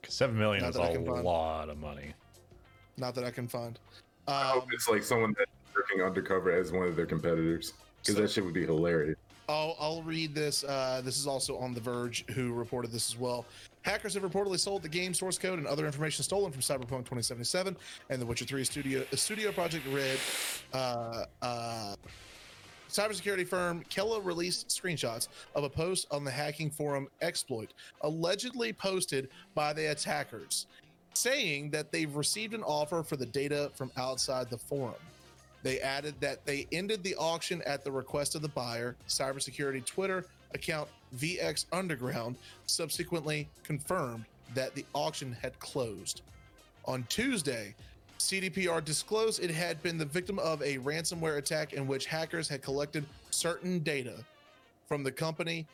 'Cause 0.02 0.14
Seven 0.14 0.38
million 0.38 0.62
Not 0.62 0.70
is 0.70 0.76
that 0.76 0.82
I 0.82 0.88
a 0.90 0.92
can 0.92 1.04
find. 1.04 1.24
lot 1.24 1.68
of 1.68 1.78
money. 1.78 2.14
Not 2.96 3.14
that 3.16 3.24
I 3.24 3.32
can 3.32 3.48
find. 3.48 3.78
I 4.28 4.52
Um, 4.52 4.60
hope 4.60 4.72
it's 4.72 4.88
like 4.88 5.02
someone 5.02 5.34
that's 5.36 5.50
working 5.74 6.02
undercover 6.02 6.52
as 6.52 6.70
one 6.70 6.86
of 6.86 6.94
their 6.94 7.06
competitors, 7.06 7.72
because 8.02 8.14
So- 8.14 8.20
that 8.22 8.30
shit 8.30 8.44
would 8.44 8.54
be 8.54 8.64
hilarious. 8.64 9.18
I'll, 9.48 9.76
I'll 9.78 10.02
read 10.02 10.34
this. 10.34 10.64
Uh, 10.64 11.00
this 11.04 11.18
is 11.18 11.26
also 11.26 11.56
on 11.58 11.72
The 11.72 11.80
Verge, 11.80 12.24
who 12.30 12.52
reported 12.52 12.90
this 12.90 13.08
as 13.10 13.16
well. 13.16 13.44
Hackers 13.82 14.14
have 14.14 14.24
reportedly 14.24 14.58
sold 14.58 14.82
the 14.82 14.88
game 14.88 15.14
source 15.14 15.38
code 15.38 15.58
and 15.58 15.68
other 15.68 15.86
information 15.86 16.24
stolen 16.24 16.50
from 16.50 16.62
Cyberpunk 16.62 17.04
2077 17.04 17.76
and 18.10 18.20
the 18.22 18.26
Witcher 18.26 18.44
3 18.44 18.64
Studio 18.64 19.04
Studio 19.14 19.52
Project 19.52 19.86
Red. 19.88 20.18
Uh, 20.72 21.26
uh, 21.42 21.96
cybersecurity 22.88 23.46
firm 23.46 23.82
KELA 23.90 24.20
released 24.24 24.68
screenshots 24.68 25.28
of 25.54 25.64
a 25.64 25.70
post 25.70 26.06
on 26.10 26.24
the 26.24 26.30
hacking 26.30 26.70
forum 26.70 27.08
Exploit, 27.20 27.72
allegedly 28.02 28.72
posted 28.72 29.28
by 29.54 29.72
the 29.72 29.90
attackers, 29.90 30.66
saying 31.14 31.70
that 31.70 31.92
they've 31.92 32.14
received 32.14 32.54
an 32.54 32.62
offer 32.62 33.02
for 33.02 33.16
the 33.16 33.26
data 33.26 33.70
from 33.74 33.90
outside 33.96 34.50
the 34.50 34.58
forum. 34.58 34.94
They 35.62 35.80
added 35.80 36.14
that 36.20 36.44
they 36.46 36.68
ended 36.70 37.02
the 37.02 37.16
auction 37.16 37.62
at 37.62 37.82
the 37.82 37.90
request 37.90 38.34
of 38.34 38.42
the 38.42 38.48
buyer. 38.48 38.94
Cybersecurity 39.08 39.84
Twitter 39.84 40.26
account 40.54 40.88
VX 41.16 41.66
Underground 41.72 42.36
subsequently 42.66 43.48
confirmed 43.64 44.24
that 44.54 44.74
the 44.74 44.84
auction 44.94 45.36
had 45.42 45.58
closed. 45.58 46.22
On 46.84 47.04
Tuesday, 47.08 47.74
CDPR 48.18 48.84
disclosed 48.84 49.42
it 49.42 49.50
had 49.50 49.82
been 49.82 49.98
the 49.98 50.04
victim 50.04 50.38
of 50.38 50.62
a 50.62 50.78
ransomware 50.78 51.38
attack 51.38 51.74
in 51.74 51.86
which 51.86 52.06
hackers 52.06 52.48
had 52.48 52.62
collected 52.62 53.04
certain 53.30 53.80
data 53.80 54.14
from 54.86 55.02
the 55.02 55.12
company. 55.12 55.66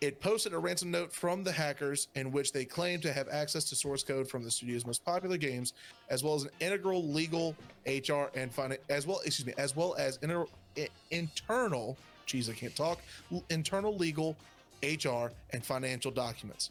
It 0.00 0.20
posted 0.20 0.52
a 0.52 0.58
ransom 0.58 0.90
note 0.90 1.12
from 1.12 1.42
the 1.42 1.52
hackers 1.52 2.08
in 2.14 2.30
which 2.30 2.52
they 2.52 2.64
claimed 2.64 3.02
to 3.02 3.12
have 3.12 3.28
access 3.28 3.64
to 3.64 3.74
source 3.74 4.04
code 4.04 4.28
from 4.28 4.44
the 4.44 4.50
studio's 4.50 4.86
most 4.86 5.04
popular 5.04 5.36
games, 5.36 5.72
as 6.08 6.22
well 6.22 6.34
as 6.34 6.44
an 6.44 6.50
integral 6.60 7.02
legal, 7.04 7.54
HR, 7.86 8.30
and 8.34 8.52
finance, 8.52 8.80
as 8.88 9.06
well, 9.06 9.20
excuse 9.24 9.46
me, 9.46 9.54
as 9.58 9.74
well 9.74 9.96
as 9.98 10.18
inter- 10.22 10.46
internal, 11.10 11.96
geez, 12.26 12.48
I 12.48 12.52
can't 12.52 12.76
talk, 12.76 13.00
internal 13.50 13.96
legal, 13.96 14.36
HR, 14.84 15.32
and 15.50 15.64
financial 15.64 16.12
documents. 16.12 16.70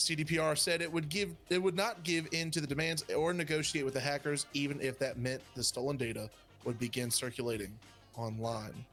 CDPR 0.00 0.56
said 0.56 0.80
it 0.80 0.90
would 0.90 1.10
give 1.10 1.36
it 1.50 1.62
would 1.62 1.76
not 1.76 2.02
give 2.04 2.26
in 2.32 2.50
to 2.52 2.60
the 2.60 2.66
demands 2.66 3.04
or 3.14 3.34
negotiate 3.34 3.84
with 3.84 3.92
the 3.92 4.00
hackers, 4.00 4.46
even 4.54 4.80
if 4.80 4.98
that 4.98 5.18
meant 5.18 5.42
the 5.54 5.62
stolen 5.62 5.98
data 5.98 6.30
would 6.64 6.78
begin 6.78 7.10
circulating 7.10 7.70
online. 8.16 8.84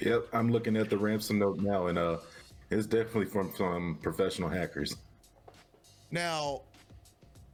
Yep, 0.00 0.26
I'm 0.32 0.50
looking 0.50 0.76
at 0.76 0.90
the 0.90 0.98
ransom 0.98 1.38
note 1.38 1.60
now, 1.60 1.86
and 1.86 1.98
uh, 1.98 2.18
it's 2.70 2.86
definitely 2.86 3.26
from 3.26 3.52
some 3.56 3.98
professional 4.02 4.48
hackers. 4.48 4.96
Now, 6.10 6.62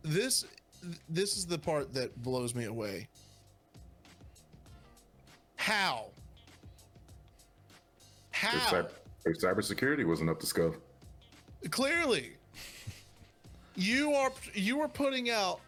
this 0.02 0.46
this 1.08 1.36
is 1.36 1.44
the 1.44 1.58
part 1.58 1.92
that 1.92 2.16
blows 2.22 2.54
me 2.54 2.64
away. 2.64 3.08
How? 5.56 6.06
Their, 8.40 8.50
How? 8.52 8.70
cyber, 8.70 8.90
their 9.24 9.34
cybersecurity 9.34 10.06
wasn't 10.06 10.30
up 10.30 10.40
to 10.40 10.46
scuff. 10.46 10.76
Clearly, 11.70 12.32
you 13.76 14.12
are 14.12 14.32
you 14.54 14.80
are 14.80 14.88
putting 14.88 15.30
out 15.30 15.60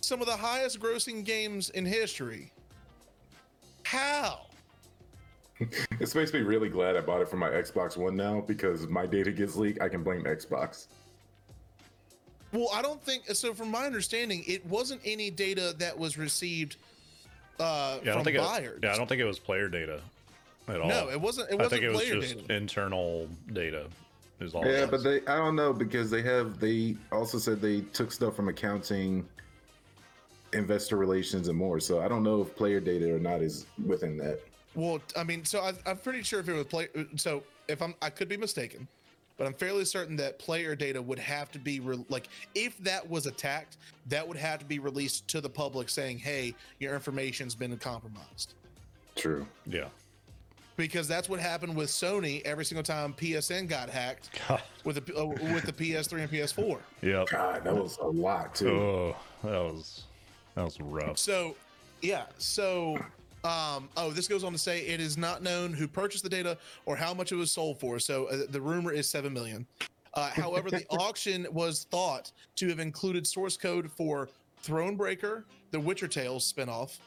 some 0.00 0.20
of 0.20 0.26
the 0.26 0.36
highest 0.36 0.80
grossing 0.80 1.24
games 1.24 1.70
in 1.70 1.84
history. 1.84 2.52
How? 3.84 4.42
This 5.98 6.14
makes 6.14 6.32
me 6.32 6.38
really 6.40 6.68
glad 6.68 6.96
I 6.96 7.00
bought 7.00 7.20
it 7.20 7.28
for 7.28 7.36
my 7.36 7.48
Xbox 7.48 7.96
One 7.96 8.14
now 8.14 8.40
because 8.46 8.84
if 8.84 8.90
my 8.90 9.06
data 9.06 9.32
gets 9.32 9.56
leaked. 9.56 9.82
I 9.82 9.88
can 9.88 10.04
blame 10.04 10.22
Xbox. 10.22 10.86
Well, 12.52 12.68
I 12.72 12.80
don't 12.80 13.02
think 13.02 13.26
so. 13.34 13.52
From 13.52 13.68
my 13.72 13.84
understanding, 13.84 14.44
it 14.46 14.64
wasn't 14.66 15.00
any 15.04 15.30
data 15.30 15.74
that 15.78 15.98
was 15.98 16.16
received 16.16 16.76
uh, 17.58 17.98
Yeah, 18.04 18.12
I 18.12 18.14
from 18.14 18.22
don't 18.22 18.24
think 18.24 18.38
buyers. 18.38 18.76
it. 18.78 18.84
Yeah, 18.84 18.92
I 18.92 18.96
don't 18.96 19.08
think 19.08 19.20
it 19.20 19.24
was 19.24 19.40
player 19.40 19.68
data 19.68 20.00
at 20.68 20.80
all. 20.80 20.88
no, 20.88 21.10
it 21.10 21.20
wasn't. 21.20 21.50
It 21.50 21.54
I 21.54 21.64
wasn't 21.64 21.72
think 21.72 21.82
it 21.82 21.90
was 21.92 22.04
just 22.22 22.38
data. 22.46 22.54
internal 22.56 23.28
data. 23.52 23.88
Is 24.40 24.54
all. 24.54 24.64
Yeah, 24.64 24.86
but 24.86 25.02
they 25.02 25.20
I 25.26 25.36
don't 25.36 25.56
know 25.56 25.72
because 25.72 26.10
they 26.10 26.22
have 26.22 26.60
they 26.60 26.96
also 27.10 27.38
said 27.38 27.60
they 27.60 27.80
took 27.80 28.12
stuff 28.12 28.36
from 28.36 28.48
accounting, 28.48 29.28
investor 30.52 30.96
relations, 30.96 31.48
and 31.48 31.58
more. 31.58 31.80
So 31.80 32.00
I 32.00 32.08
don't 32.08 32.22
know 32.22 32.42
if 32.42 32.54
player 32.54 32.78
data 32.78 33.12
or 33.14 33.18
not 33.18 33.42
is 33.42 33.66
within 33.84 34.16
that. 34.18 34.40
Well, 34.74 35.00
I 35.16 35.24
mean, 35.24 35.44
so 35.44 35.60
I, 35.60 35.72
I'm 35.86 35.96
pretty 35.96 36.22
sure 36.22 36.38
if 36.38 36.48
it 36.48 36.52
was 36.52 36.66
play. 36.66 36.88
So 37.16 37.42
if 37.66 37.82
I'm, 37.82 37.94
I 38.00 38.10
could 38.10 38.28
be 38.28 38.36
mistaken, 38.36 38.86
but 39.36 39.46
I'm 39.46 39.54
fairly 39.54 39.84
certain 39.84 40.14
that 40.16 40.38
player 40.38 40.76
data 40.76 41.02
would 41.02 41.18
have 41.18 41.50
to 41.52 41.58
be 41.58 41.80
re- 41.80 42.04
like 42.08 42.28
if 42.54 42.78
that 42.78 43.08
was 43.08 43.26
attacked, 43.26 43.78
that 44.06 44.26
would 44.26 44.36
have 44.36 44.60
to 44.60 44.64
be 44.64 44.78
released 44.78 45.26
to 45.28 45.40
the 45.40 45.50
public, 45.50 45.88
saying, 45.88 46.18
"Hey, 46.18 46.54
your 46.78 46.94
information's 46.94 47.56
been 47.56 47.76
compromised." 47.78 48.54
True. 49.16 49.48
yeah. 49.66 49.88
Because 50.78 51.08
that's 51.08 51.28
what 51.28 51.40
happened 51.40 51.74
with 51.74 51.88
Sony 51.88 52.40
every 52.44 52.64
single 52.64 52.84
time 52.84 53.12
PSN 53.12 53.68
got 53.68 53.90
hacked 53.90 54.30
God. 54.48 54.62
with 54.84 55.04
the 55.04 55.20
uh, 55.20 55.26
with 55.26 55.64
the 55.64 55.72
PS3 55.72 56.20
and 56.20 56.30
PS4. 56.30 56.78
Yeah, 57.02 57.24
God, 57.28 57.64
that 57.64 57.74
was 57.74 57.98
a 57.98 58.06
lot 58.06 58.54
too. 58.54 58.70
Oh, 58.70 59.16
that 59.42 59.50
was 59.50 60.04
that 60.54 60.64
was 60.64 60.80
rough. 60.80 61.18
So, 61.18 61.56
yeah. 62.00 62.26
So, 62.38 62.96
um, 63.42 63.88
oh, 63.96 64.12
this 64.12 64.28
goes 64.28 64.44
on 64.44 64.52
to 64.52 64.58
say 64.58 64.86
it 64.86 65.00
is 65.00 65.18
not 65.18 65.42
known 65.42 65.72
who 65.72 65.88
purchased 65.88 66.22
the 66.22 66.30
data 66.30 66.56
or 66.86 66.94
how 66.94 67.12
much 67.12 67.32
it 67.32 67.36
was 67.36 67.50
sold 67.50 67.80
for. 67.80 67.98
So 67.98 68.26
uh, 68.26 68.42
the 68.48 68.60
rumor 68.60 68.92
is 68.92 69.08
seven 69.08 69.32
million. 69.32 69.66
Uh, 70.14 70.30
however, 70.30 70.70
the 70.70 70.86
auction 70.90 71.44
was 71.50 71.88
thought 71.90 72.30
to 72.54 72.68
have 72.68 72.78
included 72.78 73.26
source 73.26 73.56
code 73.56 73.90
for 73.90 74.28
Thronebreaker, 74.64 75.42
the 75.72 75.80
Witcher 75.80 76.08
Tales 76.08 76.52
spinoff, 76.52 76.98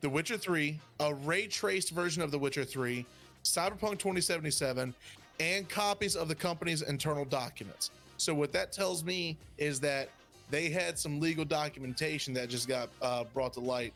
The 0.00 0.08
Witcher 0.08 0.38
3, 0.38 0.78
a 1.00 1.14
ray 1.14 1.46
traced 1.46 1.90
version 1.90 2.22
of 2.22 2.30
The 2.30 2.38
Witcher 2.38 2.64
3, 2.64 3.04
Cyberpunk 3.44 3.98
2077, 3.98 4.94
and 5.40 5.68
copies 5.68 6.16
of 6.16 6.28
the 6.28 6.34
company's 6.34 6.82
internal 6.82 7.24
documents. 7.24 7.90
So, 8.16 8.34
what 8.34 8.52
that 8.52 8.72
tells 8.72 9.04
me 9.04 9.36
is 9.58 9.78
that 9.80 10.08
they 10.50 10.70
had 10.70 10.98
some 10.98 11.20
legal 11.20 11.44
documentation 11.44 12.32
that 12.34 12.48
just 12.48 12.66
got 12.66 12.88
uh, 13.02 13.24
brought 13.34 13.52
to 13.54 13.60
light. 13.60 13.92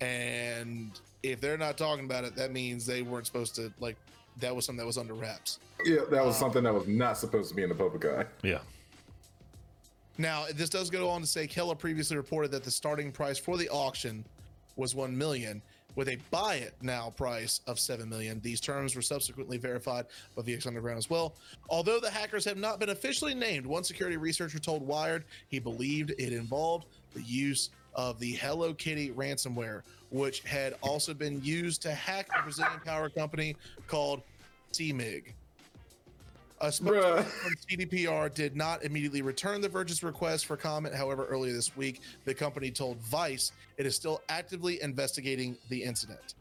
And 0.00 0.92
if 1.22 1.40
they're 1.40 1.58
not 1.58 1.76
talking 1.76 2.04
about 2.04 2.24
it, 2.24 2.36
that 2.36 2.52
means 2.52 2.86
they 2.86 3.02
weren't 3.02 3.26
supposed 3.26 3.54
to, 3.56 3.72
like, 3.80 3.96
that 4.38 4.54
was 4.54 4.64
something 4.64 4.78
that 4.78 4.86
was 4.86 4.98
under 4.98 5.14
wraps. 5.14 5.58
Yeah, 5.84 6.02
that 6.10 6.24
was 6.24 6.36
something 6.36 6.62
that 6.62 6.72
was 6.72 6.86
not 6.86 7.18
supposed 7.18 7.48
to 7.48 7.54
be 7.54 7.62
in 7.62 7.68
the 7.68 7.74
public 7.74 8.04
eye. 8.04 8.26
Yeah. 8.42 8.58
Now, 10.18 10.46
this 10.54 10.70
does 10.70 10.88
go 10.88 11.08
on 11.08 11.20
to 11.20 11.26
say 11.26 11.46
KELA 11.46 11.76
previously 11.76 12.16
reported 12.16 12.50
that 12.52 12.64
the 12.64 12.70
starting 12.70 13.10
price 13.10 13.38
for 13.38 13.56
the 13.58 13.68
auction 13.68 14.24
was 14.76 14.94
1 14.94 15.16
million 15.16 15.62
with 15.96 16.08
a 16.08 16.18
buy 16.30 16.56
it 16.56 16.74
now 16.82 17.10
price 17.10 17.60
of 17.66 17.80
7 17.80 18.08
million. 18.08 18.38
These 18.40 18.60
terms 18.60 18.94
were 18.94 19.02
subsequently 19.02 19.56
verified 19.56 20.06
by 20.36 20.42
VX 20.42 20.66
Underground 20.66 20.98
as 20.98 21.10
well. 21.10 21.34
Although 21.70 21.98
the 21.98 22.10
hackers 22.10 22.44
have 22.44 22.58
not 22.58 22.78
been 22.78 22.90
officially 22.90 23.34
named, 23.34 23.66
one 23.66 23.82
security 23.82 24.18
researcher 24.18 24.58
told 24.58 24.86
Wired 24.86 25.24
he 25.48 25.58
believed 25.58 26.10
it 26.18 26.32
involved 26.32 26.86
the 27.14 27.22
use 27.22 27.70
of 27.94 28.18
the 28.20 28.32
Hello 28.32 28.74
Kitty 28.74 29.10
ransomware, 29.10 29.80
which 30.10 30.40
had 30.40 30.74
also 30.82 31.14
been 31.14 31.42
used 31.42 31.80
to 31.82 31.92
hack 31.92 32.28
a 32.38 32.42
Brazilian 32.42 32.80
power 32.84 33.08
company 33.08 33.56
called 33.88 34.22
Cemig. 34.72 35.32
A 36.60 36.72
spokesman 36.72 37.02
Bruh. 37.02 37.24
from 37.24 37.54
CDPR 37.68 38.32
did 38.32 38.56
not 38.56 38.82
immediately 38.82 39.20
return 39.20 39.60
the 39.60 39.68
Verge's 39.68 40.02
request 40.02 40.46
for 40.46 40.56
comment. 40.56 40.94
However, 40.94 41.26
earlier 41.26 41.52
this 41.52 41.76
week, 41.76 42.00
the 42.24 42.32
company 42.32 42.70
told 42.70 42.96
Vice 42.98 43.52
it 43.76 43.84
is 43.84 43.94
still 43.94 44.22
actively 44.30 44.80
investigating 44.80 45.56
the 45.68 45.82
incident. 45.82 46.34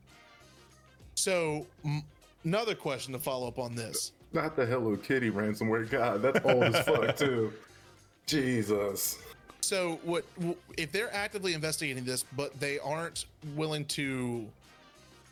So, 1.16 1.68
m- 1.84 2.04
another 2.46 2.76
question 2.76 3.12
to 3.14 3.20
follow 3.20 3.48
up 3.48 3.60
on 3.60 3.76
this. 3.76 4.14
Not 4.32 4.56
the 4.56 4.66
Hello 4.66 4.96
Kitty 4.96 5.32
ransomware. 5.32 5.90
God, 5.90 6.22
that's 6.22 6.40
old 6.46 6.64
as 6.64 6.86
fuck 6.86 7.16
too. 7.18 7.52
Jesus. 8.26 9.20
So, 9.62 10.00
what 10.04 10.24
w- 10.36 10.56
if 10.78 10.92
they're 10.94 11.14
actively 11.14 11.54
investigating 11.54 12.06
this, 12.06 12.24
but 12.38 12.58
they 12.60 12.80
aren't 12.80 13.26
willing 13.56 13.84
to 13.86 14.46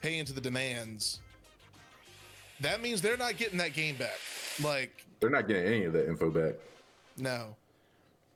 pay 0.01 0.17
into 0.19 0.33
the 0.33 0.41
demands? 0.41 1.19
That 2.63 2.81
means 2.81 3.01
they're 3.01 3.17
not 3.17 3.37
getting 3.37 3.57
that 3.59 3.73
game 3.73 3.95
back. 3.97 4.17
Like, 4.63 5.05
They're 5.19 5.29
not 5.29 5.47
getting 5.47 5.65
any 5.65 5.83
of 5.83 5.93
that 5.93 6.07
info 6.07 6.29
back. 6.31 6.55
no, 7.17 7.55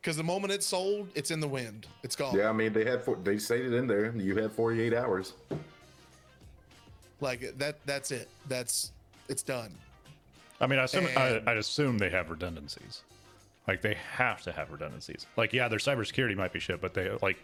because 0.01 0.15
the 0.17 0.23
moment 0.23 0.53
it's 0.53 0.65
sold, 0.65 1.09
it's 1.15 1.31
in 1.31 1.39
the 1.39 1.47
wind. 1.47 1.87
It's 2.03 2.15
gone. 2.15 2.37
Yeah, 2.37 2.49
I 2.49 2.53
mean 2.53 2.71
they 2.73 2.85
had 2.85 3.01
four, 3.01 3.15
they 3.23 3.37
stated 3.37 3.73
in 3.73 3.87
there 3.87 4.11
you 4.15 4.35
had 4.35 4.51
48 4.51 4.93
hours. 4.93 5.33
Like 7.19 7.57
that. 7.57 7.77
That's 7.85 8.11
it. 8.11 8.29
That's 8.47 8.91
it's 9.27 9.41
done. 9.43 9.73
I 10.61 10.67
mean, 10.67 10.79
I 10.79 10.83
assume 10.83 11.07
I, 11.17 11.27
And- 11.29 11.49
I'd 11.49 11.57
assume 11.57 11.97
they 11.97 12.09
have 12.09 12.29
redundancies. 12.29 13.01
Like 13.67 13.81
they 13.81 13.95
have 14.13 14.41
to 14.43 14.51
have 14.51 14.71
redundancies. 14.71 15.25
Like 15.35 15.51
yeah, 15.51 15.67
their 15.67 15.79
cybersecurity 15.79 16.35
might 16.37 16.53
be 16.53 16.59
shit, 16.59 16.79
but 16.81 16.93
they 16.93 17.09
like. 17.21 17.37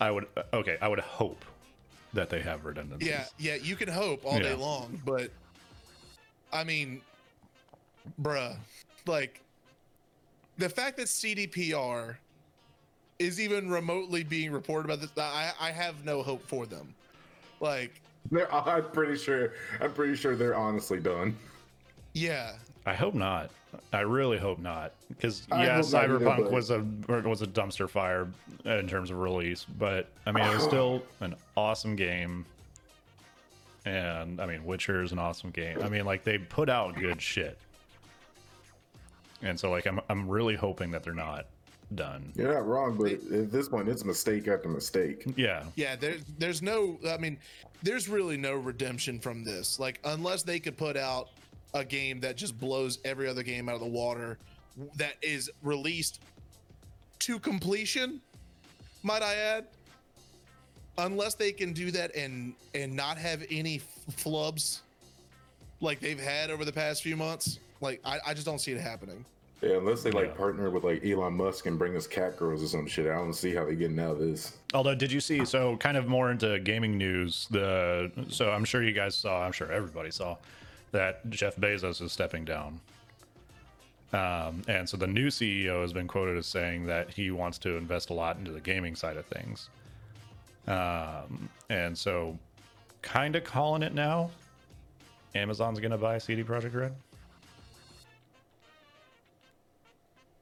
I 0.00 0.10
would 0.10 0.26
okay. 0.52 0.76
I 0.82 0.88
would 0.88 0.98
hope 1.00 1.44
that 2.14 2.28
they 2.30 2.40
have 2.40 2.64
redundancies. 2.64 3.08
Yeah, 3.08 3.26
yeah, 3.38 3.54
you 3.56 3.76
can 3.76 3.88
hope 3.88 4.24
all 4.24 4.38
day 4.40 4.54
long, 4.54 5.00
but 5.04 5.30
I 6.54 6.62
mean, 6.62 7.00
bruh, 8.22 8.56
like 9.06 9.42
the 10.56 10.68
fact 10.68 10.96
that 10.98 11.06
CDPR 11.06 12.16
is 13.18 13.40
even 13.40 13.68
remotely 13.68 14.22
being 14.22 14.52
reported 14.52 14.84
about 14.90 15.00
this, 15.00 15.10
I, 15.18 15.52
I 15.60 15.70
have 15.72 16.04
no 16.04 16.22
hope 16.22 16.46
for 16.46 16.64
them. 16.64 16.94
Like, 17.60 18.00
They're, 18.30 18.52
I'm 18.54 18.84
pretty 18.92 19.16
sure. 19.16 19.52
I'm 19.80 19.92
pretty 19.92 20.14
sure 20.14 20.36
they're 20.36 20.54
honestly 20.54 21.00
done. 21.00 21.36
yeah, 22.14 22.52
I 22.86 22.94
hope 22.94 23.14
not. 23.14 23.50
I 23.92 24.00
really 24.00 24.38
hope 24.38 24.60
not. 24.60 24.92
Because 25.08 25.46
yeah, 25.50 25.76
hope 25.82 25.92
not 25.92 26.04
either, 26.04 26.18
Cyberpunk 26.20 26.36
but- 26.44 26.52
was 26.52 26.70
a 26.70 26.86
was 27.28 27.42
a 27.42 27.46
dumpster 27.48 27.90
fire 27.90 28.28
in 28.64 28.86
terms 28.86 29.10
of 29.10 29.18
release, 29.18 29.66
but 29.78 30.08
I 30.24 30.30
mean 30.30 30.44
it 30.44 30.54
was 30.54 30.62
still 30.72 31.02
an 31.20 31.34
awesome 31.56 31.96
game. 31.96 32.46
And 33.84 34.40
I 34.40 34.46
mean, 34.46 34.64
Witcher 34.64 35.02
is 35.02 35.12
an 35.12 35.18
awesome 35.18 35.50
game. 35.50 35.82
I 35.82 35.88
mean, 35.88 36.04
like 36.04 36.24
they 36.24 36.38
put 36.38 36.68
out 36.70 36.94
good 36.94 37.20
shit. 37.20 37.58
And 39.42 39.60
so, 39.60 39.70
like, 39.70 39.86
I'm 39.86 40.00
I'm 40.08 40.28
really 40.28 40.54
hoping 40.54 40.90
that 40.92 41.02
they're 41.02 41.12
not 41.12 41.46
done. 41.94 42.32
You're 42.34 42.54
not 42.54 42.66
wrong, 42.66 42.96
but 42.96 43.12
at 43.12 43.52
this 43.52 43.68
point, 43.68 43.88
it's 43.88 44.04
mistake 44.04 44.48
after 44.48 44.68
mistake. 44.68 45.24
Yeah, 45.36 45.64
yeah. 45.76 45.96
There's 45.96 46.22
there's 46.38 46.62
no, 46.62 46.98
I 47.06 47.18
mean, 47.18 47.36
there's 47.82 48.08
really 48.08 48.38
no 48.38 48.54
redemption 48.54 49.20
from 49.20 49.44
this. 49.44 49.78
Like, 49.78 50.00
unless 50.04 50.42
they 50.42 50.60
could 50.60 50.78
put 50.78 50.96
out 50.96 51.28
a 51.74 51.84
game 51.84 52.20
that 52.20 52.36
just 52.36 52.58
blows 52.58 53.00
every 53.04 53.28
other 53.28 53.42
game 53.42 53.68
out 53.68 53.74
of 53.74 53.80
the 53.82 53.86
water, 53.86 54.38
that 54.96 55.14
is 55.20 55.50
released 55.62 56.22
to 57.18 57.38
completion. 57.38 58.20
Might 59.02 59.22
I 59.22 59.34
add? 59.34 59.66
Unless 60.98 61.34
they 61.34 61.52
can 61.52 61.72
do 61.72 61.90
that 61.90 62.14
and 62.14 62.54
and 62.74 62.94
not 62.94 63.18
have 63.18 63.44
any 63.50 63.80
flubs 64.12 64.80
like 65.80 66.00
they've 66.00 66.20
had 66.20 66.50
over 66.50 66.64
the 66.64 66.72
past 66.72 67.02
few 67.02 67.16
months, 67.16 67.58
like 67.80 68.00
I, 68.04 68.18
I 68.26 68.34
just 68.34 68.46
don't 68.46 68.60
see 68.60 68.72
it 68.72 68.80
happening. 68.80 69.24
Yeah, 69.60 69.76
unless 69.78 70.02
they 70.02 70.10
like 70.10 70.26
Yeah. 70.28 70.34
partner 70.34 70.70
with 70.70 70.84
like 70.84 71.04
Elon 71.04 71.34
Musk 71.34 71.66
and 71.66 71.78
bring 71.78 71.96
us 71.96 72.06
cat 72.06 72.36
girls 72.36 72.62
or 72.62 72.66
some 72.66 72.86
shit. 72.86 73.06
I 73.06 73.14
don't 73.14 73.32
see 73.32 73.54
how 73.54 73.64
they 73.64 73.74
getting 73.74 73.98
out 73.98 74.12
of 74.12 74.18
this. 74.18 74.56
Although, 74.72 74.94
did 74.94 75.10
you 75.10 75.20
see? 75.20 75.44
So, 75.44 75.76
kind 75.78 75.96
of 75.96 76.06
more 76.06 76.30
into 76.30 76.58
gaming 76.60 76.96
news. 76.98 77.48
The 77.50 78.12
so 78.28 78.50
I'm 78.50 78.64
sure 78.64 78.82
you 78.82 78.92
guys 78.92 79.14
saw. 79.16 79.42
I'm 79.44 79.52
sure 79.52 79.72
everybody 79.72 80.10
saw 80.10 80.36
that 80.92 81.28
Jeff 81.30 81.56
Bezos 81.56 82.00
is 82.02 82.12
stepping 82.12 82.44
down. 82.44 82.78
Um, 84.12 84.62
and 84.68 84.88
so 84.88 84.96
the 84.96 85.08
new 85.08 85.26
CEO 85.26 85.82
has 85.82 85.92
been 85.92 86.06
quoted 86.06 86.36
as 86.36 86.46
saying 86.46 86.86
that 86.86 87.10
he 87.10 87.32
wants 87.32 87.58
to 87.58 87.76
invest 87.76 88.10
a 88.10 88.14
lot 88.14 88.36
into 88.38 88.52
the 88.52 88.60
gaming 88.60 88.94
side 88.94 89.16
of 89.16 89.26
things. 89.26 89.70
Um, 90.66 91.48
and 91.68 91.96
so, 91.96 92.38
kind 93.02 93.36
of 93.36 93.44
calling 93.44 93.82
it 93.82 93.94
now. 93.94 94.30
Amazon's 95.34 95.80
going 95.80 95.90
to 95.90 95.98
buy 95.98 96.18
CD 96.18 96.42
Projekt 96.44 96.74
Red. 96.74 96.94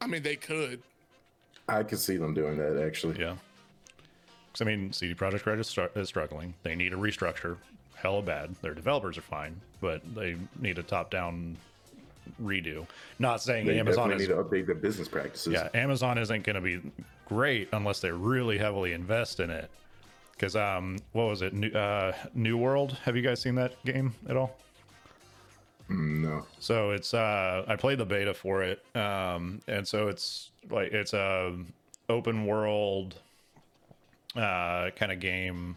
I 0.01 0.07
mean, 0.07 0.23
they 0.23 0.37
could. 0.37 0.83
I 1.69 1.83
could 1.83 1.99
see 1.99 2.17
them 2.17 2.35
doing 2.35 2.59
that 2.59 2.83
actually. 2.85 3.19
Yeah. 3.19 3.37
Because 4.53 4.61
I 4.61 4.65
mean, 4.65 4.93
CD 4.93 5.15
Projekt 5.15 5.47
Red 5.47 5.59
is, 5.59 5.69
stru- 5.69 5.97
is 5.97 6.09
struggling. 6.09 6.55
They 6.63 6.75
need 6.75 6.93
a 6.93 6.97
restructure. 6.97 7.57
Hella 7.95 8.21
bad. 8.23 8.55
Their 8.63 8.75
developers 8.75 9.17
are 9.17 9.23
fine, 9.23 9.61
but 9.81 10.03
they 10.15 10.37
need 10.61 10.79
a 10.79 10.83
top-down 10.83 11.57
redo. 12.43 12.85
Not 13.21 13.41
saying 13.41 13.67
They 13.67 13.79
Amazon 13.79 14.09
definitely 14.11 14.25
is. 14.25 14.29
need 14.29 14.35
to 14.35 14.43
update 14.43 14.67
their 14.67 14.75
business 14.75 15.07
practices. 15.09 15.53
Yeah, 15.53 15.69
Amazon 15.73 16.19
isn't 16.19 16.43
going 16.45 16.57
to 16.57 16.61
be 16.61 16.81
great 17.27 17.69
unless 17.73 18.01
they 18.01 18.11
really 18.11 18.59
heavily 18.59 18.93
invest 18.93 19.39
in 19.39 19.51
it. 19.51 19.71
Because 20.33 20.57
um, 20.57 20.99
what 21.13 21.25
was 21.25 21.43
it? 21.43 21.53
New, 21.53 21.71
uh, 21.71 22.13
New 22.35 22.57
World. 22.57 22.99
Have 23.05 23.17
you 23.17 23.23
guys 23.23 23.41
seen 23.41 23.55
that 23.57 23.83
game 23.85 24.15
at 24.29 24.37
all? 24.37 24.57
No. 25.89 26.47
So 26.59 26.91
it's 26.91 27.15
uh, 27.15 27.65
I 27.67 27.77
played 27.77 27.99
the 27.99 28.07
beta 28.07 28.35
for 28.35 28.63
it, 28.63 28.85
um, 28.97 29.61
and 29.69 29.87
so 29.87 30.09
it's 30.09 30.51
like 30.71 30.93
it's 30.93 31.13
a 31.13 31.55
open 32.09 32.47
world 32.47 33.17
uh, 34.37 34.91
kind 34.97 35.13
of 35.13 35.21
game 35.21 35.77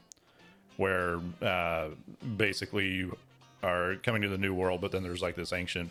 where 0.78 1.20
uh, 1.42 1.90
basically 2.38 2.88
you 2.88 3.18
are 3.64 3.96
coming 4.04 4.22
to 4.22 4.28
the 4.28 4.38
new 4.38 4.54
world, 4.54 4.82
but 4.82 4.92
then 4.92 5.04
there's 5.04 5.22
like 5.22 5.36
this 5.36 5.54
ancient 5.54 5.90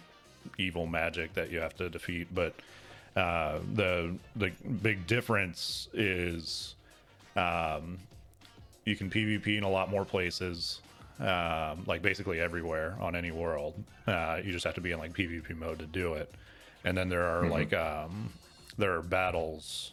evil 0.58 0.86
magic 0.86 1.34
that 1.34 1.50
you 1.50 1.58
have 1.58 1.74
to 1.76 1.88
defeat. 1.88 2.28
But 2.34 2.54
uh, 3.16 3.58
the 3.74 4.14
the 4.36 4.50
big 4.82 5.06
difference 5.06 5.88
is 5.92 6.74
um, 7.36 7.98
you 8.84 8.96
can 8.96 9.10
PvP 9.10 9.58
in 9.58 9.64
a 9.64 9.70
lot 9.70 9.90
more 9.90 10.04
places, 10.04 10.80
um, 11.20 11.84
like 11.86 12.02
basically 12.02 12.40
everywhere 12.40 12.96
on 13.00 13.16
any 13.16 13.30
world. 13.30 13.82
Uh, 14.06 14.40
you 14.44 14.52
just 14.52 14.64
have 14.64 14.74
to 14.74 14.80
be 14.80 14.92
in 14.92 14.98
like 14.98 15.12
PvP 15.12 15.56
mode 15.56 15.78
to 15.78 15.86
do 15.86 16.14
it. 16.14 16.32
And 16.84 16.96
then 16.96 17.08
there 17.08 17.24
are 17.24 17.48
like 17.48 17.72
um, 17.72 18.32
there 18.76 18.94
are 18.94 19.02
battles 19.02 19.92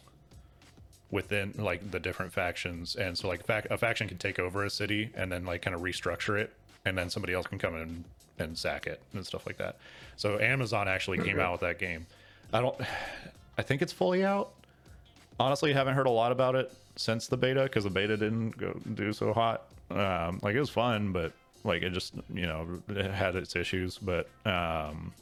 within 1.10 1.54
like 1.58 1.90
the 1.90 2.00
different 2.00 2.32
factions, 2.32 2.96
and 2.96 3.16
so 3.16 3.28
like 3.28 3.44
fac- 3.46 3.70
a 3.70 3.78
faction 3.78 4.08
can 4.08 4.18
take 4.18 4.38
over 4.38 4.64
a 4.64 4.70
city 4.70 5.10
and 5.14 5.30
then 5.32 5.44
like 5.44 5.62
kind 5.62 5.74
of 5.74 5.82
restructure 5.82 6.38
it, 6.38 6.52
and 6.84 6.96
then 6.96 7.08
somebody 7.08 7.32
else 7.32 7.46
can 7.46 7.58
come 7.58 7.76
in 7.76 8.04
and 8.38 8.58
sack 8.58 8.86
it 8.86 9.00
and 9.14 9.24
stuff 9.24 9.46
like 9.46 9.56
that. 9.58 9.76
So 10.16 10.38
Amazon 10.38 10.88
actually 10.88 11.18
came 11.18 11.38
out 11.40 11.52
with 11.52 11.60
that 11.62 11.78
game. 11.78 12.06
I 12.52 12.60
don't. 12.60 12.76
I 13.58 13.62
think 13.62 13.82
it's 13.82 13.92
fully 13.92 14.24
out. 14.24 14.52
Honestly, 15.40 15.72
haven't 15.72 15.94
heard 15.94 16.06
a 16.06 16.10
lot 16.10 16.32
about 16.32 16.54
it 16.54 16.72
since 16.96 17.26
the 17.26 17.36
beta 17.36 17.64
because 17.64 17.84
the 17.84 17.90
beta 17.90 18.16
didn't 18.16 18.56
go 18.56 18.78
do 18.94 19.12
so 19.12 19.32
hot. 19.32 19.64
Um, 19.90 20.38
like 20.42 20.54
it 20.54 20.60
was 20.60 20.70
fun, 20.70 21.12
but 21.12 21.32
like 21.64 21.82
it 21.82 21.90
just 21.90 22.14
you 22.32 22.46
know 22.46 22.82
it 22.88 23.10
had 23.10 23.36
its 23.36 23.56
issues. 23.56 23.98
But 23.98 24.28
um, 24.46 25.12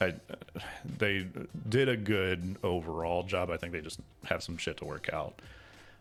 I 0.00 0.14
they 0.98 1.26
did 1.68 1.88
a 1.88 1.96
good 1.96 2.56
overall 2.62 3.22
job. 3.22 3.50
I 3.50 3.56
think 3.56 3.72
they 3.72 3.80
just 3.80 4.00
have 4.24 4.42
some 4.42 4.56
shit 4.56 4.76
to 4.78 4.84
work 4.84 5.10
out. 5.12 5.40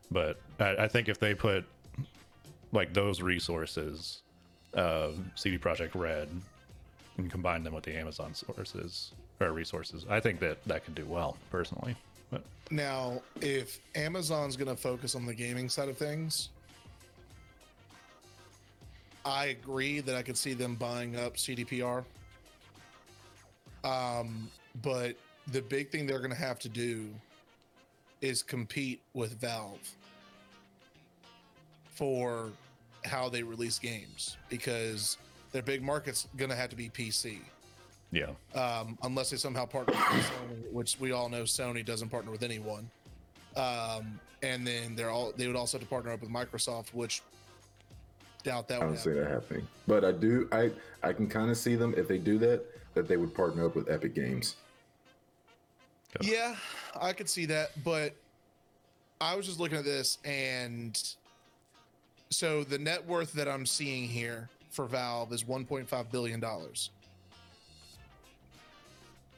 But 0.10 0.40
I, 0.60 0.76
I 0.84 0.88
think 0.88 1.08
if 1.08 1.20
they 1.20 1.34
put 1.34 1.66
like 2.72 2.94
those 2.94 3.22
resources 3.22 4.22
of 4.74 5.20
CD 5.36 5.58
Projekt 5.58 5.96
Red 5.96 6.30
and 7.18 7.30
combine 7.30 7.64
them 7.64 7.74
with 7.74 7.84
the 7.84 7.96
Amazon 7.96 8.34
sources 8.34 9.12
or 9.40 9.52
resources, 9.52 10.06
I 10.10 10.20
think 10.20 10.40
that 10.40 10.64
that 10.66 10.86
could 10.86 10.96
do 10.96 11.06
well 11.06 11.38
personally. 11.50 11.96
Now, 12.72 13.22
if 13.42 13.82
Amazon's 13.96 14.56
going 14.56 14.74
to 14.74 14.82
focus 14.82 15.14
on 15.14 15.26
the 15.26 15.34
gaming 15.34 15.68
side 15.68 15.90
of 15.90 15.98
things, 15.98 16.50
I 19.26 19.48
agree 19.48 20.00
that 20.00 20.16
I 20.16 20.22
could 20.22 20.38
see 20.38 20.54
them 20.54 20.76
buying 20.76 21.18
up 21.18 21.36
CDPR. 21.36 22.06
Um, 23.84 24.50
but 24.82 25.18
the 25.52 25.62
big 25.62 25.92
thing 25.92 26.08
they're 26.08 26.20
going 26.20 26.32
to 26.32 26.38
have 26.38 26.60
to 26.60 26.70
do 26.70 27.10
is 28.22 28.42
compete 28.42 29.02
with 29.14 29.40
Valve 29.42 29.96
for 31.90 32.52
how 33.04 33.28
they 33.28 33.44
release 33.44 33.80
games 33.80 34.38
because 34.48 35.18
their 35.52 35.62
big 35.62 35.84
market's 35.84 36.30
going 36.38 36.50
to 36.50 36.56
have 36.56 36.70
to 36.70 36.76
be 36.78 36.90
PC 36.90 37.40
yeah, 38.12 38.28
um, 38.56 38.98
unless 39.04 39.30
they 39.30 39.38
somehow 39.38 39.66
partner 39.66 39.94
with 39.94 40.24
Sony, 40.26 40.72
which 40.72 40.98
we 41.00 41.12
all 41.12 41.30
know 41.30 41.44
Sony 41.44 41.86
doesn't 41.86 42.10
partner 42.10 42.32
with 42.32 42.44
anyone. 42.44 42.90
Um, 43.56 44.20
and 44.44 44.66
then 44.66 44.96
they're 44.96 45.10
all 45.10 45.34
they 45.36 45.48
would 45.48 45.56
also 45.56 45.78
have 45.78 45.88
to 45.88 45.90
partner 45.90 46.12
up 46.12 46.22
with 46.22 46.30
Microsoft, 46.30 46.94
which 46.94 47.22
doubt 48.44 48.68
that 48.70 48.82
I 48.82 48.86
don't 48.86 48.98
see 48.98 49.10
happen. 49.10 49.24
that 49.24 49.32
happening. 49.32 49.68
But 49.88 50.06
I 50.06 50.12
do. 50.12 50.48
I 50.52 50.72
I 51.04 51.14
can 51.14 51.28
kind 51.28 51.50
of 51.50 51.58
see 51.58 51.76
them 51.76 51.94
if 51.98 52.08
they 52.08 52.18
do 52.18 52.38
that. 52.40 52.64
That 52.94 53.08
they 53.08 53.16
would 53.16 53.34
partner 53.34 53.66
up 53.66 53.76
with 53.76 53.90
Epic 53.90 54.14
Games. 54.14 54.58
Yeah, 56.20 56.56
I 57.00 57.14
could 57.14 57.30
see 57.30 57.46
that, 57.46 57.72
but 57.86 58.14
I 59.22 59.34
was 59.36 59.46
just 59.46 59.62
looking 59.62 59.78
at 59.78 59.86
this 59.86 60.18
and 60.26 61.02
so 62.32 62.64
the 62.64 62.78
net 62.78 63.06
worth 63.06 63.32
that 63.34 63.48
I'm 63.48 63.66
seeing 63.66 64.10
here 64.10 64.50
for 64.70 64.88
Valve 64.88 65.32
is 65.32 65.44
1.5 65.44 66.12
billion 66.12 66.40
dollars. 66.40 66.90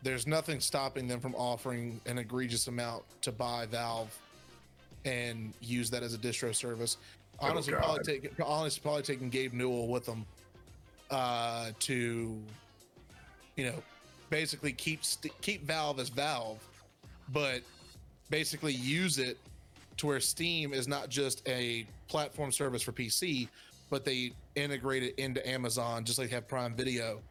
There's 0.03 0.27
nothing 0.27 0.59
stopping 0.59 1.07
them 1.07 1.21
from 1.21 1.33
offering 1.35 2.01
an 2.05 2.17
egregious 2.17 2.67
amount 2.67 3.03
to 3.21 3.31
buy 3.31 3.65
Valve 3.67 4.13
and 5.05 5.53
use 5.61 5.89
that 5.91 6.03
as 6.03 6.13
a 6.13 6.17
distro 6.17 6.53
service. 6.53 6.97
Oh, 7.39 7.47
Honestly, 7.49 7.73
God. 7.73 7.83
probably 7.83 8.03
take 8.03 8.31
honestly 8.43 8.81
probably 8.81 9.01
taking 9.01 9.29
Gabe 9.29 9.53
Newell 9.53 9.87
with 9.87 10.05
them 10.05 10.25
uh, 11.09 11.71
to, 11.79 12.37
you 13.55 13.65
know, 13.65 13.81
basically 14.29 14.73
keep 14.73 15.03
st- 15.05 15.33
keep 15.41 15.65
Valve 15.65 15.99
as 15.99 16.09
Valve, 16.09 16.59
but 17.31 17.61
basically 18.29 18.73
use 18.73 19.19
it 19.19 19.37
to 19.97 20.07
where 20.07 20.19
Steam 20.19 20.73
is 20.73 20.87
not 20.87 21.09
just 21.09 21.47
a 21.47 21.85
platform 22.07 22.51
service 22.51 22.81
for 22.81 22.91
PC, 22.91 23.47
but 23.89 24.03
they 24.03 24.33
integrate 24.55 25.03
it 25.03 25.15
into 25.17 25.47
Amazon, 25.47 26.03
just 26.03 26.19
like 26.19 26.29
they 26.29 26.35
have 26.35 26.47
Prime 26.47 26.75
Video, 26.75 27.21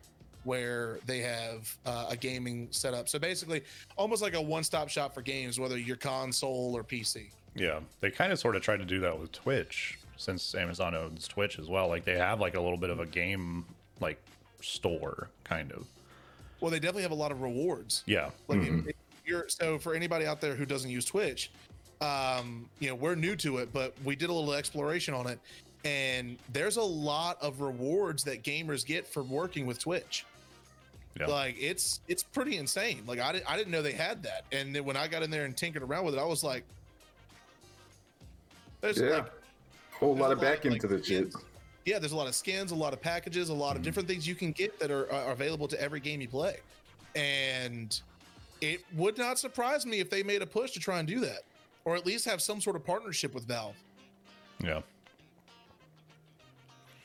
where 0.44 0.98
they 1.06 1.18
have 1.20 1.76
uh, 1.86 2.06
a 2.10 2.16
gaming 2.16 2.68
setup. 2.70 3.08
So 3.08 3.18
basically, 3.18 3.62
almost 3.96 4.22
like 4.22 4.34
a 4.34 4.40
one-stop 4.42 4.88
shop 4.88 5.14
for 5.14 5.22
games, 5.22 5.58
whether 5.60 5.78
you're 5.78 5.96
console 5.96 6.72
or 6.76 6.82
PC. 6.82 7.30
yeah. 7.54 7.80
They 8.00 8.10
kind 8.10 8.32
of 8.32 8.38
sort 8.38 8.56
of 8.56 8.62
tried 8.62 8.78
to 8.78 8.84
do 8.84 9.00
that 9.00 9.18
with 9.18 9.30
Twitch 9.32 9.98
since 10.16 10.54
Amazon 10.54 10.94
owns 10.94 11.26
Twitch 11.28 11.58
as 11.58 11.68
well. 11.68 11.88
Like 11.88 12.04
they 12.04 12.16
have 12.18 12.40
like 12.40 12.54
a 12.56 12.60
little 12.60 12.78
bit 12.78 12.90
of 12.90 13.00
a 13.00 13.06
game 13.06 13.64
like 14.00 14.20
store 14.60 15.28
kind 15.44 15.72
of. 15.72 15.86
Well, 16.60 16.70
they 16.70 16.78
definitely 16.78 17.02
have 17.02 17.10
a 17.12 17.16
lot 17.16 17.32
of 17.32 17.40
rewards. 17.42 18.02
Yeah, 18.06 18.30
Like 18.48 18.60
if- 18.62 18.86
if 18.88 18.94
you're 19.24 19.48
so 19.48 19.78
for 19.78 19.94
anybody 19.94 20.26
out 20.26 20.40
there 20.40 20.54
who 20.56 20.64
doesn't 20.66 20.90
use 20.90 21.04
Twitch, 21.04 21.50
um, 22.00 22.68
you 22.80 22.88
know, 22.88 22.94
we're 22.96 23.14
new 23.14 23.36
to 23.36 23.58
it, 23.58 23.72
but 23.72 23.94
we 24.04 24.16
did 24.16 24.30
a 24.30 24.32
little 24.32 24.52
exploration 24.54 25.14
on 25.14 25.28
it, 25.28 25.38
and 25.84 26.36
there's 26.52 26.76
a 26.76 26.82
lot 26.82 27.40
of 27.40 27.60
rewards 27.60 28.24
that 28.24 28.42
gamers 28.42 28.84
get 28.84 29.06
for 29.06 29.22
working 29.22 29.66
with 29.66 29.78
Twitch. 29.78 30.24
Yeah. 31.18 31.26
Like 31.26 31.56
it's 31.58 32.00
it's 32.08 32.22
pretty 32.22 32.56
insane. 32.56 33.02
Like 33.06 33.20
I 33.20 33.32
didn't 33.32 33.50
I 33.50 33.56
didn't 33.56 33.70
know 33.70 33.82
they 33.82 33.92
had 33.92 34.22
that, 34.22 34.44
and 34.50 34.74
then 34.74 34.84
when 34.84 34.96
I 34.96 35.08
got 35.08 35.22
in 35.22 35.30
there 35.30 35.44
and 35.44 35.56
tinkered 35.56 35.82
around 35.82 36.04
with 36.06 36.14
it, 36.14 36.18
I 36.18 36.24
was 36.24 36.42
like, 36.42 36.64
"There's 38.80 38.98
Yeah, 38.98 39.08
like 39.08 39.30
whole 39.92 40.14
there's 40.14 40.22
lot 40.22 40.30
a 40.30 40.34
of 40.34 40.40
back 40.40 40.64
like, 40.64 40.74
into 40.74 40.88
the 40.88 41.02
shit. 41.02 41.34
Yeah, 41.84 41.98
there's 41.98 42.12
a 42.12 42.16
lot 42.16 42.28
of 42.28 42.34
skins, 42.34 42.70
a 42.70 42.74
lot 42.74 42.92
of 42.92 43.00
packages, 43.02 43.48
a 43.48 43.54
lot 43.54 43.70
of 43.70 43.76
mm-hmm. 43.76 43.82
different 43.82 44.08
things 44.08 44.26
you 44.26 44.34
can 44.34 44.52
get 44.52 44.78
that 44.78 44.90
are, 44.90 45.12
are 45.12 45.32
available 45.32 45.66
to 45.68 45.80
every 45.80 46.00
game 46.00 46.20
you 46.20 46.28
play. 46.28 46.58
And 47.14 48.00
it 48.60 48.82
would 48.94 49.18
not 49.18 49.38
surprise 49.38 49.84
me 49.84 49.98
if 49.98 50.08
they 50.08 50.22
made 50.22 50.40
a 50.42 50.46
push 50.46 50.70
to 50.72 50.80
try 50.80 51.00
and 51.00 51.08
do 51.08 51.20
that, 51.20 51.42
or 51.84 51.96
at 51.96 52.06
least 52.06 52.24
have 52.24 52.40
some 52.40 52.60
sort 52.60 52.76
of 52.76 52.84
partnership 52.84 53.34
with 53.34 53.44
Valve. 53.44 53.74
yeah, 54.62 54.80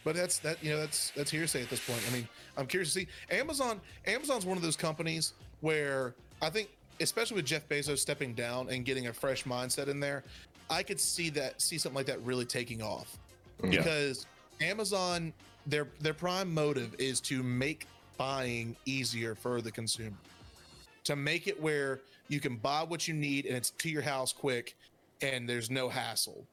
But 0.04 0.16
that's 0.16 0.38
that 0.40 0.64
you 0.64 0.70
know 0.70 0.78
that's 0.80 1.10
that's 1.16 1.32
hearsay 1.32 1.64
at 1.64 1.70
this 1.70 1.84
point. 1.86 2.00
I 2.08 2.14
mean, 2.14 2.28
I'm 2.58 2.68
curious 2.68 2.94
to 2.94 3.00
see 3.02 3.08
Amazon. 3.30 3.80
Amazon's 4.06 4.46
one 4.46 4.58
of 4.58 4.64
those 4.64 4.76
companies 4.76 5.34
where 5.62 6.14
I 6.42 6.50
think, 6.50 6.70
especially 7.00 7.36
with 7.36 7.46
Jeff 7.46 7.68
Bezos 7.70 8.00
stepping 8.00 8.34
down 8.34 8.70
and 8.70 8.84
getting 8.84 9.08
a 9.08 9.14
fresh 9.14 9.44
mindset 9.44 9.88
in 9.88 10.00
there, 10.00 10.24
I 10.70 10.84
could 10.84 11.00
see 11.00 11.30
that 11.32 11.62
see 11.62 11.78
something 11.78 11.96
like 11.96 12.08
that 12.08 12.22
really 12.24 12.46
taking 12.46 12.82
off. 12.82 13.18
Mm. 13.62 13.74
Yeah. 13.74 13.80
Because 13.80 14.26
Amazon, 14.62 15.34
their 15.68 15.88
their 16.00 16.14
prime 16.14 16.54
motive 16.54 16.96
is 16.98 17.20
to 17.22 17.44
make 17.44 17.88
buying 18.18 18.76
easier 18.86 19.36
for 19.36 19.62
the 19.62 19.72
consumer, 19.72 20.18
to 21.04 21.16
make 21.16 21.48
it 21.48 21.62
where 21.62 22.02
you 22.30 22.40
can 22.40 22.58
buy 22.58 22.84
what 22.84 23.08
you 23.08 23.14
need 23.14 23.46
and 23.46 23.56
it's 23.56 23.70
to 23.72 23.90
your 23.90 24.02
house 24.02 24.34
quick, 24.34 24.76
and 25.22 25.48
there's 25.48 25.70
no 25.70 25.88
hassle. 25.88 26.44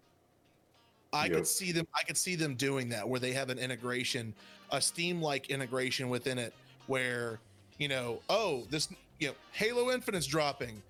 I 1.13 1.27
Yep. 1.27 1.33
could 1.35 1.47
see 1.47 1.73
them. 1.73 1.87
I 1.95 2.03
could 2.03 2.17
see 2.19 2.35
them 2.35 2.55
doing 2.55 2.89
that, 2.91 3.09
where 3.09 3.21
they 3.21 3.33
have 3.33 3.49
an 3.49 3.59
integration, 3.59 4.35
a 4.77 4.81
Steam-like 4.81 5.51
integration 5.51 6.09
within 6.09 6.39
it, 6.39 6.53
where 6.87 7.39
you 7.79 7.89
know, 7.89 8.21
oh, 8.29 8.65
this, 8.71 8.89
you 9.19 9.29
know, 9.29 9.35
Halo 9.53 9.93
Infinite's 9.93 10.27
dropping. 10.27 10.81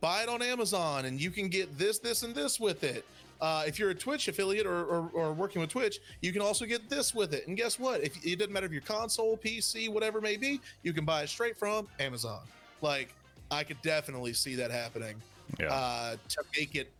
Buy 0.00 0.22
it 0.22 0.28
on 0.28 0.42
Amazon, 0.42 1.04
and 1.04 1.20
you 1.20 1.30
can 1.30 1.48
get 1.48 1.78
this, 1.78 1.98
this, 1.98 2.22
and 2.22 2.34
this 2.34 2.58
with 2.58 2.82
it. 2.82 3.04
Uh, 3.40 3.64
if 3.66 3.78
you're 3.78 3.90
a 3.90 3.94
Twitch 3.94 4.28
affiliate 4.28 4.66
or, 4.66 4.84
or, 4.84 5.10
or 5.12 5.32
working 5.32 5.60
with 5.60 5.70
Twitch, 5.70 5.98
you 6.20 6.32
can 6.32 6.40
also 6.40 6.64
get 6.64 6.88
this 6.88 7.14
with 7.14 7.34
it. 7.34 7.46
And 7.48 7.56
guess 7.56 7.78
what? 7.78 8.02
If 8.02 8.24
it 8.24 8.38
doesn't 8.38 8.52
matter 8.52 8.66
if 8.66 8.72
your 8.72 8.82
console, 8.82 9.36
PC, 9.36 9.88
whatever 9.88 10.18
it 10.18 10.22
may 10.22 10.36
be, 10.36 10.60
you 10.82 10.92
can 10.92 11.04
buy 11.04 11.22
it 11.22 11.28
straight 11.28 11.56
from 11.56 11.88
Amazon. 11.98 12.40
Like, 12.80 13.14
I 13.50 13.64
could 13.64 13.80
definitely 13.82 14.32
see 14.32 14.54
that 14.54 14.70
happening 14.70 15.16
yeah. 15.58 15.72
uh, 15.72 16.16
to 16.28 16.42
make 16.56 16.74
it 16.74 16.90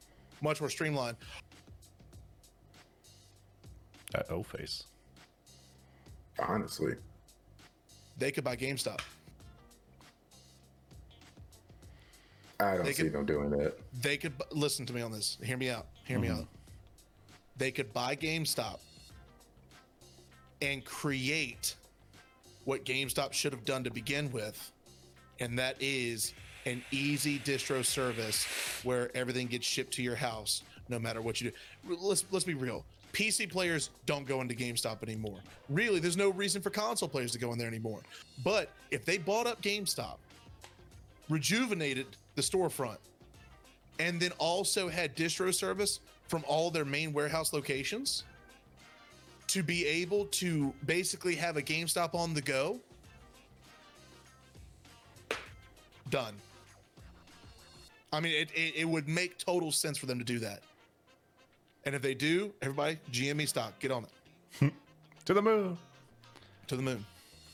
much 0.41 0.61
more 0.61 0.69
streamlined. 0.69 1.17
that 4.13 4.31
O 4.31 4.43
face. 4.43 4.85
Honestly, 6.39 6.95
They 8.19 8.31
could 8.31 8.45
buy 8.45 8.57
GameStop. 8.57 9.01
I 12.61 12.77
don't 12.77 12.85
They 12.85 12.93
see 12.93 13.05
could- 13.05 13.13
them 13.13 13.27
doing 13.27 13.51
that. 13.51 13.77
They 14.03 14.17
could 14.17 14.35
listen 14.53 14.87
to 14.87 14.93
me 14.93 15.01
on 15.03 15.11
this. 15.11 15.39
Hear 15.43 15.57
me 15.57 15.71
out. 15.71 15.87
Hear 16.05 16.19
me 16.19 16.29
Mhm. 16.29 16.41
out. 16.43 16.49
they 17.57 17.71
could 17.71 17.93
buy 17.93 18.17
GameStop 18.17 18.81
and 20.63 20.85
create 20.85 21.77
what 22.65 22.85
GameStop 22.85 23.33
should 23.35 23.53
have 23.53 23.65
done 23.65 23.85
to 23.85 23.91
begin 23.91 24.33
with, 24.33 24.73
and 25.39 25.59
that 25.59 25.77
is 25.81 26.33
an 26.65 26.83
easy 26.91 27.39
distro 27.39 27.85
service 27.85 28.45
where 28.85 29.15
everything 29.17 29.47
gets 29.49 29.67
shipped 29.67 29.93
to 29.95 30.03
your 30.03 30.17
house 30.17 30.63
no 30.89 30.99
matter 30.99 31.21
what 31.21 31.41
you 31.41 31.51
do. 31.51 31.57
Let's 31.97 32.25
let's 32.31 32.45
be 32.45 32.55
real. 32.55 32.85
PC 33.13 33.51
players 33.51 33.91
don't 34.07 34.27
go 34.27 34.41
into 34.41 34.55
GameStop 34.55 35.03
anymore. 35.03 35.39
Really, 35.69 36.01
there's 36.01 36.17
no 36.17 36.31
reason 36.31 36.63
for 36.63 36.71
console 36.71 37.09
players 37.09 37.33
to 37.33 37.39
go 37.39 37.53
in 37.53 37.59
there 37.59 37.69
anymore. 37.69 38.01
But 38.43 38.71
if 38.91 39.05
they 39.05 39.19
bought 39.19 39.47
up 39.47 39.61
GameStop, 39.61 40.17
rejuvenated 41.29 42.07
the 42.35 42.43
storefront, 42.43 42.99
and 43.99 44.19
then 44.19 44.33
also 44.39 44.89
had 44.89 45.15
distro 45.15 45.55
service 45.55 46.01
from 46.29 46.43
all 46.49 46.71
their 46.71 46.85
main 46.85 47.13
warehouse 47.13 47.53
locations 47.53 48.25
to 49.49 49.63
be 49.63 49.85
able 49.87 50.25
to 50.27 50.73
basically 50.87 51.35
have 51.35 51.59
a 51.59 51.63
GameStop 51.63 52.15
on 52.15 52.33
the 52.33 52.41
go, 52.41 52.81
done. 56.09 56.35
I 58.13 58.21
mean, 58.21 58.33
it, 58.33 58.51
it, 58.55 58.77
it 58.77 58.85
would 58.89 59.09
make 59.09 59.39
total 59.39 59.71
sense 59.73 59.99
for 59.99 60.07
them 60.07 60.19
to 60.19 60.25
do 60.25 60.39
that. 60.39 60.63
And 61.85 61.95
if 61.95 62.03
they 62.03 62.15
do, 62.15 62.53
everybody, 62.63 62.99
GME 63.11 63.49
stock, 63.49 63.79
get 63.81 63.91
on 63.91 64.07
it 64.61 64.73
To 65.25 65.35
the 65.35 65.43
moon. 65.43 65.79
to 66.69 66.77
the 66.77 66.83
moon. 66.83 67.05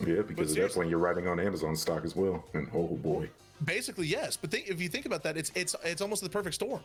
Yeah, 0.00 0.22
because 0.22 0.28
at 0.28 0.36
that 0.36 0.48
seriously- 0.54 0.74
point 0.80 0.90
you're 0.90 0.98
riding 0.98 1.26
on 1.26 1.40
Amazon 1.40 1.74
stock 1.76 2.04
as 2.04 2.14
well. 2.14 2.44
And 2.54 2.68
oh 2.74 2.86
boy. 2.88 3.28
Basically, 3.64 4.06
yes. 4.06 4.36
But 4.36 4.50
think, 4.52 4.68
if 4.68 4.80
you 4.80 4.88
think 4.88 5.06
about 5.06 5.22
that, 5.24 5.36
it's 5.36 5.50
it's 5.56 5.74
it's 5.84 6.00
almost 6.00 6.22
the 6.22 6.28
perfect 6.28 6.54
storm. 6.54 6.80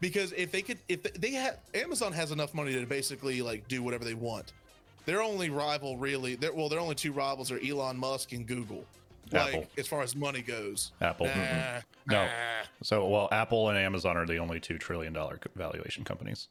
Because 0.00 0.32
if 0.32 0.50
they 0.52 0.60
could, 0.62 0.78
if 0.88 1.02
they 1.02 1.32
have, 1.32 1.58
Amazon 1.74 2.12
has 2.12 2.30
enough 2.32 2.52
money 2.54 2.72
to 2.74 2.84
basically 2.86 3.40
like 3.42 3.66
do 3.68 3.82
whatever 3.82 4.04
they 4.04 4.14
want. 4.14 4.52
Their 5.06 5.22
only 5.22 5.48
rival, 5.48 5.96
really, 5.96 6.34
their 6.34 6.52
well, 6.52 6.68
their 6.68 6.80
only 6.80 6.94
two 6.94 7.12
rivals 7.12 7.50
are 7.50 7.58
Elon 7.66 7.96
Musk 7.96 8.32
and 8.32 8.46
Google. 8.46 8.84
Like 9.32 9.48
Apple. 9.54 9.66
as 9.78 9.86
far 9.86 10.02
as 10.02 10.16
money 10.16 10.42
goes. 10.42 10.92
Apple. 11.00 11.26
Nah, 11.26 11.32
Mm-mm. 11.32 11.82
No. 12.08 12.24
nah. 12.24 12.30
So, 12.82 13.06
well, 13.08 13.28
Apple 13.30 13.68
and 13.68 13.78
Amazon 13.78 14.16
are 14.16 14.26
the 14.26 14.38
only 14.38 14.58
two 14.60 14.78
trillion 14.78 15.12
dollar 15.12 15.38
valuation 15.54 16.04
companies. 16.04 16.48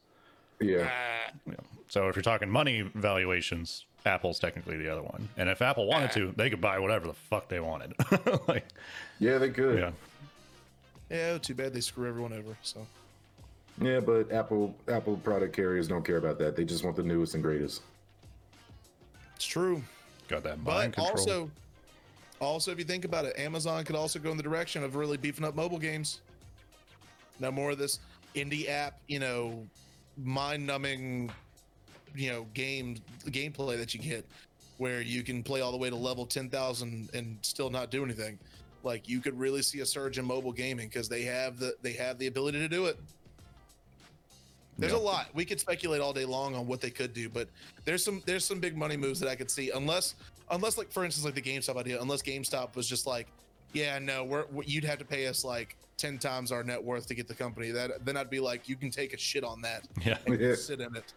Yeah. 0.62 0.84
Nah. 0.84 1.52
Yeah. 1.54 1.54
So, 1.90 2.08
if 2.08 2.16
you're 2.16 2.24
talking 2.24 2.50
money 2.50 2.82
valuations, 2.96 3.86
Apple's 4.06 4.40
technically 4.40 4.78
the 4.78 4.90
other 4.90 5.02
one. 5.02 5.28
And 5.38 5.50
if 5.50 5.62
Apple 5.62 5.88
wanted 5.88 6.12
to, 6.14 6.34
they 6.38 6.50
could 6.50 6.62
buy 6.62 6.80
whatever 6.80 7.08
the 7.08 7.14
fuck 7.14 7.50
they 7.50 7.60
wanted. 7.60 7.94
like, 8.48 8.66
Yeah, 9.20 9.38
they 9.40 9.50
could. 9.50 9.78
yeah. 9.80 9.92
Yeah, 11.10 11.38
too 11.40 11.56
bad 11.56 11.74
they 11.74 11.82
screw 11.82 12.08
everyone 12.08 12.32
over. 12.34 12.56
So 12.62 12.86
Yeah, 13.82 14.00
but 14.00 14.32
Apple 14.32 14.76
Apple 14.88 15.18
product 15.18 15.56
carriers 15.56 15.88
don't 15.88 16.06
care 16.06 16.18
about 16.18 16.38
that. 16.40 16.56
They 16.56 16.64
just 16.64 16.84
want 16.84 16.96
the 16.96 17.04
newest 17.04 17.34
and 17.34 17.42
greatest. 17.44 17.82
it's 19.36 19.46
true. 19.46 19.82
Got 20.28 20.44
that 20.44 20.64
But 20.64 20.72
mind 20.72 20.94
control. 20.94 21.12
also, 21.18 21.52
also 22.40 22.72
if 22.72 22.80
you 22.80 22.86
think 22.86 23.06
about 23.06 23.26
it, 23.26 23.38
Amazon 23.38 23.84
could 23.84 23.96
also 23.96 24.20
go 24.20 24.32
in 24.32 24.38
the 24.38 24.44
direction 24.44 24.84
of 24.84 24.96
really 24.96 25.18
beefing 25.18 25.46
up 25.46 25.56
mobile 25.56 25.80
games. 25.80 26.22
No 27.40 27.52
more 27.52 27.72
of 27.72 27.78
this 27.78 28.00
indie 28.36 28.70
app, 28.70 29.00
you 29.08 29.20
know, 29.20 29.66
mind-numbing, 30.18 31.32
you 32.16 32.30
know, 32.32 32.46
game 32.54 32.98
gameplay 33.28 33.78
that 33.78 33.94
you 33.94 34.00
get, 34.00 34.26
where 34.78 35.02
you 35.02 35.24
can 35.24 35.44
play 35.44 35.62
all 35.62 35.72
the 35.72 35.78
way 35.78 35.90
to 35.90 35.96
level 35.96 36.26
ten 36.26 36.50
thousand 36.50 37.10
and 37.14 37.38
still 37.42 37.70
not 37.70 37.92
do 37.92 38.04
anything. 38.04 38.38
Like 38.84 39.08
you 39.10 39.20
could 39.20 39.38
really 39.38 39.62
see 39.62 39.82
a 39.82 39.86
surge 39.86 40.18
in 40.18 40.26
mobile 40.26 40.52
gaming 40.54 40.88
because 40.88 41.10
they 41.10 41.24
have 41.24 41.60
the 41.60 41.76
they 41.82 41.94
have 41.94 42.18
the 42.18 42.28
ability 42.28 42.60
to 42.60 42.70
do 42.70 42.86
it. 42.86 42.98
There's 44.78 44.94
Yeah. 44.94 45.00
a 45.00 45.02
lot. 45.02 45.28
We 45.34 45.44
could 45.44 45.60
speculate 45.60 46.00
all 46.00 46.14
day 46.14 46.24
long 46.24 46.56
on 46.56 46.66
what 46.66 46.80
they 46.80 46.90
could 46.90 47.14
do, 47.14 47.28
but 47.30 47.50
there's 47.84 48.04
some 48.04 48.22
there's 48.26 48.46
some 48.46 48.60
big 48.60 48.78
money 48.78 48.96
moves 48.96 49.20
that 49.20 49.28
I 49.30 49.36
could 49.36 49.52
see. 49.52 49.72
Unless 49.72 50.16
unless 50.52 50.78
like 50.78 50.92
for 50.92 51.04
instance 51.06 51.26
like 51.26 51.36
the 51.36 51.42
GameStop 51.42 51.78
idea, 51.78 52.02
unless 52.02 52.22
GameStop 52.22 52.76
was 52.76 52.88
just 52.88 53.06
like, 53.08 53.28
yeah, 53.74 54.00
no, 54.00 54.24
we're 54.24 54.46
you'd 54.66 54.84
have 54.84 55.00
to 55.00 55.06
pay 55.06 55.28
us 55.28 55.44
like 55.44 55.76
ten 55.98 56.18
times 56.18 56.52
our 56.52 56.64
net 56.64 56.84
worth 56.84 57.08
to 57.08 57.14
get 57.16 57.28
the 57.28 57.36
company. 57.36 57.72
That 57.72 58.06
then 58.06 58.18
I'd 58.18 58.30
be 58.30 58.40
like, 58.40 58.68
you 58.70 58.76
can 58.76 58.90
take 58.92 59.14
a 59.14 59.18
shit 59.18 59.44
on 59.44 59.62
that 59.62 59.88
yeah. 60.06 60.18
and 60.26 60.40
Yeah. 60.40 60.56
sit 60.56 60.80
in 60.82 60.96
it. 60.96 61.14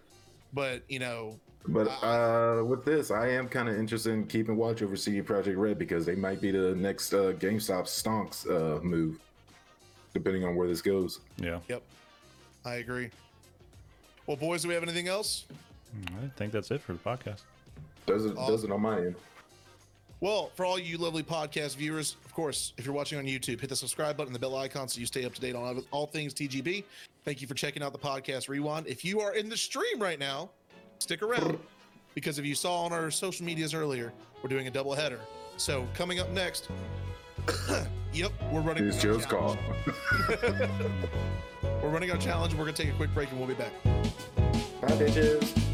But 0.52 0.82
you 0.88 0.98
know, 0.98 1.38
But 1.66 1.86
uh, 2.02 2.62
with 2.64 2.84
this, 2.84 3.10
I 3.10 3.28
am 3.28 3.48
kind 3.48 3.68
of 3.68 3.76
interested 3.78 4.12
in 4.12 4.26
keeping 4.26 4.56
watch 4.56 4.82
over 4.82 4.96
CD 4.96 5.22
Projekt 5.22 5.56
Red 5.56 5.78
because 5.78 6.04
they 6.04 6.14
might 6.14 6.40
be 6.40 6.50
the 6.50 6.74
next 6.74 7.14
uh, 7.14 7.32
GameStop 7.38 7.84
stonks 7.84 8.46
uh, 8.50 8.82
move, 8.82 9.18
depending 10.12 10.44
on 10.44 10.56
where 10.56 10.68
this 10.68 10.82
goes. 10.82 11.20
Yeah. 11.38 11.60
yep, 11.68 11.82
I 12.66 12.74
agree. 12.74 13.08
Well, 14.26 14.36
boys, 14.36 14.62
do 14.62 14.68
we 14.68 14.74
have 14.74 14.82
anything 14.82 15.08
else? 15.08 15.46
I 16.22 16.28
think 16.36 16.52
that's 16.52 16.70
it 16.70 16.80
for 16.82 16.92
the 16.92 16.98
podcast. 16.98 17.40
Does 18.06 18.26
it? 18.26 18.34
Oh. 18.36 18.48
Does 18.48 18.64
it 18.64 18.70
on 18.70 18.80
my 18.80 18.98
end? 18.98 19.14
Well, 20.20 20.52
for 20.54 20.64
all 20.64 20.78
you 20.78 20.98
lovely 20.98 21.24
podcast 21.24 21.76
viewers, 21.76 22.16
of 22.24 22.32
course, 22.32 22.74
if 22.78 22.84
you're 22.86 22.94
watching 22.94 23.18
on 23.18 23.24
YouTube, 23.24 23.60
hit 23.60 23.68
the 23.68 23.74
subscribe 23.74 24.16
button, 24.16 24.32
the 24.32 24.38
bell 24.38 24.54
icon, 24.54 24.86
so 24.86 25.00
you 25.00 25.06
stay 25.06 25.24
up 25.24 25.34
to 25.34 25.40
date 25.40 25.56
on 25.56 25.84
all 25.90 26.06
things 26.06 26.32
TGB. 26.32 26.84
Thank 27.24 27.40
you 27.40 27.48
for 27.48 27.54
checking 27.54 27.82
out 27.82 27.92
the 27.92 27.98
podcast 27.98 28.48
rewind. 28.48 28.86
If 28.86 29.04
you 29.04 29.20
are 29.20 29.34
in 29.34 29.48
the 29.48 29.56
stream 29.56 29.98
right 29.98 30.20
now, 30.20 30.50
stick 31.00 31.22
around 31.22 31.58
because 32.14 32.38
if 32.38 32.46
you 32.46 32.54
saw 32.54 32.84
on 32.84 32.92
our 32.92 33.10
social 33.10 33.44
medias 33.44 33.74
earlier, 33.74 34.12
we're 34.42 34.48
doing 34.48 34.68
a 34.68 34.70
double 34.70 34.94
header. 34.94 35.18
So 35.56 35.88
coming 35.92 36.20
up 36.20 36.30
next, 36.30 36.68
yep, 38.12 38.30
we're 38.52 38.60
running. 38.60 38.86
It's 38.86 39.02
Joe's 39.02 39.26
call. 39.26 39.58
We're 41.82 41.90
running 41.90 42.12
our 42.12 42.16
challenge. 42.16 42.54
We're 42.54 42.64
gonna 42.64 42.76
take 42.76 42.90
a 42.90 42.92
quick 42.92 43.12
break 43.12 43.30
and 43.30 43.38
we'll 43.40 43.48
be 43.48 43.54
back. 43.54 43.72
Bye, 44.80 44.88
bitches. 44.92 45.71